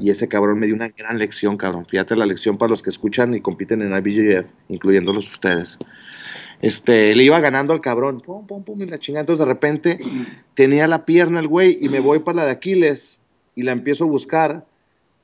[0.00, 1.86] Y ese cabrón me dio una gran lección, cabrón.
[1.86, 5.78] Fíjate la lección para los que escuchan y compiten en IBJJF, incluyéndolos ustedes.
[6.60, 9.20] Este, le iba ganando al cabrón, pum, pum, pum, y la chingada.
[9.20, 9.98] Entonces de repente
[10.54, 13.20] tenía la pierna el güey y me voy para la de Aquiles
[13.54, 14.66] y la empiezo a buscar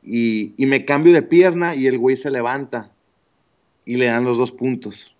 [0.03, 2.91] y, y me cambio de pierna y el güey se levanta
[3.85, 5.15] y le dan los dos puntos.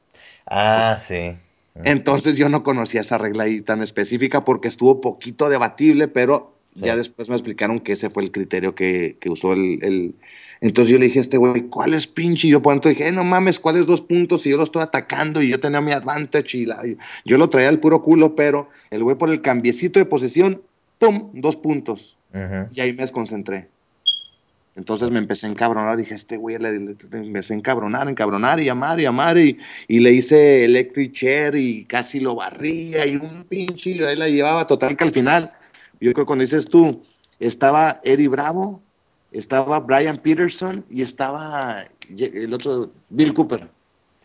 [0.47, 1.37] Ah, sí.
[1.85, 6.97] Entonces yo no conocía esa regla ahí tan específica porque estuvo poquito debatible, pero ya
[6.97, 10.15] después me explicaron que ese fue el criterio que, que usó el, el,
[10.61, 12.49] Entonces yo le dije a este güey, ¿cuál es pinche?
[12.49, 14.47] Y yo por dentro dije, eh, no mames, ¿cuáles dos puntos?
[14.47, 16.83] Y yo lo estoy atacando y yo tenía mi advantage y, la,
[17.25, 20.63] yo lo traía al puro culo, pero el güey por el cambiecito de posición,
[20.99, 21.31] ¡pum!
[21.35, 22.17] Dos puntos.
[22.73, 23.69] Y ahí me desconcentré.
[24.77, 28.69] Entonces me empecé a encabronar, dije, este güey, le, le, empecé a encabronar, encabronar y
[28.69, 29.59] amar y amar y,
[29.89, 34.29] y, le hice electric chair y casi lo barría y un pinche y ahí la
[34.29, 35.51] llevaba, total que al final
[36.01, 37.03] yo creo que cuando dices tú,
[37.39, 38.81] estaba Eddie Bravo,
[39.33, 41.87] estaba Brian Peterson y estaba
[42.17, 43.69] el otro, Bill Cooper.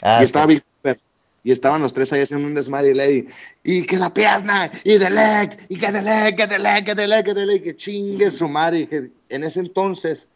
[0.01, 0.99] Ah, y estaba Bill Cooper.
[1.43, 3.25] Y estaban los tres ahí haciendo un desmadre y le
[3.63, 6.93] y que la pierna, y de leg, y que de leg, que de leg, que
[6.93, 8.81] de leg, que de leg, que chingue su madre.
[8.81, 10.29] Y que en ese entonces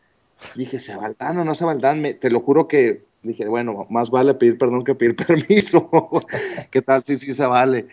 [0.56, 2.02] dije, ¿se valdan o no se valdan?
[2.02, 5.90] Me, te lo juro que dije, bueno, más vale pedir perdón que pedir permiso.
[6.72, 7.04] ¿Qué tal?
[7.04, 7.88] Sí, sí se vale.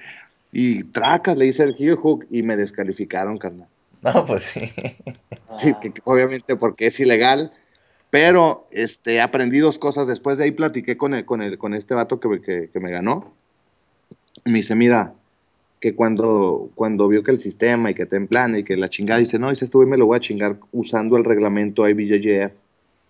[0.52, 3.68] Y tracas, le hice el heel hook y me descalificaron, carnal.
[4.02, 4.60] No, pues sí.
[5.58, 7.52] sí que, obviamente porque es ilegal.
[8.10, 10.06] Pero este, aprendí dos cosas.
[10.06, 12.90] Después de ahí platiqué con, el, con, el, con este vato que, que, que me
[12.90, 13.32] ganó.
[14.44, 15.14] Me dice, mira,
[15.82, 19.18] que cuando, cuando vio que el sistema y que te plan y que la chingada,
[19.18, 22.52] dice, no, dice, estuve me lo voy a chingar usando el reglamento IBJJF.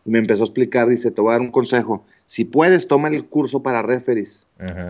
[0.07, 2.05] Y me empezó a explicar, dice, te voy a dar un consejo.
[2.27, 4.47] Si puedes, toma el curso para referees,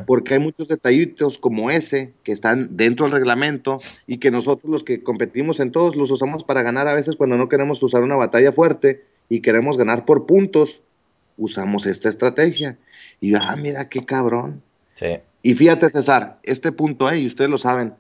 [0.06, 4.84] porque hay muchos detallitos como ese que están dentro del reglamento y que nosotros los
[4.84, 8.16] que competimos en todos los usamos para ganar a veces cuando no queremos usar una
[8.16, 10.82] batalla fuerte y queremos ganar por puntos,
[11.36, 12.78] usamos esta estrategia.
[13.20, 14.62] Y yo, ah, mira qué cabrón.
[14.94, 15.18] Sí.
[15.42, 17.94] Y fíjate, César, este punto, eh, y ustedes lo saben,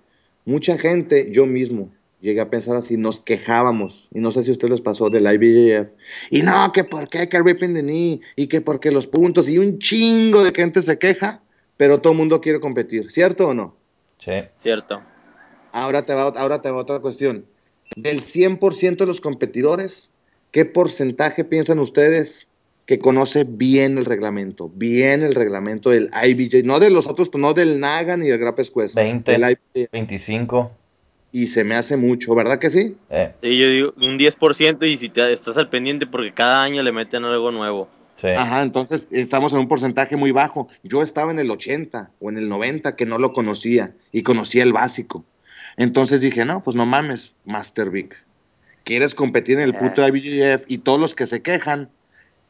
[0.44, 1.90] mucha gente, yo mismo,
[2.22, 5.26] llegué a pensar así, nos quejábamos, y no sé si a ustedes les pasó del
[5.26, 5.88] IBJF,
[6.30, 9.58] y no, que por qué que ripping the knee, y que porque los puntos, y
[9.58, 11.42] un chingo de gente se queja,
[11.76, 13.76] pero todo el mundo quiere competir, ¿cierto o no?
[14.18, 14.32] Sí.
[14.62, 15.02] Cierto.
[15.72, 17.44] Ahora te va, ahora te va otra cuestión.
[17.96, 20.08] Del 100% de los competidores,
[20.52, 22.46] ¿qué porcentaje piensan ustedes
[22.86, 27.52] que conoce bien el reglamento, bien el reglamento del IBJ, no de los otros, no
[27.52, 28.94] del NAGA ni del Grappes Quest.
[28.94, 29.58] 20,
[29.90, 30.81] 25
[31.32, 32.94] y se me hace mucho, ¿verdad que sí?
[33.08, 33.32] Eh.
[33.42, 36.92] Sí, yo digo un 10% y si te, estás al pendiente porque cada año le
[36.92, 37.88] meten algo nuevo.
[38.16, 38.28] Sí.
[38.28, 40.68] Ajá, entonces estamos en un porcentaje muy bajo.
[40.82, 44.62] Yo estaba en el 80 o en el 90 que no lo conocía y conocía
[44.62, 45.24] el básico.
[45.78, 48.14] Entonces dije, no, pues no mames, Master Vic.
[48.84, 51.88] ¿Quieres competir en el puto IBJF y todos los que se quejan?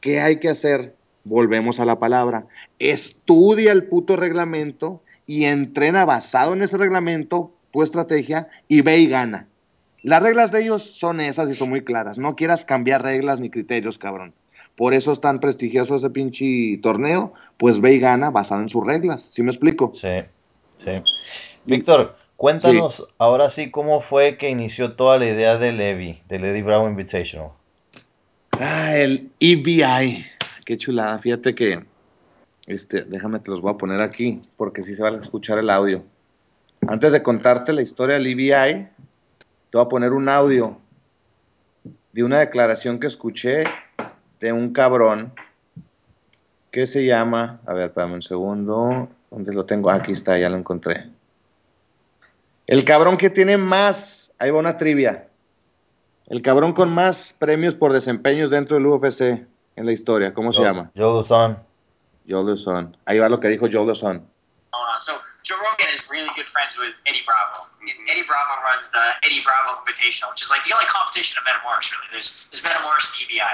[0.01, 0.95] ¿Qué hay que hacer?
[1.23, 2.47] Volvemos a la palabra.
[2.79, 9.07] Estudia el puto reglamento y entrena basado en ese reglamento tu estrategia y ve y
[9.07, 9.47] gana.
[10.03, 12.17] Las reglas de ellos son esas y son muy claras.
[12.17, 14.33] No quieras cambiar reglas ni criterios, cabrón.
[14.75, 18.85] Por eso es tan prestigioso ese pinche torneo, pues ve y gana basado en sus
[18.85, 19.29] reglas.
[19.33, 19.91] ¿Sí me explico?
[19.93, 20.09] Sí,
[20.77, 20.91] sí.
[21.65, 23.03] Víctor, cuéntanos sí.
[23.17, 27.49] ahora sí cómo fue que inició toda la idea del EVI, del Eddie Bravo Invitational.
[28.59, 30.25] Ah, el EBI.
[30.65, 31.17] Qué chulada.
[31.19, 31.83] Fíjate que,
[32.67, 35.69] este, déjame te los voy a poner aquí, porque sí se va a escuchar el
[35.69, 36.03] audio.
[36.87, 38.87] Antes de contarte la historia del EBI,
[39.69, 40.77] te voy a poner un audio
[42.11, 43.63] de una declaración que escuché
[44.39, 45.33] de un cabrón
[46.71, 49.89] que se llama, a ver, espérame un segundo, ¿dónde lo tengo?
[49.89, 51.09] Aquí está, ya lo encontré.
[52.67, 55.27] El cabrón que tiene más, ahí va una trivia,
[56.27, 59.21] el cabrón con más premios por desempeños dentro del UFC
[59.75, 60.91] en la historia, ¿cómo se llama?
[60.95, 61.57] Joe Luzon.
[62.27, 62.97] Joe Luzon.
[63.05, 64.17] Ahí va lo que dijo Joe Luzon.
[64.17, 67.67] Uh, so Joe Rogan is really good friends with Eddie Bravo.
[68.09, 71.89] Eddie Bravo runs the Eddie Bravo Invitational, which is like the only competition of Metamoris,
[71.91, 72.09] really.
[72.13, 73.53] There's, there's Metamoris and EBI.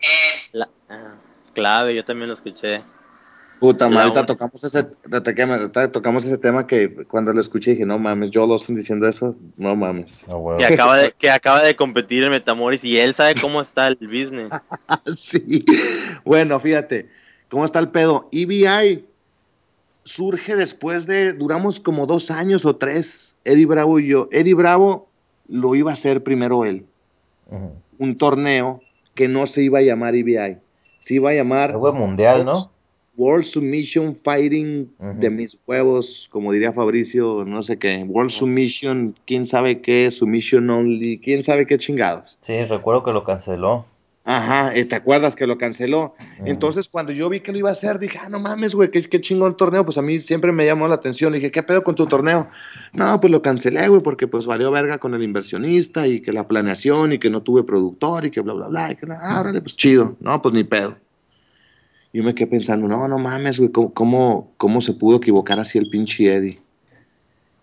[0.00, 1.14] And La, uh,
[1.54, 2.82] clave, yo también lo escuché.
[3.60, 4.84] Puta madre, tocamos ese,
[5.92, 9.74] tocamos ese tema que cuando lo escuché dije, no mames, Joe Lawson diciendo eso, no
[9.74, 10.24] mames.
[10.28, 10.58] Oh, bueno.
[10.58, 13.96] Que acaba, de, que acaba de competir en Metamoris y él sabe cómo está el
[13.96, 14.52] business.
[15.16, 15.64] sí,
[16.24, 17.10] bueno, fíjate,
[17.50, 18.28] ¿cómo está el pedo?
[18.30, 19.07] EBI
[20.08, 24.28] surge después de, duramos como dos años o tres, Eddie Bravo y yo.
[24.32, 25.08] Eddie Bravo
[25.48, 26.84] lo iba a hacer primero él,
[27.98, 28.80] un torneo
[29.14, 30.58] que no se iba a llamar EBI,
[30.98, 32.70] se iba a llamar Algo mundial, ¿no?
[33.16, 39.46] World Submission Fighting de mis huevos, como diría Fabricio, no sé qué, World Submission, quién
[39.46, 42.38] sabe qué, Submission Only, quién sabe qué chingados.
[42.42, 43.86] Sí, recuerdo que lo canceló.
[44.30, 46.14] Ajá, eh, ¿te acuerdas que lo canceló?
[46.44, 49.00] Entonces, cuando yo vi que lo iba a hacer, dije, ah, no mames, güey, qué,
[49.02, 49.86] qué chingón torneo.
[49.86, 51.32] Pues a mí siempre me llamó la atención.
[51.32, 52.46] Le dije, ¿qué pedo con tu torneo?
[52.92, 56.46] No, pues lo cancelé, güey, porque pues valió verga con el inversionista y que la
[56.46, 58.92] planeación y que no tuve productor y que bla, bla, bla.
[58.92, 60.14] Y que, ah, órale, pues chido.
[60.20, 60.98] No, pues ni pedo.
[62.12, 65.78] Yo me quedé pensando, no, no mames, güey, ¿cómo, cómo, cómo se pudo equivocar así
[65.78, 66.58] el pinche Eddie?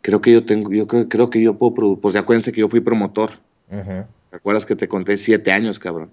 [0.01, 2.69] Creo que yo tengo, yo creo, creo que yo puedo, produ- pues acuérdense que yo
[2.69, 3.33] fui promotor.
[3.71, 4.03] Ujú.
[4.31, 6.09] ¿Te acuerdas que te conté siete años, cabrón?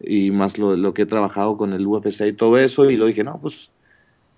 [0.00, 2.90] Y más lo, lo que he trabajado con el UFC y todo eso.
[2.90, 3.72] Y lo dije, no, pues,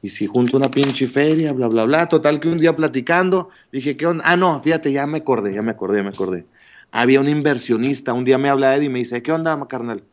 [0.02, 2.08] y si junto una pinche feria, bla, bla, bla.
[2.08, 4.24] Total que un día platicando, dije, ¿qué onda?
[4.26, 6.48] Ah, no, fíjate, ya me acordé, ya me acordé, ya me acordé.
[6.90, 10.08] Había un inversionista, un día me habla Eddie y me dice, ¿qué onda, carnal?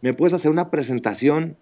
[0.00, 1.58] ¿Me puedes hacer una presentación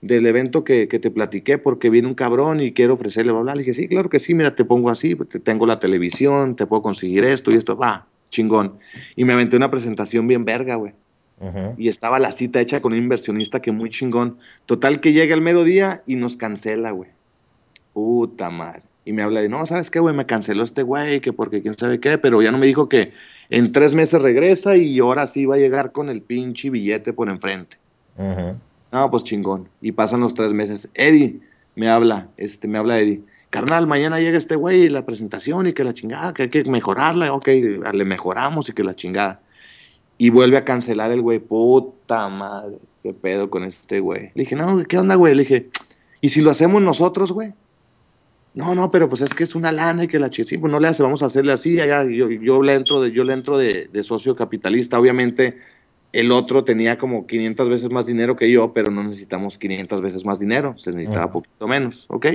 [0.00, 1.58] del evento que, que te platiqué?
[1.58, 3.54] Porque viene un cabrón y quiero ofrecerle, bla, bla.
[3.54, 6.66] Le dije, sí, claro que sí, mira, te pongo así, te- tengo la televisión, te
[6.66, 8.78] puedo conseguir esto y esto, va, chingón.
[9.16, 10.94] Y me aventé una presentación bien verga, güey
[11.76, 14.38] Y estaba la cita hecha con un inversionista que muy chingón.
[14.66, 17.10] Total que llega el mero día y nos cancela, güey.
[17.92, 18.82] Puta madre.
[19.04, 20.14] Y me habla de, no, ¿sabes qué, güey?
[20.14, 23.12] Me canceló este güey, que porque quién sabe qué, pero ya no me dijo que
[23.50, 27.28] en tres meses regresa y ahora sí va a llegar con el pinche billete por
[27.28, 27.78] enfrente.
[28.92, 29.68] No, pues chingón.
[29.80, 30.90] Y pasan los tres meses.
[30.94, 31.40] Eddie
[31.76, 33.22] me habla, este, me habla Eddie.
[33.50, 36.64] Carnal, mañana llega este güey y la presentación y que la chingada, que hay que
[36.64, 37.32] mejorarla.
[37.32, 39.40] Ok, le mejoramos y que la chingada.
[40.18, 41.38] Y vuelve a cancelar el güey.
[41.38, 44.32] Puta madre, qué pedo con este güey.
[44.34, 45.34] Le dije, no, ¿qué onda, güey?
[45.34, 45.68] Le dije,
[46.20, 47.54] ¿y si lo hacemos nosotros, güey?
[48.54, 50.30] No, no, pero pues es que es una lana y que la.
[50.32, 51.80] Sí, pues no le hace, vamos a hacerle así.
[51.80, 54.98] Allá, yo, yo le entro de, yo le entro de, de socio capitalista.
[54.98, 55.58] Obviamente,
[56.12, 60.24] el otro tenía como 500 veces más dinero que yo, pero no necesitamos 500 veces
[60.24, 61.34] más dinero, se necesitaba Ujú.
[61.34, 62.26] poquito menos, ¿ok?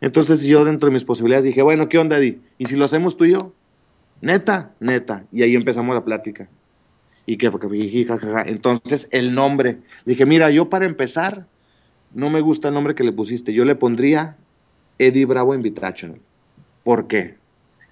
[0.00, 2.38] Entonces yo dentro de mis posibilidades dije, bueno, ¿qué onda, Eddie?
[2.58, 3.52] ¿Y si lo hacemos tú y yo?
[4.20, 5.24] Neta, neta.
[5.32, 6.48] Y ahí empezamos la plática.
[7.26, 8.42] Y que, jiji, jajaja.
[8.42, 11.46] entonces el nombre, dije, mira, yo para empezar,
[12.14, 14.36] no me gusta el nombre que le pusiste, yo le pondría
[14.98, 16.18] Eddie Bravo Invitational.
[16.82, 17.36] ¿Por qué?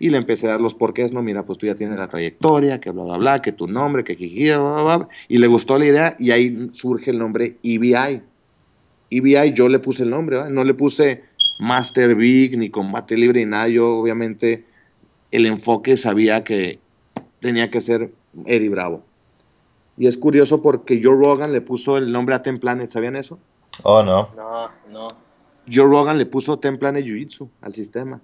[0.00, 2.80] Y le empecé a dar los porqués, no, mira, pues tú ya tienes la trayectoria,
[2.80, 5.08] que bla, bla, bla, que tu nombre, que jiji, bla, bla, bla.
[5.28, 8.22] Y le gustó la idea y ahí surge el nombre EBI.
[9.10, 11.22] EBI yo le puse el nombre, no le puse
[11.58, 13.68] Master Big ni Combate Libre ni nada.
[13.68, 14.64] Yo obviamente
[15.30, 16.78] el enfoque sabía que
[17.40, 18.12] tenía que ser
[18.46, 19.04] Eddie Bravo.
[19.98, 23.38] Y es curioso porque Joe Rogan le puso el nombre a Ten Planet, ¿sabían eso?
[23.82, 24.28] Oh, no.
[24.36, 25.08] No, no.
[25.70, 28.20] Joe Rogan le puso Ten Planet Jiu Jitsu al sistema.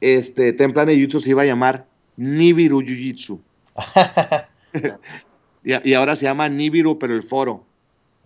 [0.00, 1.86] Este, Ten Planet Jiu Jitsu se iba a llamar
[2.16, 3.40] Nibiru Jiu Jitsu.
[5.64, 7.64] y, y ahora se llama Nibiru, pero el foro.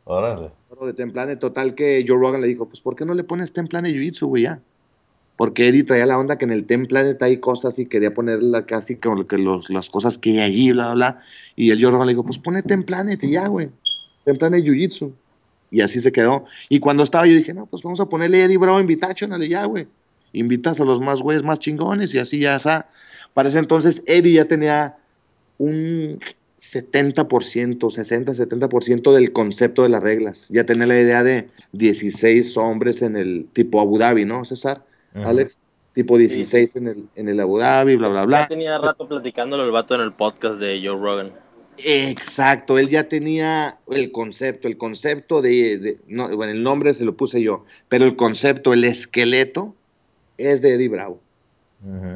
[0.05, 0.51] Órale.
[0.69, 1.39] foro de Ten Planet.
[1.39, 4.03] Total que Joe Rogan le dijo, pues ¿por qué no le pones Ten Planet Jiu
[4.03, 4.61] Jitsu, güey, ya?
[5.41, 8.67] Porque Eddie traía la onda que en el Ten Planet hay cosas y quería ponerla
[8.67, 11.23] casi como que las cosas que hay allí, bla, bla, bla.
[11.57, 13.71] Y el Joe Rogan le dijo, pues pone Ten Planet y ya, güey.
[14.27, 15.15] Ten Planet Jiu Jitsu.
[15.71, 16.45] Y así se quedó.
[16.69, 19.65] Y cuando estaba yo dije, no, pues vamos a ponerle Eddie Bravo Invitational y ya,
[19.65, 19.87] güey.
[20.35, 22.91] Invitas a los más güeyes más chingones y así ya está.
[23.33, 24.99] Para ese entonces Eddie ya tenía
[25.57, 26.21] un
[26.61, 30.49] 70%, 60, 70% del concepto de las reglas.
[30.51, 34.85] Ya tenía la idea de 16 hombres en el tipo Abu Dhabi, ¿no, César?
[35.15, 35.59] Alex,
[35.95, 38.49] tipo 16 en el, en el Abu Dhabi, bla, bla, Ya bla.
[38.49, 41.33] tenía rato platicándolo el vato en el podcast de Joe Rogan.
[41.83, 47.05] Exacto, él ya tenía el concepto, el concepto de, de- no, bueno, el nombre se
[47.05, 49.75] lo puse yo, pero el concepto, el esqueleto
[50.39, 51.21] es de Eddie Bravo.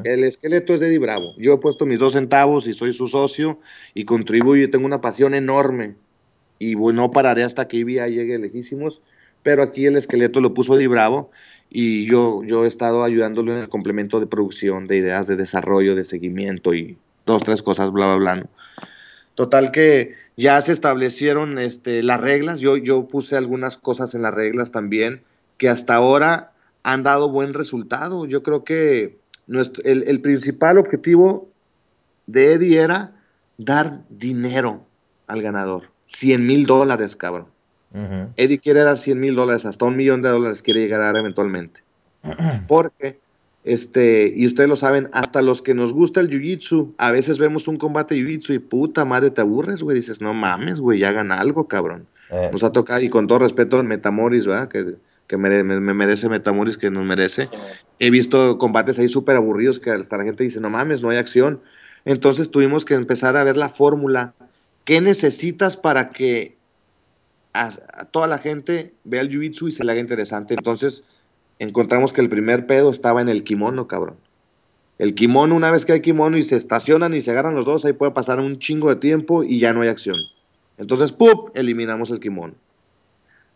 [0.03, 1.33] El esqueleto es de Eddie Bravo.
[1.37, 3.59] Yo he puesto mis dos centavos y soy su socio
[3.95, 5.95] y contribuyo y tengo una pasión enorme.
[6.59, 9.01] Y bueno, no pararé hasta que IBA llegue lejísimos,
[9.41, 11.31] pero aquí el esqueleto lo puso Eddie Bravo
[11.77, 15.93] y yo, yo he estado ayudándolo en el complemento de producción, de ideas de desarrollo,
[15.93, 18.47] de seguimiento y dos, tres cosas, bla, bla, bla.
[19.33, 24.33] Total que ya se establecieron este, las reglas, yo, yo puse algunas cosas en las
[24.33, 25.23] reglas también
[25.57, 26.53] que hasta ahora
[26.83, 28.25] han dado buen resultado.
[28.25, 31.49] Yo creo que nuestro, el, el principal objetivo
[32.25, 33.11] de Eddie era
[33.57, 34.85] dar dinero
[35.27, 35.89] al ganador.
[36.05, 37.47] 100 mil dólares, cabrón.
[38.35, 41.17] Eddie quiere dar 100 mil dólares, hasta un millón de dólares quiere llegar a dar
[41.17, 41.81] eventualmente.
[42.67, 43.19] Porque,
[43.63, 47.67] este, y ustedes lo saben, hasta los que nos gusta el jiu-jitsu, a veces vemos
[47.67, 49.95] un combate de jiu-jitsu y puta madre te aburres, güey.
[49.95, 52.07] Dices, no mames, güey, ya hagan algo, cabrón.
[52.31, 54.67] Eh, Nos ha tocado, y con todo respeto, Metamoris, ¿verdad?
[54.67, 54.95] Que,
[55.27, 57.49] que me, me merece Metamoris, que nos merece.
[57.99, 61.17] He visto combates ahí súper aburridos que hasta la gente dice, no mames, no hay
[61.17, 61.61] acción.
[62.03, 64.33] Entonces tuvimos que empezar a ver la fórmula.
[64.83, 66.54] ¿Qué necesitas para que
[67.55, 70.53] a, toda la gente vea el jiu-jitsu y se le haga interesante?
[70.53, 71.03] Entonces
[71.59, 74.17] encontramos que el primer pedo estaba en el kimono, cabrón.
[74.97, 77.85] El kimono, una vez que hay kimono y se estacionan y se agarran los dos,
[77.85, 80.15] ahí puede pasar un chingo de tiempo y ya no hay acción.
[80.77, 81.55] Entonces, ¡pup!
[81.55, 82.53] Eliminamos el kimono.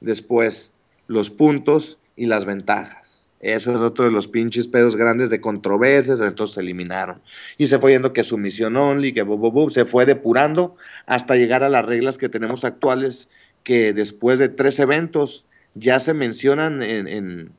[0.01, 0.71] Después,
[1.07, 2.99] los puntos y las ventajas.
[3.39, 7.21] Ese es otro de los pinches pedos grandes de controversias, entonces se eliminaron.
[7.57, 11.63] Y se fue yendo que sumisión only, que bub, bub, se fue depurando hasta llegar
[11.63, 13.29] a las reglas que tenemos actuales,
[13.63, 17.51] que después de tres eventos ya se mencionan en, en,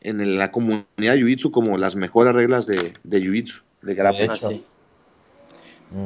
[0.00, 4.36] en la comunidad de Jiu-Jitsu como las mejores reglas de, de Jiu-Jitsu, de grappling.
[4.36, 4.64] Sí.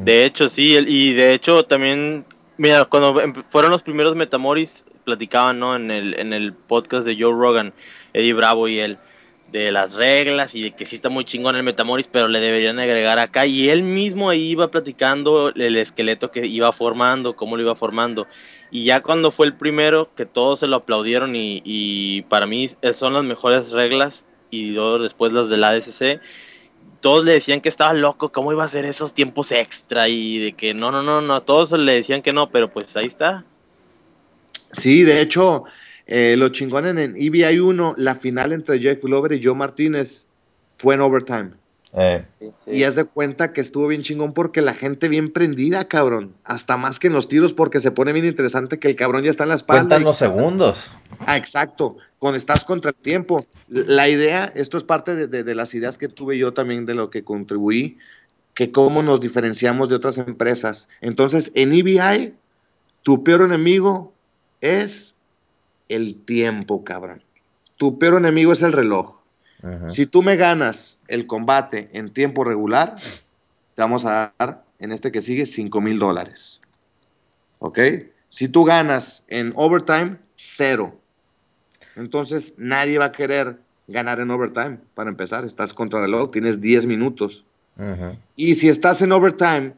[0.05, 2.25] De hecho, sí, y de hecho también,
[2.57, 5.75] mira, cuando em- fueron los primeros Metamoris, platicaban, ¿no?
[5.75, 7.73] En el, en el podcast de Joe Rogan,
[8.13, 8.99] Eddie Bravo y él,
[9.51, 12.79] de las reglas y de que sí está muy chingón el Metamoris, pero le deberían
[12.79, 13.47] agregar acá.
[13.47, 18.27] Y él mismo ahí iba platicando el esqueleto que iba formando, cómo lo iba formando.
[18.71, 23.15] Y ya cuando fue el primero, que todos se lo aplaudieron y, para mí son
[23.15, 26.21] las mejores reglas y luego después las del ADCC,
[27.01, 30.53] todos le decían que estaba loco, cómo iba a hacer esos tiempos extra y de
[30.53, 33.45] que no, no, no, no, todos le decían que no, pero pues ahí está.
[34.73, 35.65] Sí, de hecho,
[36.07, 40.27] eh, lo chingón en EBI 1, la final entre Jeff Glover y Joe Martínez
[40.77, 41.51] fue en overtime.
[41.95, 42.25] Eh,
[42.67, 46.35] Y haz de cuenta que estuvo bien chingón porque la gente bien prendida, cabrón.
[46.45, 49.31] Hasta más que en los tiros porque se pone bien interesante que el cabrón ya
[49.31, 49.83] está en la espalda.
[49.83, 50.95] cuentan y- los segundos.
[51.21, 51.97] Ah, exacto.
[52.19, 53.45] Cuando estás contra el tiempo.
[53.69, 56.95] La idea, esto es parte de, de- de las ideas que tuve yo también de
[56.95, 57.99] lo que contribuí,
[58.55, 60.89] que cómo nos diferenciamos de otras empresas.
[61.01, 62.35] Entonces, en EBI,
[63.03, 64.13] tu peor enemigo
[64.61, 65.15] es
[65.89, 67.23] el tiempo, cabrón.
[67.77, 69.18] Tu peor enemigo es el reloj.
[69.89, 72.97] Si tú me ganas el combate en tiempo regular,
[73.75, 76.61] te vamos a dar, en este que sigue, 5 mil dólares.
[77.59, 77.79] ¿Ok?
[78.29, 80.97] Si tú ganas en overtime, cero.
[81.97, 83.59] Entonces, nadie va a querer
[83.89, 84.79] ganar en overtime.
[84.95, 87.45] Para empezar, estás contra el reloj, tienes 10 minutos.
[88.35, 89.73] Y si estás en overtime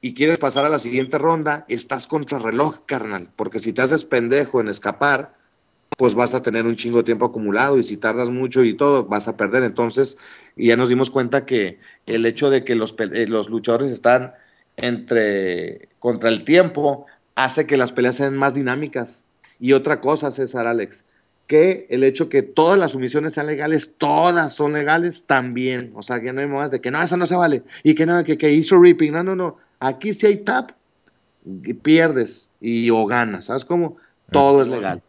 [0.00, 3.28] y quieres pasar a la siguiente ronda, estás contra reloj, carnal.
[3.36, 5.34] Porque si te haces pendejo en escapar,
[5.96, 9.04] pues vas a tener un chingo de tiempo acumulado y si tardas mucho y todo,
[9.04, 9.62] vas a perder.
[9.62, 10.16] Entonces,
[10.56, 14.32] y ya nos dimos cuenta que el hecho de que los, eh, los luchadores están
[14.76, 19.24] entre contra el tiempo hace que las peleas sean más dinámicas.
[19.60, 21.04] Y otra cosa, César Alex,
[21.46, 25.92] que el hecho que todas las sumisiones sean legales, todas son legales también.
[25.94, 27.62] O sea, que no hay más de que no, eso no se vale.
[27.82, 29.12] Y que no, que, que hizo ripping.
[29.12, 29.58] No, no, no.
[29.78, 30.72] Aquí si hay tap,
[31.82, 33.46] pierdes y o ganas.
[33.46, 33.96] ¿Sabes cómo?
[34.30, 35.02] Todo es legal.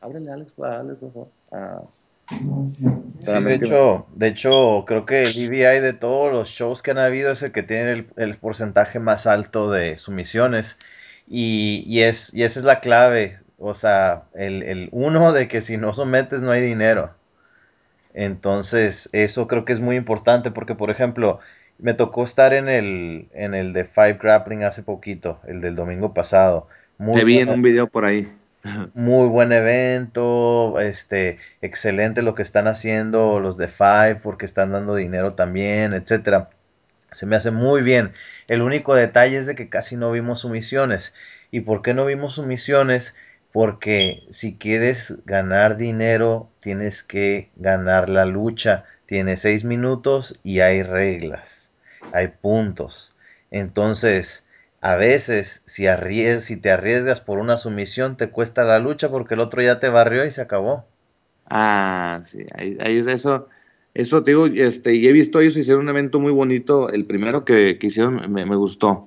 [0.00, 1.28] Ábrele, Alex, Alex, por favor.
[1.52, 1.82] Ah.
[2.28, 6.98] Sí, de hecho, de hecho, creo que el EBI de todos los shows que han
[6.98, 10.78] habido es el que tiene el, el porcentaje más alto de sumisiones.
[11.26, 13.38] Y, y es, y esa es la clave.
[13.58, 17.10] O sea, el, el uno de que si no sometes no hay dinero.
[18.14, 21.40] Entonces, eso creo que es muy importante porque, por ejemplo,
[21.78, 26.12] me tocó estar en el, en el de Five Grappling hace poquito, el del domingo
[26.14, 26.68] pasado.
[26.98, 28.28] Muy Te vi en un video por ahí.
[28.94, 34.94] muy buen evento, este, excelente lo que están haciendo los de Five porque están dando
[34.94, 36.50] dinero también, etcétera.
[37.10, 38.12] Se me hace muy bien.
[38.48, 41.14] El único detalle es de que casi no vimos sumisiones.
[41.50, 43.14] ¿Y por qué no vimos sumisiones?
[43.52, 48.84] Porque si quieres ganar dinero, tienes que ganar la lucha.
[49.06, 51.72] Tiene seis minutos y hay reglas,
[52.12, 53.14] hay puntos.
[53.50, 54.44] Entonces,
[54.80, 59.34] a veces, si, arries- si te arriesgas por una sumisión, te cuesta la lucha porque
[59.34, 60.86] el otro ya te barrió y se acabó.
[61.50, 63.48] Ah, sí, ahí, ahí es eso.
[63.94, 66.90] Eso te digo, este, y he visto ellos hicieron un evento muy bonito.
[66.90, 69.06] El primero que, que hicieron me, me gustó.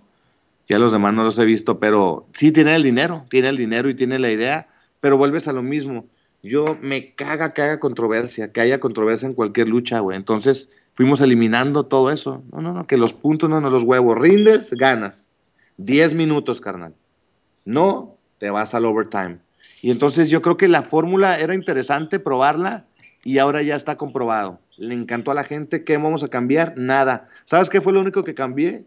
[0.68, 3.90] Ya los demás no los he visto, pero sí tiene el dinero, tiene el dinero
[3.90, 4.68] y tiene la idea,
[5.02, 6.06] pero vuelves a lo mismo.
[6.44, 10.18] Yo me caga que haga controversia, que haya controversia en cualquier lucha, güey.
[10.18, 12.44] Entonces fuimos eliminando todo eso.
[12.52, 14.18] No, no, no, que los puntos no, no, los huevos.
[14.18, 15.26] Rindes, ganas.
[15.78, 16.94] 10 minutos, carnal.
[17.66, 19.38] No, te vas al overtime.
[19.82, 22.86] Y entonces yo creo que la fórmula era interesante probarla
[23.24, 24.60] y ahora ya está comprobado.
[24.78, 25.84] Le encantó a la gente.
[25.84, 26.74] ¿Qué vamos a cambiar?
[26.78, 27.30] Nada.
[27.46, 28.86] ¿Sabes qué fue lo único que cambié?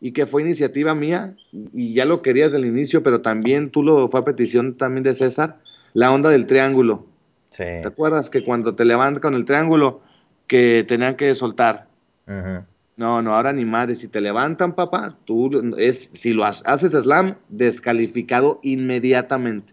[0.00, 1.34] Y que fue iniciativa mía
[1.74, 5.14] y ya lo querías del inicio, pero también tú lo fue a petición también de
[5.14, 5.58] César,
[5.92, 7.06] la onda del triángulo.
[7.50, 7.64] Sí.
[7.64, 10.00] ¿Te acuerdas que cuando te levantas con el triángulo
[10.46, 11.88] que tenían que soltar?
[12.28, 12.64] Ujú.
[13.02, 13.94] No, no, ahora ni madre.
[13.94, 19.72] Si te levantan, papá, tú es, si lo ha- haces slam, descalificado inmediatamente.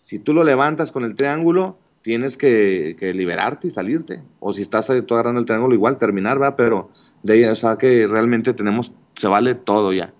[0.00, 4.22] Si tú lo levantas con el triángulo, tienes que, que liberarte y salirte.
[4.38, 6.90] O si estás tú agarrando el triángulo, igual terminar, va, pero
[7.22, 10.12] de ahí, o sea que realmente tenemos, se vale todo ya.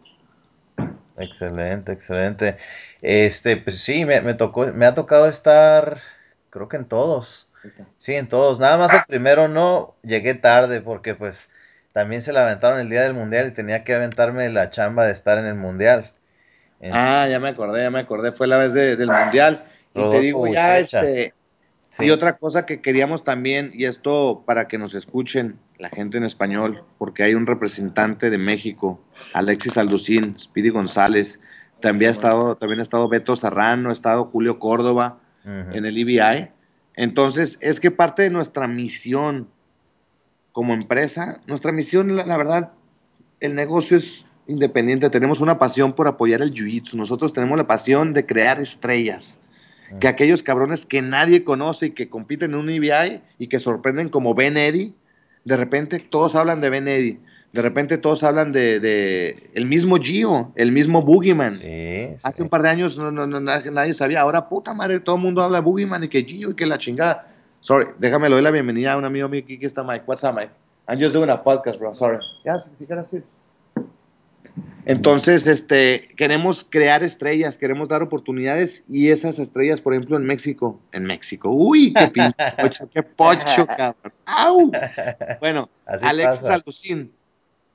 [1.17, 2.57] Excelente, excelente.
[3.03, 6.01] Este, pues sí, me, me tocó, me ha tocado estar,
[6.51, 7.49] creo que en todos.
[7.99, 8.59] Sí, en todos.
[8.61, 11.51] Nada más el primero no, llegué tarde porque pues
[11.93, 15.13] también se la aventaron el día del mundial y tenía que aventarme la chamba de
[15.13, 16.13] estar en el mundial.
[16.93, 19.65] Ah, ya me acordé, ya me acordé, fue la vez de- del mundial.
[19.95, 21.35] Y te digo ya, este,
[21.91, 22.05] Sí.
[22.05, 26.25] y otra cosa que queríamos también, y esto para que nos escuchen la gente en
[26.25, 29.01] español, porque hay un representante de México,
[29.35, 31.41] Alexis Alducín, Speedy González,
[31.81, 36.49] también ha estado, también ha estado Beto Serrano, ha estado Julio Córdoba en el EBI.
[36.95, 39.49] Entonces, es que parte de nuestra misión
[40.53, 42.73] como empresa, nuestra misión, la, la verdad,
[43.41, 48.13] el negocio es independiente, tenemos una pasión por apoyar el jiu-jitsu, nosotros tenemos la pasión
[48.13, 49.39] de crear estrellas,
[49.99, 54.09] que aquellos cabrones que nadie conoce y que compiten en un EBI y que sorprenden
[54.09, 54.95] como Ben Eddy,
[55.45, 57.19] de repente todos hablan de Ben Eddy,
[57.53, 61.51] de repente todos hablan de, de el mismo Gio, el mismo Boogeyman.
[61.51, 62.43] Sí, Hace sí.
[62.43, 64.21] un par de años no, no, no, nadie sabía.
[64.21, 67.30] Ahora, puta madre, todo el mundo habla Boogeyman y que Gio y que la chingada.
[67.63, 70.05] Sorry, déjame le doy la bienvenida a un amigo mío aquí que está Mike.
[70.07, 70.51] What's up, Mike?
[70.89, 71.95] I'm just doing a podcast, bro.
[71.95, 72.19] Sorry.
[72.43, 73.23] Ya, sí, sí, sí.
[74.87, 80.81] Entonces, este, queremos crear estrellas, queremos dar oportunidades y esas estrellas, por ejemplo, en México,
[80.93, 84.13] en México, uy, qué pinche pocho, qué pocho, cabrón.
[84.25, 84.73] ¡Au!
[85.39, 86.55] Bueno, Así Alexis pasa.
[86.55, 87.13] Alducín,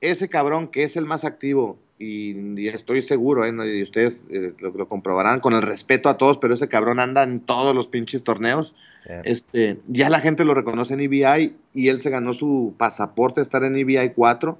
[0.00, 3.78] ese cabrón que es el más activo, y, y estoy seguro, ¿eh?
[3.78, 7.22] y ustedes eh, lo, lo comprobarán con el respeto a todos, pero ese cabrón anda
[7.22, 8.74] en todos los pinches torneos.
[9.24, 13.42] Este, ya la gente lo reconoce en EBI y él se ganó su pasaporte a
[13.42, 14.58] estar en EBI 4.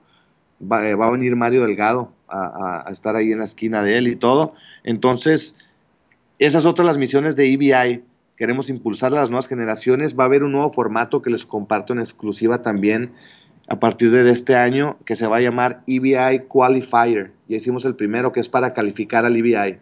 [0.71, 4.09] Va, eh, va a venir Mario Delgado a, estar ahí en la esquina de él
[4.09, 4.55] y todo.
[4.85, 5.55] Entonces,
[6.39, 8.03] esas otras las misiones de EBI.
[8.37, 10.19] Queremos impulsar a las nuevas generaciones.
[10.19, 13.13] Va a haber un nuevo formato que les comparto en exclusiva también
[13.69, 17.33] a partir de este año que se va a llamar EBI Qualifier.
[17.49, 19.79] Ya hicimos el primero que es para calificar al EBI.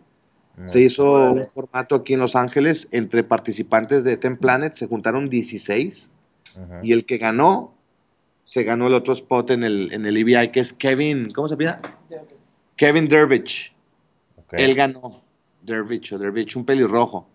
[0.56, 4.86] Muy Se hizo un formato aquí en Los Ángeles entre participantes de Ten Planet, se
[4.86, 6.09] juntaron 16
[6.56, 6.74] Ujú.
[6.85, 7.74] y el que ganó
[8.44, 11.56] se ganó el otro spot en el, en el EBI que es Kevin, ¿cómo se
[11.56, 11.81] llama?
[12.76, 13.72] Kevin Dervich.
[14.52, 15.22] Él ganó.
[15.62, 17.26] Dervich o Dervich, un pelirrojo.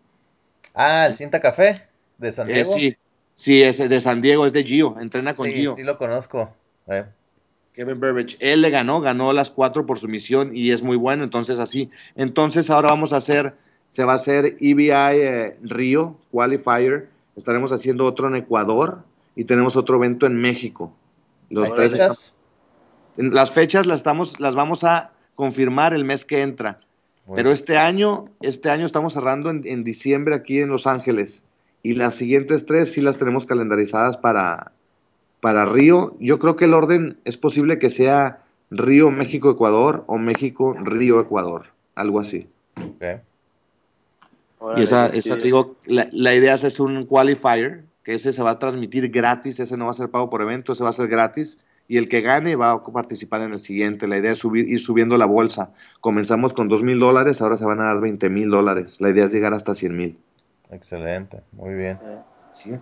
[0.76, 1.88] Ah, el Cinta Café
[2.20, 2.74] de San Eh, Diego.
[2.76, 2.96] sí,
[3.36, 5.76] sí, es de San Diego, es de Gio, entrena con sí, Gio.
[5.76, 6.54] sí lo conozco.
[6.88, 7.06] Eh,
[7.80, 11.24] Kevin Burbage, él le ganó, ganó las cuatro por su misión y es muy bueno,
[11.24, 11.90] entonces así.
[12.18, 13.54] Entonces ahora vamos a hacer,
[13.88, 17.08] se va a hacer EBI eh, Río Qualifier,
[17.38, 19.04] estaremos haciendo otro en Ecuador
[19.34, 20.94] y tenemos otro evento en México.
[21.50, 22.36] Los ¿hay tres fechas?
[23.16, 26.82] estamos- las fechas las estamos, las vamos a confirmar el mes que entra.
[27.34, 31.44] Pero este año, este año estamos cerrando en, en diciembre aquí en Los Ángeles.
[31.82, 34.74] Y las siguientes tres sí las tenemos calendarizadas para,
[35.42, 36.16] para Río.
[36.20, 38.40] Yo creo que el orden es posible que sea
[38.72, 41.68] Río, México, Ecuador o México, Río, Ecuador.
[41.96, 42.48] Algo así.
[42.78, 43.22] Ok.
[44.60, 48.44] Órale, y esa, esa digo, la, la idea es hacer un qualifier, que ese se
[48.44, 50.94] va a transmitir gratis, ese no va a ser pago por evento, ese va a
[50.94, 51.58] ser gratis.
[51.88, 54.08] Y el que gane va a participar en el siguiente.
[54.08, 55.72] La idea es subir, ir subiendo la bolsa.
[56.02, 59.02] Comenzamos con dos mil dólares, ahora se van a dar 20 mil dólares.
[59.02, 60.18] La idea es llegar hasta 100 mil.
[60.70, 61.98] Excelente, muy bien.
[62.52, 62.78] Sí.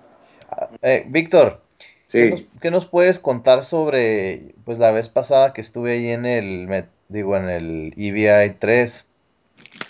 [0.51, 1.61] Ah, eh, Víctor,
[2.11, 6.25] ¿qué nos, qué nos puedes contar sobre, pues la vez pasada que estuve ahí en
[6.25, 9.07] el, me- digo, en el EBI 3,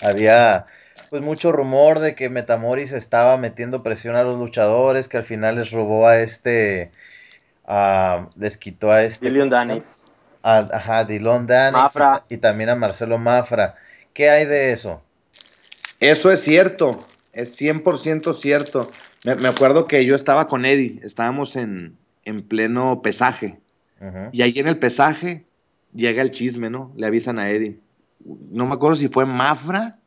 [0.01, 0.65] había
[1.09, 5.55] pues mucho rumor de que Metamoris estaba metiendo presión a los luchadores, que al final
[5.55, 6.91] les robó a este,
[7.65, 9.49] a- les quitó a este, Dillion.
[9.49, 10.03] Danis.
[10.43, 12.23] A- ajá, Dylan Danis y Mafra.
[12.29, 13.75] y, también a Marcelo Mafra.
[14.13, 15.01] ¿Qué hay de eso?
[15.99, 18.91] Eso es cierto, es 100% cierto.
[19.23, 23.59] Me, me acuerdo que yo estaba con Eddie, estábamos en, en pleno pesaje.
[24.31, 25.45] Y ahí en el pesaje
[25.93, 26.93] llega el chisme, ¿no?
[26.95, 27.79] Le avisan a Eddie.
[28.51, 29.97] No me acuerdo si fue Mafra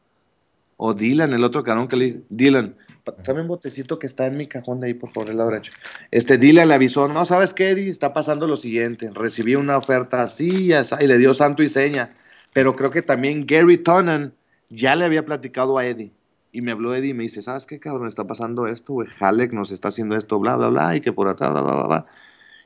[0.76, 2.18] o Dylan, el otro cabrón que le dijo.
[2.28, 2.76] Dylan,
[3.24, 5.72] tráeme un botecito que está en mi cajón de ahí, por favor, el lado derecho.
[6.10, 7.90] Este Dylan le avisó, no, ¿sabes qué, Eddie?
[7.90, 9.10] Está pasando lo siguiente.
[9.12, 12.10] Recibí una oferta así y así, y le dio santo y seña.
[12.52, 14.32] Pero creo que también Gary Tonnen
[14.68, 16.12] ya le había platicado a Eddie.
[16.52, 18.08] Y me habló Eddie y me dice, ¿sabes qué, cabrón?
[18.08, 19.08] Está pasando esto, güey.
[19.18, 21.86] Halleck nos está haciendo esto, bla, bla, bla, y que por atrás, bla, bla, bla,
[21.86, 22.06] bla.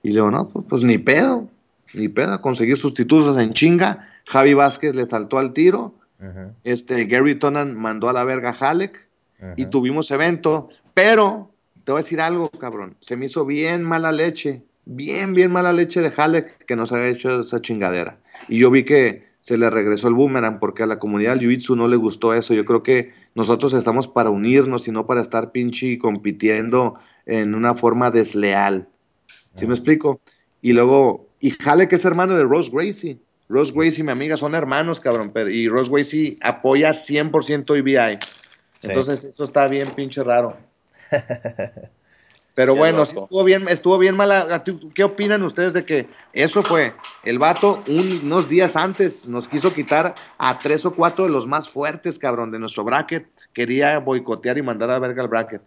[0.03, 1.49] Y le digo, no, pues, pues ni pedo,
[1.93, 4.09] ni pedo, conseguir sustitutos en chinga.
[4.27, 5.95] Javi Vázquez le saltó al tiro.
[6.63, 9.07] Este, Gary Tonan mandó a la verga a Halleck
[9.57, 9.71] y ujú.
[9.71, 10.71] tuvimos evento.
[10.95, 11.51] Pero,
[11.85, 12.97] te voy a decir algo, cabrón.
[13.01, 17.09] Se me hizo bien mala leche, bien, bien mala leche de Halleck que nos había
[17.09, 18.17] hecho esa chingadera.
[18.49, 21.77] Y yo vi que se le regresó el boomerang porque a la comunidad del Jiu-Jitsu
[21.77, 22.55] no le gustó eso.
[22.55, 26.95] Yo creo que nosotros estamos para unirnos y no para estar pinche compitiendo
[27.27, 28.89] en una forma desleal.
[29.57, 30.21] ¿Sí me explico?
[30.63, 33.19] Y luego, y Jale que es hermano de Rose Gracie.
[33.49, 38.19] Rose Gracie y mi amiga son hermanos, cabrón, pero, y Rose Gracie apoya 100% EBI.
[38.83, 40.57] Entonces, eso está bien pinche raro.
[42.55, 44.63] Pero bueno, estuvo bien, estuvo bien mala.
[44.95, 46.95] ¿Qué opinan ustedes de que eso fue?
[47.25, 51.69] El vato unos días antes nos quiso quitar a tres o cuatro de los más
[51.69, 53.27] fuertes, cabrón, de nuestro bracket.
[53.53, 55.63] Quería boicotear y mandar a verga al bracket.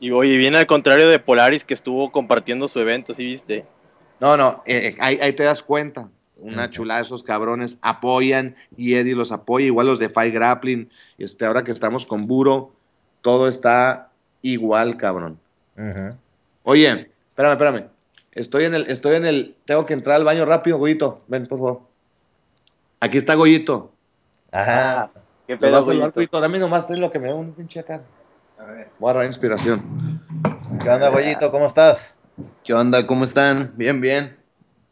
[0.00, 3.64] Y oye, viene al contrario de Polaris que estuvo compartiendo su evento, ¿sí viste?
[4.18, 6.08] No, no, eh, eh, ahí, te das cuenta.
[6.36, 10.88] Una chulada, esos cabrones apoyan y Eddie los apoya, igual los de Fight Grappling.
[11.18, 12.72] Este, ahora que estamos con Buro,
[13.20, 15.38] todo está igual, cabrón.
[16.64, 17.84] Oye, espérame, espérame.
[18.32, 21.22] Estoy en el, estoy en el, tengo que entrar al baño rápido, Goyito.
[21.26, 21.80] Ven, por favor.
[23.00, 23.92] Aquí está Goyito.
[24.52, 25.02] Ajá.
[25.02, 25.10] Ah,
[25.46, 26.40] ¿Qué pedo, Goyito?
[26.40, 28.02] Dame nomás ten lo que me da un pinche acá.
[28.58, 28.88] A ver.
[28.98, 30.20] Voy a dar inspiración.
[30.80, 31.50] ¿Qué onda, Goyito?
[31.50, 32.14] ¿Cómo estás?
[32.62, 33.06] ¿Qué onda?
[33.06, 33.72] ¿Cómo están?
[33.76, 34.36] Bien, bien.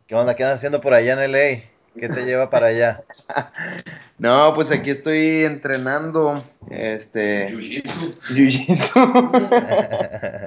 [0.07, 0.35] ¿Qué onda?
[0.35, 1.63] ¿Qué andan haciendo por allá en LA?
[1.99, 3.03] ¿Qué te lleva para allá?
[4.19, 7.49] no, pues aquí estoy entrenando, este...
[7.49, 9.03] Jiu-Jitsu.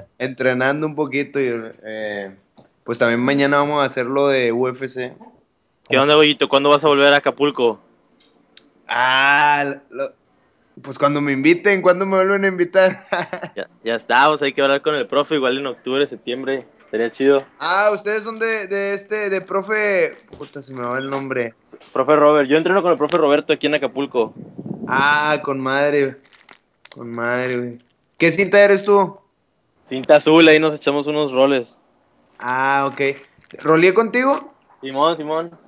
[0.18, 1.52] entrenando un poquito y,
[1.84, 2.34] eh,
[2.84, 5.12] pues también mañana vamos a hacer lo de UFC.
[5.88, 6.48] ¿Qué onda, Goyito?
[6.48, 7.80] ¿Cuándo vas a volver a Acapulco?
[8.88, 9.74] Ah,
[10.80, 13.06] pues cuando me inviten, ¿cuándo me vuelven a invitar?
[13.56, 16.66] ya, ya estamos, hay que hablar con el profe, igual en octubre, septiembre.
[16.92, 17.46] Sería chido.
[17.58, 20.14] Ah, ustedes son de, de este, de profe.
[20.36, 21.54] Puta, se me va el nombre.
[21.90, 22.50] Profe Robert.
[22.50, 24.34] Yo entreno con el profe Roberto aquí en Acapulco.
[24.86, 26.18] Ah, con madre.
[26.94, 27.78] Con madre, güey.
[28.18, 29.16] ¿Qué cinta eres tú?
[29.86, 31.78] Cinta azul, ahí nos echamos unos roles.
[32.38, 33.16] Ah, ok.
[33.62, 34.52] ¿Rolé contigo?
[34.82, 35.58] Simón, Simón.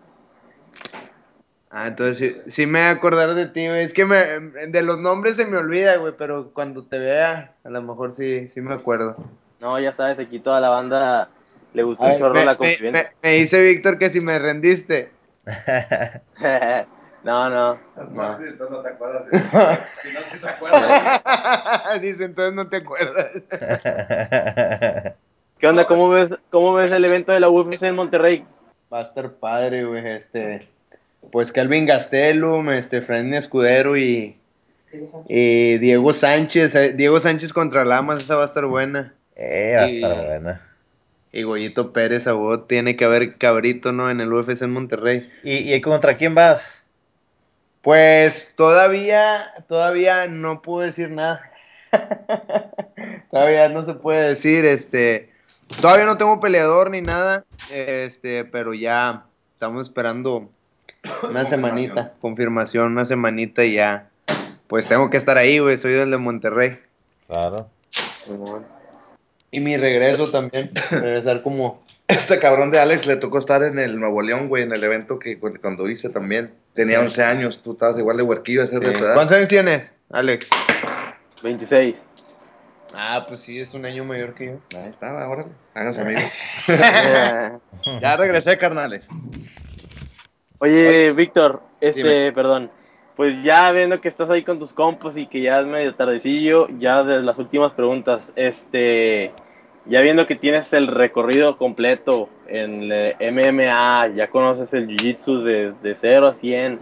[1.71, 3.83] Ah, entonces sí, sí, me voy a acordar de ti, güey.
[3.83, 7.71] Es que me, de los nombres se me olvida, güey, pero cuando te vea, a
[7.71, 9.17] lo mejor sí, sí me acuerdo.
[9.65, 11.31] No, ya sabes, aquí toda la banda
[11.73, 13.15] le gustó un chorro la convivencia.
[13.23, 15.11] Me, dice Víctor que si me rendiste.
[17.25, 17.79] no, no.
[18.11, 18.39] No,
[18.69, 19.23] no te acuerdas.
[20.03, 22.01] si no, si te acuerdas.
[22.03, 23.29] dice, entonces no te acuerdas.
[25.59, 25.87] ¿Qué onda?
[25.87, 28.45] ¿Cómo ves, ¿Cómo ves el evento de la UFC en Monterrey?
[28.93, 30.07] Va a estar padre, güey.
[30.07, 30.69] Este,
[31.33, 34.37] pues Calvin Gastelum, este, Fran Escudero y,
[35.27, 36.75] y Diego Sánchez.
[36.75, 39.15] Eh, Diego Sánchez contra Lamas, esa va a estar buena.
[39.37, 40.61] Eh, va a estar buena.
[41.33, 44.11] Y Goyito Pérez, a vos tiene que haber cabrito, ¿no?
[44.11, 45.29] En el UFC en Monterrey.
[45.43, 46.85] ¿Y, ¿Y, contra quién vas?
[47.83, 51.43] Pues todavía, todavía no puedo decir nada.
[53.31, 55.31] todavía no se puede decir, este,
[55.81, 59.25] todavía no tengo peleador ni nada, este, pero ya
[59.55, 60.49] estamos esperando
[61.23, 64.09] una semanita, confirmación, una semanita y ya,
[64.67, 66.79] pues tengo que estar ahí, güey, soy del de Monterrey.
[67.27, 67.69] Claro.
[69.55, 71.85] Y mi regreso también, regresar como...
[72.09, 75.21] Este cabrón de Alex le tocó estar en el Nuevo León, güey, en el evento
[75.21, 76.53] que cuando hice también.
[76.73, 78.85] Tenía 11 años, tú estabas igual de huerquillo ese sí.
[79.15, 80.49] ¿Cuántos años tienes, Alex?
[81.45, 81.95] 26.
[82.95, 84.53] Ah, pues sí, es un año mayor que yo.
[84.77, 86.33] Ahí está, ahora háganse amigos.
[88.03, 89.07] ya regresé, carnales.
[90.59, 92.33] Oye, Oye Víctor, este, dime.
[92.33, 92.73] perdón
[93.17, 96.69] pues ya viendo que estás ahí con tus compas y que ya es medio tardecillo,
[96.79, 99.33] ya de las últimas preguntas, este,
[99.87, 105.95] ya viendo que tienes el recorrido completo en MMA, ya conoces el Jiu-Jitsu de, de
[105.95, 106.79] 0 a 100,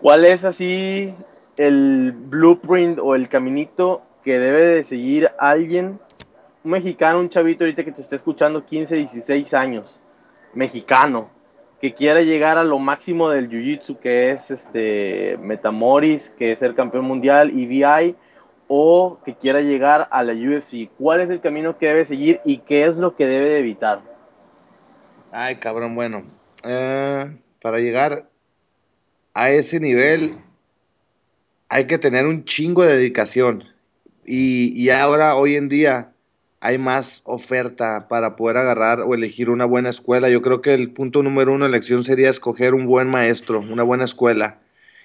[0.00, 1.14] ¿cuál es así
[1.56, 6.00] el blueprint o el caminito que debe de seguir alguien,
[6.64, 10.00] un mexicano, un chavito ahorita que te esté escuchando 15, 16 años,
[10.54, 11.30] mexicano,
[11.80, 16.74] que quiera llegar a lo máximo del jiu-jitsu, que es este Metamoris, que es el
[16.74, 18.16] campeón mundial, EBI,
[18.76, 20.90] o que quiera llegar a la UFC.
[20.98, 24.02] ¿Cuál es el camino que debe seguir y qué es lo que debe de evitar?
[25.30, 26.24] Ay, cabrón, bueno.
[26.64, 28.28] Eh, para llegar
[29.32, 30.38] a ese nivel
[31.68, 33.62] hay que tener un chingo de dedicación.
[34.24, 36.10] Y, y ahora, hoy en día,
[36.58, 40.28] hay más oferta para poder agarrar o elegir una buena escuela.
[40.28, 43.84] Yo creo que el punto número uno de elección sería escoger un buen maestro, una
[43.84, 44.58] buena escuela.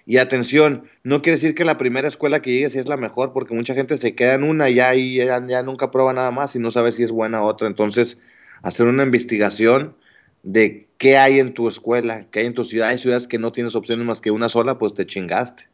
[0.05, 3.31] Y atención, no quiere decir que la primera escuela que llegue sí es la mejor,
[3.33, 6.55] porque mucha gente se queda en una ya y ya, ya nunca prueba nada más
[6.55, 7.67] y no sabe si es buena otra.
[7.67, 8.17] Entonces,
[8.63, 9.95] hacer una investigación
[10.43, 12.89] de qué hay en tu escuela, qué hay en tu ciudad.
[12.89, 15.67] Hay ciudades que no tienes opciones más que una sola, pues te chingaste.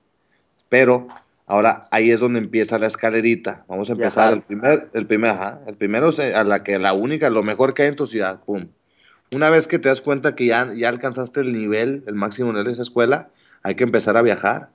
[0.68, 1.08] Pero
[1.48, 3.66] Ahora ahí es donde empieza la escalerita.
[3.68, 7.30] Vamos a empezar el primer, el primer, ajá, el primero a la que la única,
[7.30, 8.68] lo mejor que hay en tu ciudad, pum.
[9.32, 12.66] Una vez que te das cuenta que ya, ya alcanzaste el nivel, el máximo nivel
[12.66, 13.30] de esa escuela,
[13.66, 14.70] hay que empezar a viajar.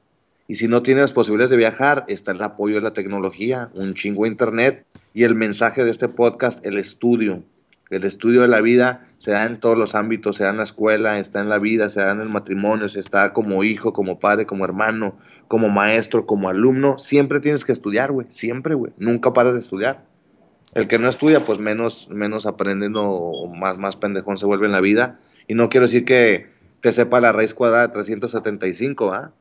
[0.48, 4.26] Y si no tienes posibilidades de viajar, está el apoyo de la tecnología, un chingo
[4.26, 4.84] internet
[5.14, 7.44] y el mensaje de este podcast, el estudio.
[7.90, 10.64] El estudio de la vida se da en todos los ámbitos, se da en la
[10.64, 14.18] escuela, está en la vida, se da en el matrimonio, se está como hijo, como
[14.18, 15.14] padre, como hermano,
[15.46, 16.98] como maestro, como alumno.
[16.98, 18.92] Siempre tienes que estudiar, güey, siempre, güey.
[18.98, 20.02] Nunca paras de estudiar.
[20.74, 24.72] El que no estudia, pues menos, menos aprendiendo o más, más pendejón se vuelve en
[24.72, 25.20] la vida.
[25.46, 26.49] Y no quiero decir que
[26.80, 29.32] te sepa la raíz cuadrada de 375, ¿ah?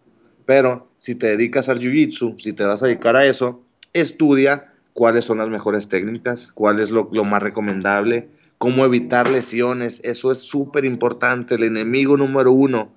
[0.45, 3.63] Pero si te dedicas al jiu-jitsu, si te vas a dedicar a eso,
[3.93, 10.01] estudia cuáles son las mejores técnicas, cuál es lo, lo más recomendable, cómo evitar lesiones.
[10.03, 11.55] Eso es súper importante.
[11.55, 12.91] El enemigo número uno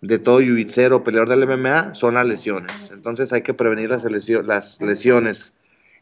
[0.00, 2.72] de todo jiu-jitsu peleador del MMA son las lesiones.
[2.92, 4.04] Entonces hay que prevenir las,
[4.44, 5.52] las lesiones.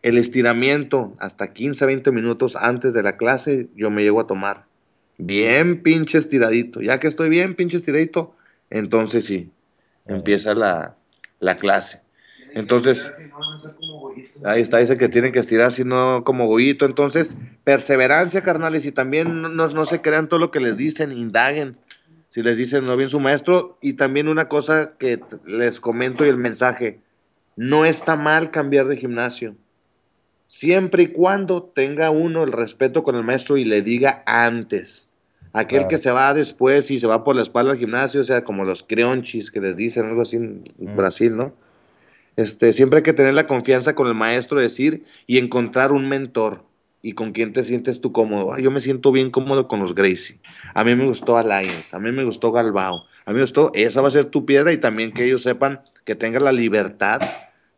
[0.03, 4.67] El estiramiento hasta 15, 20 minutos antes de la clase yo me llego a tomar.
[5.19, 6.81] Bien pinche estiradito.
[6.81, 8.35] Ya que estoy bien pinche estiradito,
[8.71, 9.51] entonces sí,
[10.07, 10.97] empieza la,
[11.41, 12.05] la clase.
[12.55, 13.13] Entonces,
[14.45, 16.87] ahí está, dice que tienen que estirar no como gollito.
[16.87, 21.77] Entonces, perseverancia, carnales, y también no, no, se crean todo lo que les dicen, indaguen.
[22.31, 26.29] Si les dicen no bien su maestro, y también una cosa que les comento y
[26.29, 27.01] el mensaje,
[27.57, 29.57] no está mal cambiar de gimnasio.
[30.47, 35.04] Siempre y cuando tenga uno el respeto con el maestro y le diga antes.
[35.55, 38.45] Aquel que se va después y se va por la espalda al gimnasio, o sea,
[38.45, 40.97] como los creonchis que les dicen, algo así en mm.
[40.97, 41.55] Brasil, ¿no?
[42.37, 46.65] Este, siempre hay que tener la confianza con el maestro, decir, y encontrar un mentor
[47.03, 48.59] y con quien te sientes tú cómodo.
[48.59, 50.39] yo me siento bien cómodo con los Gracie.
[50.75, 54.01] A mí me gustó Alliance, a mí me gustó Galbao, a mí me gustó, esa
[54.01, 57.21] va a ser tu piedra y también que ellos sepan que tengas la libertad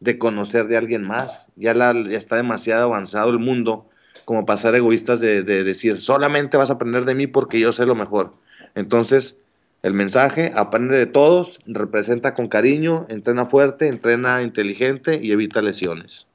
[0.00, 1.46] de conocer de alguien más.
[1.56, 3.88] Ya, la, ya está demasiado avanzado el mundo
[4.26, 7.94] como pasar egoístas de, decir, solamente vas a aprender de mí porque yo sé lo
[7.94, 8.32] mejor.
[8.74, 9.36] Entonces,
[9.84, 16.26] el mensaje, aprende de todos, representa con cariño, entrena fuerte, entrena inteligente y evita lesiones.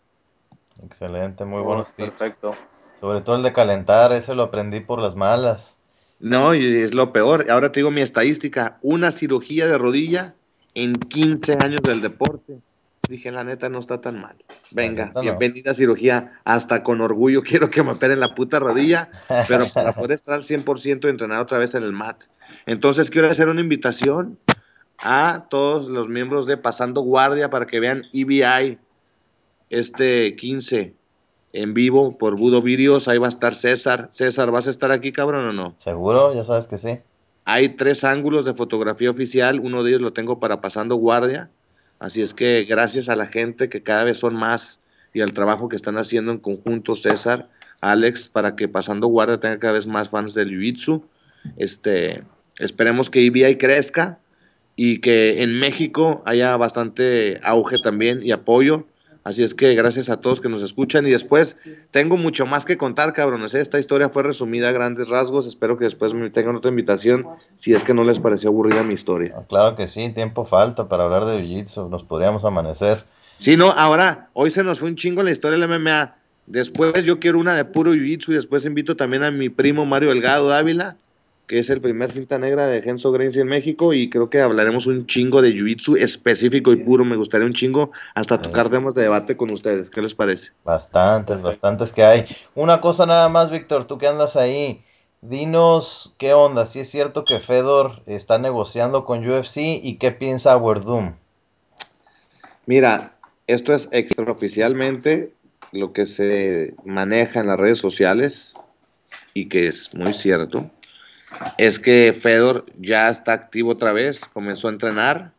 [0.81, 2.55] Excelente, muy buenos oh, Perfecto.
[3.01, 5.77] Sobre todo el de calentar, ese lo aprendí por las malas.
[6.21, 7.51] No, y es lo peor.
[7.51, 10.33] Ahora te digo mi estadística, una cirugía de rodilla
[10.75, 12.61] en 15 años del deporte
[13.11, 14.35] dije, la neta no está tan mal.
[14.71, 19.09] Venga, bienvenida a cirugía, hasta con orgullo quiero que me operen la puta rodilla,
[19.47, 22.23] pero para poder estar al 100% entrenado otra vez en el mat.
[22.65, 24.39] Entonces quiero hacer una invitación
[25.03, 28.77] a todos los miembros de Pasando Guardia para que vean EBI
[29.69, 30.95] este 15
[31.53, 34.09] en vivo por Budo Videos, ahí va a estar César.
[34.11, 35.75] César, ¿vas a estar aquí, cabrón, o no?
[35.77, 36.99] Seguro, ya sabes que sí.
[37.43, 41.49] Hay tres ángulos de fotografía oficial, uno de ellos lo tengo para Pasando Guardia,
[42.01, 44.79] Así es que gracias a la gente que cada vez son más
[45.13, 47.45] y al trabajo que están haciendo en conjunto César,
[47.79, 51.03] Alex, para que Pasando Guardia tenga cada vez más fans del Jiu-Jitsu.
[51.57, 52.23] Este,
[52.57, 54.17] esperemos que IBI crezca
[54.75, 58.87] y que en México haya bastante auge también y apoyo.
[59.23, 61.55] Así es que gracias a todos que nos escuchan y después
[61.91, 63.53] tengo mucho más que contar, cabrones.
[63.53, 65.45] Esta historia fue resumida a grandes rasgos.
[65.45, 68.95] Espero que después me tengan otra invitación si es que no les pareció aburrida mi
[68.95, 69.35] historia.
[69.37, 71.87] Ah, claro que sí, tiempo falta para hablar de Jiu-Jitsu.
[71.89, 73.03] Nos podríamos amanecer.
[73.37, 76.15] Sí, no, ahora, hoy se nos fue un chingo la historia del MMA.
[76.47, 80.09] Después yo quiero una de puro Jiu-Jitsu y después invito también a mi primo Mario
[80.09, 80.97] Delgado Dávila
[81.51, 84.87] que es el primer cinta negra de Genso Gracie en México y creo que hablaremos
[84.87, 89.01] un chingo de jiu-jitsu específico y puro, me gustaría un chingo hasta tocar temas de
[89.01, 90.53] debate con ustedes, ¿qué les parece?
[90.63, 92.25] Bastantes, bastantes que hay.
[92.55, 94.81] Una cosa nada más, Víctor, tú que andas ahí,
[95.19, 100.55] dinos qué onda, si es cierto que Fedor está negociando con UFC y qué piensa
[100.55, 101.15] Werdum.
[102.65, 103.15] Mira,
[103.47, 105.33] esto es extraoficialmente
[105.73, 108.53] lo que se maneja en las redes sociales
[109.33, 110.69] y que es muy cierto
[111.57, 115.33] es que Fedor ya está activo otra vez, comenzó a entrenar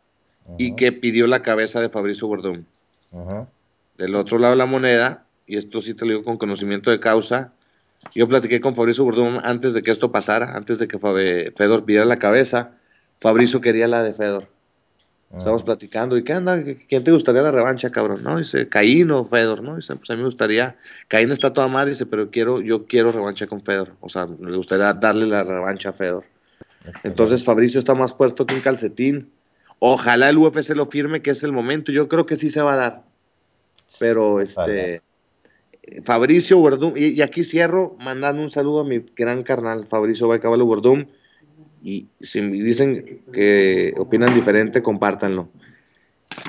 [0.58, 2.66] y que pidió la cabeza de Fabricio Gordón.
[3.98, 7.00] Del otro lado de la moneda, y esto sí te lo digo con conocimiento de
[7.00, 7.52] causa,
[8.14, 12.04] yo platiqué con Fabricio Gordón antes de que esto pasara, antes de que Fedor pidiera
[12.04, 12.72] la cabeza,
[13.20, 14.48] Fabricio quería la de Fedor.
[15.36, 16.62] Estamos platicando, ¿y qué anda?
[16.88, 18.22] ¿Quién te gustaría la revancha, cabrón?
[18.22, 19.76] No, dice, Caín o Fedor, ¿no?
[19.76, 20.76] Dice, pues a mí me gustaría,
[21.08, 23.92] Caín está toda mal, dice, pero quiero, yo quiero revancha con Fedor.
[24.00, 26.24] O sea, me gustaría darle la revancha a Fedor.
[27.02, 29.30] Entonces Fabricio está más puesto que un calcetín.
[29.78, 31.92] Ojalá el UFC lo firme, que es el momento.
[31.92, 33.02] Yo creo que sí se va a dar.
[33.98, 35.02] Pero este
[36.04, 41.06] Fabricio Verdum, y, aquí cierro mandando un saludo a mi gran carnal Fabricio Baicabalo Verdum
[41.82, 45.48] y si dicen que opinan diferente, compártanlo.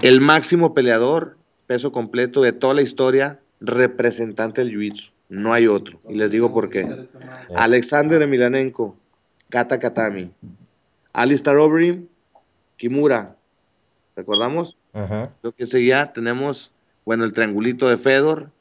[0.02, 1.38] El máximo peleador,
[1.68, 5.12] peso completo de toda la historia, representante del Jiu-Jitsu.
[5.30, 6.00] No hay otro.
[6.08, 7.08] Y les digo por qué.
[7.56, 8.96] Alexander Emilanenko,
[9.50, 10.30] Kata Katami.
[11.14, 12.08] Alistair Overeem,
[12.78, 13.36] Kimura.
[14.16, 14.78] ¿Recordamos?
[14.94, 15.30] Ujú.
[15.42, 16.72] Lo que seguía, tenemos,
[17.06, 18.52] bueno, el triangulito de Fedor.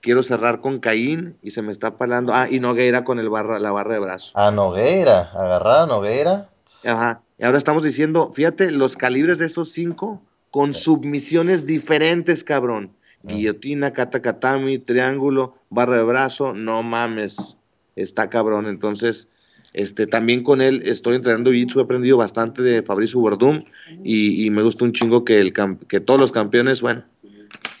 [0.00, 2.32] Quiero cerrar con Caín y se me está palando.
[2.34, 4.38] Ah, y Nogueira con el barra, la barra de brazo.
[4.38, 6.48] A Nogueira, agarrar a Nogueira.
[6.84, 7.22] Ajá.
[7.38, 12.92] Y ahora estamos diciendo, fíjate, los calibres de esos cinco con submisiones diferentes, cabrón.
[13.22, 17.56] Guillotina, katakatami, triángulo, barra de brazo, no mames.
[17.94, 18.66] Está cabrón.
[18.66, 19.28] Entonces,
[19.72, 23.62] este, también con él estoy entrenando jiu-jitsu, he aprendido bastante de Fabricio Verdum
[24.02, 25.52] y, y me gusta un chingo que, el,
[25.88, 27.04] que todos los campeones, bueno,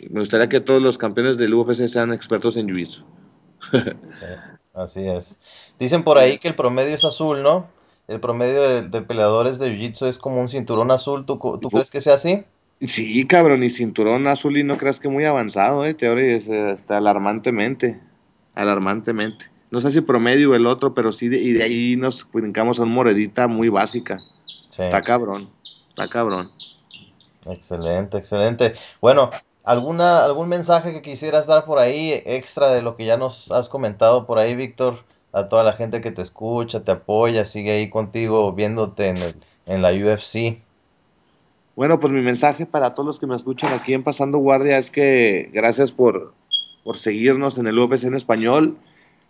[0.08, 3.04] me gustaría que todos los campeones del UFC sean expertos en jiu-jitsu.
[3.72, 4.26] Sí,
[4.74, 5.40] así es.
[5.78, 7.68] Dicen por ahí que el promedio es azul, ¿no?
[8.08, 11.24] El promedio de, de peleadores de Jiu-Jitsu es como un cinturón azul.
[11.26, 12.42] ¿Tú, crees que sea así?
[12.80, 16.96] Sí, cabrón, y cinturón azul y no creas que muy avanzado, eh, teoría, es, hasta
[16.96, 18.00] alarmantemente,
[18.54, 19.44] alarmantemente.
[19.70, 22.82] No sé si promedio el otro, pero sí, de- y de ahí nos brincamos a
[22.82, 24.18] una moredita muy básica.
[24.70, 24.82] Sí.
[24.82, 25.48] Está cabrón,
[25.90, 26.50] está cabrón.
[27.46, 28.74] Excelente, excelente.
[29.00, 29.30] Bueno,
[29.70, 33.68] ¿alguna, algún mensaje que quisieras dar por ahí extra de lo que ya nos has
[33.68, 35.04] comentado por ahí, Víctor?
[35.32, 39.34] A toda la gente que te escucha, te apoya, sigue ahí contigo viéndote en, el-
[39.66, 40.60] en la UFC.
[41.76, 44.90] Bueno, pues mi mensaje para todos los que me escuchan aquí en Pasando Guardia es
[44.90, 46.34] que gracias por,
[46.84, 48.76] por seguirnos en el UFC en español.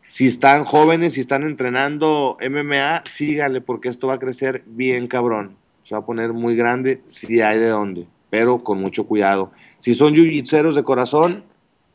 [0.09, 5.57] Si están jóvenes, si están entrenando MMA, síganle porque esto va a crecer bien cabrón.
[5.83, 9.51] Se va a poner muy grande si hay de dónde, pero con mucho cuidado.
[9.79, 11.45] Si son jiu-jitseros de corazón,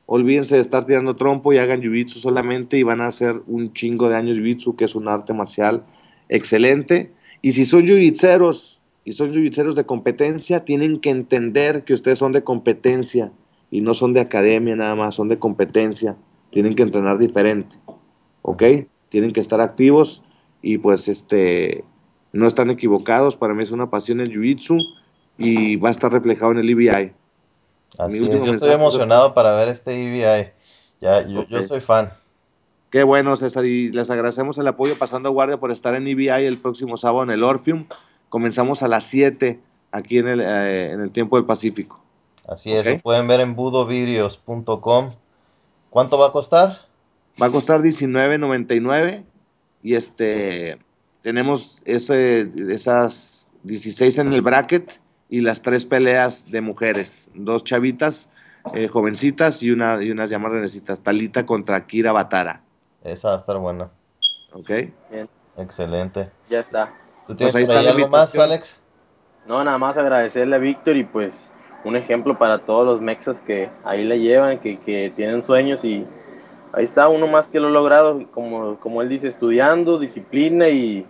[0.05, 4.09] olvídense de estar tirando trompo y hagan jiu-jitsu solamente y van a hacer un chingo
[4.09, 5.83] de años jiu-jitsu, que es un arte marcial
[6.29, 7.11] excelente.
[7.41, 12.33] Y si son jiu-jitseros y son jiu-jitseros de competencia, tienen que entender que ustedes son
[12.33, 13.31] de competencia
[13.71, 16.17] y no son de academia nada más, son de competencia.
[16.51, 17.75] Tienen que entrenar diferente,
[18.41, 18.63] ¿ok?
[19.09, 20.21] Tienen que estar activos
[20.61, 21.83] y pues este,
[22.33, 23.35] no están equivocados.
[23.35, 24.79] Para mí es una pasión el jiu-jitsu
[25.37, 27.13] y va a estar reflejado en el EBI.
[27.97, 30.51] Así es, yo estoy emocionado para ver este EBI.
[31.01, 32.11] Ya, yo, yo soy fan.
[32.89, 36.57] Qué bueno, César, y les agradecemos el apoyo pasando guardia por estar en EBI el
[36.57, 37.85] próximo sábado en el Orpheum.
[38.29, 39.59] Comenzamos a las 7
[39.91, 41.99] aquí en el, eh, en el tiempo del Pacífico.
[42.47, 45.11] Así es, lo pueden ver en budovideos.com.
[45.89, 46.81] ¿Cuánto va a costar?
[47.41, 49.23] Va a costar $19.99
[49.83, 50.77] y este
[51.21, 54.99] tenemos ese, esas 16 en el bracket
[55.29, 58.29] y las tres peleas de mujeres, dos chavitas
[58.73, 62.61] eh, jovencitas y una y unas llamadas necesitas, Talita contra Kira Batara,
[63.03, 63.89] Esa va a estar buena.
[64.53, 64.69] ¿ok?
[65.11, 66.29] Bien, Excelente.
[66.49, 66.93] ya está.
[67.27, 68.35] ¿Tú tienes Pues ahí ahí algo más.
[68.35, 68.81] Alex?
[69.47, 71.51] No, nada más agradecerle a Víctor y pues
[71.83, 76.05] un ejemplo para todos los mexas que ahí le llevan, que, que tienen sueños y
[76.73, 81.05] ahí está uno más que lo ha logrado, como, como él dice, estudiando, disciplina y,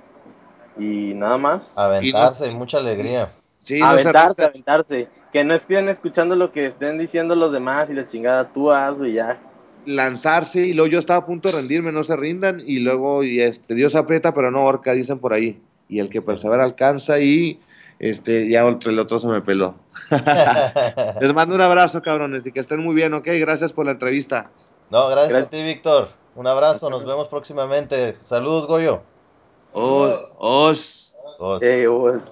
[0.78, 1.72] y nada más.
[1.76, 3.32] Aventarse y mucha alegría.
[3.66, 5.10] Sí, aventarse, aventarse.
[5.34, 9.06] Que no estén escuchando lo que estén diciendo los demás y la chingada, tú hazlo
[9.06, 9.38] y ya.
[9.86, 13.40] lanzarse y luego yo estaba a punto de rendirme, no se rindan y luego y
[13.42, 15.62] este Dios aprieta pero no ahorca, dicen por ahí.
[15.90, 16.26] Y el que Sí.
[16.26, 17.60] persevera alcanza y
[18.00, 19.76] este ya otro, el otro se me peló.
[21.22, 23.28] Les mando un abrazo, cabrones, y que estén muy bien, ¿ok?
[23.40, 24.50] Gracias por la entrevista.
[24.90, 25.48] No, gracias, Gracias.
[25.48, 26.10] a ti, Víctor.
[26.36, 28.16] Un abrazo, nos vemos próximamente.
[28.26, 29.02] Saludos, Goyo.
[29.72, 31.14] Os, os.
[31.40, 31.62] Dos.
[31.64, 32.32] Eh, pues,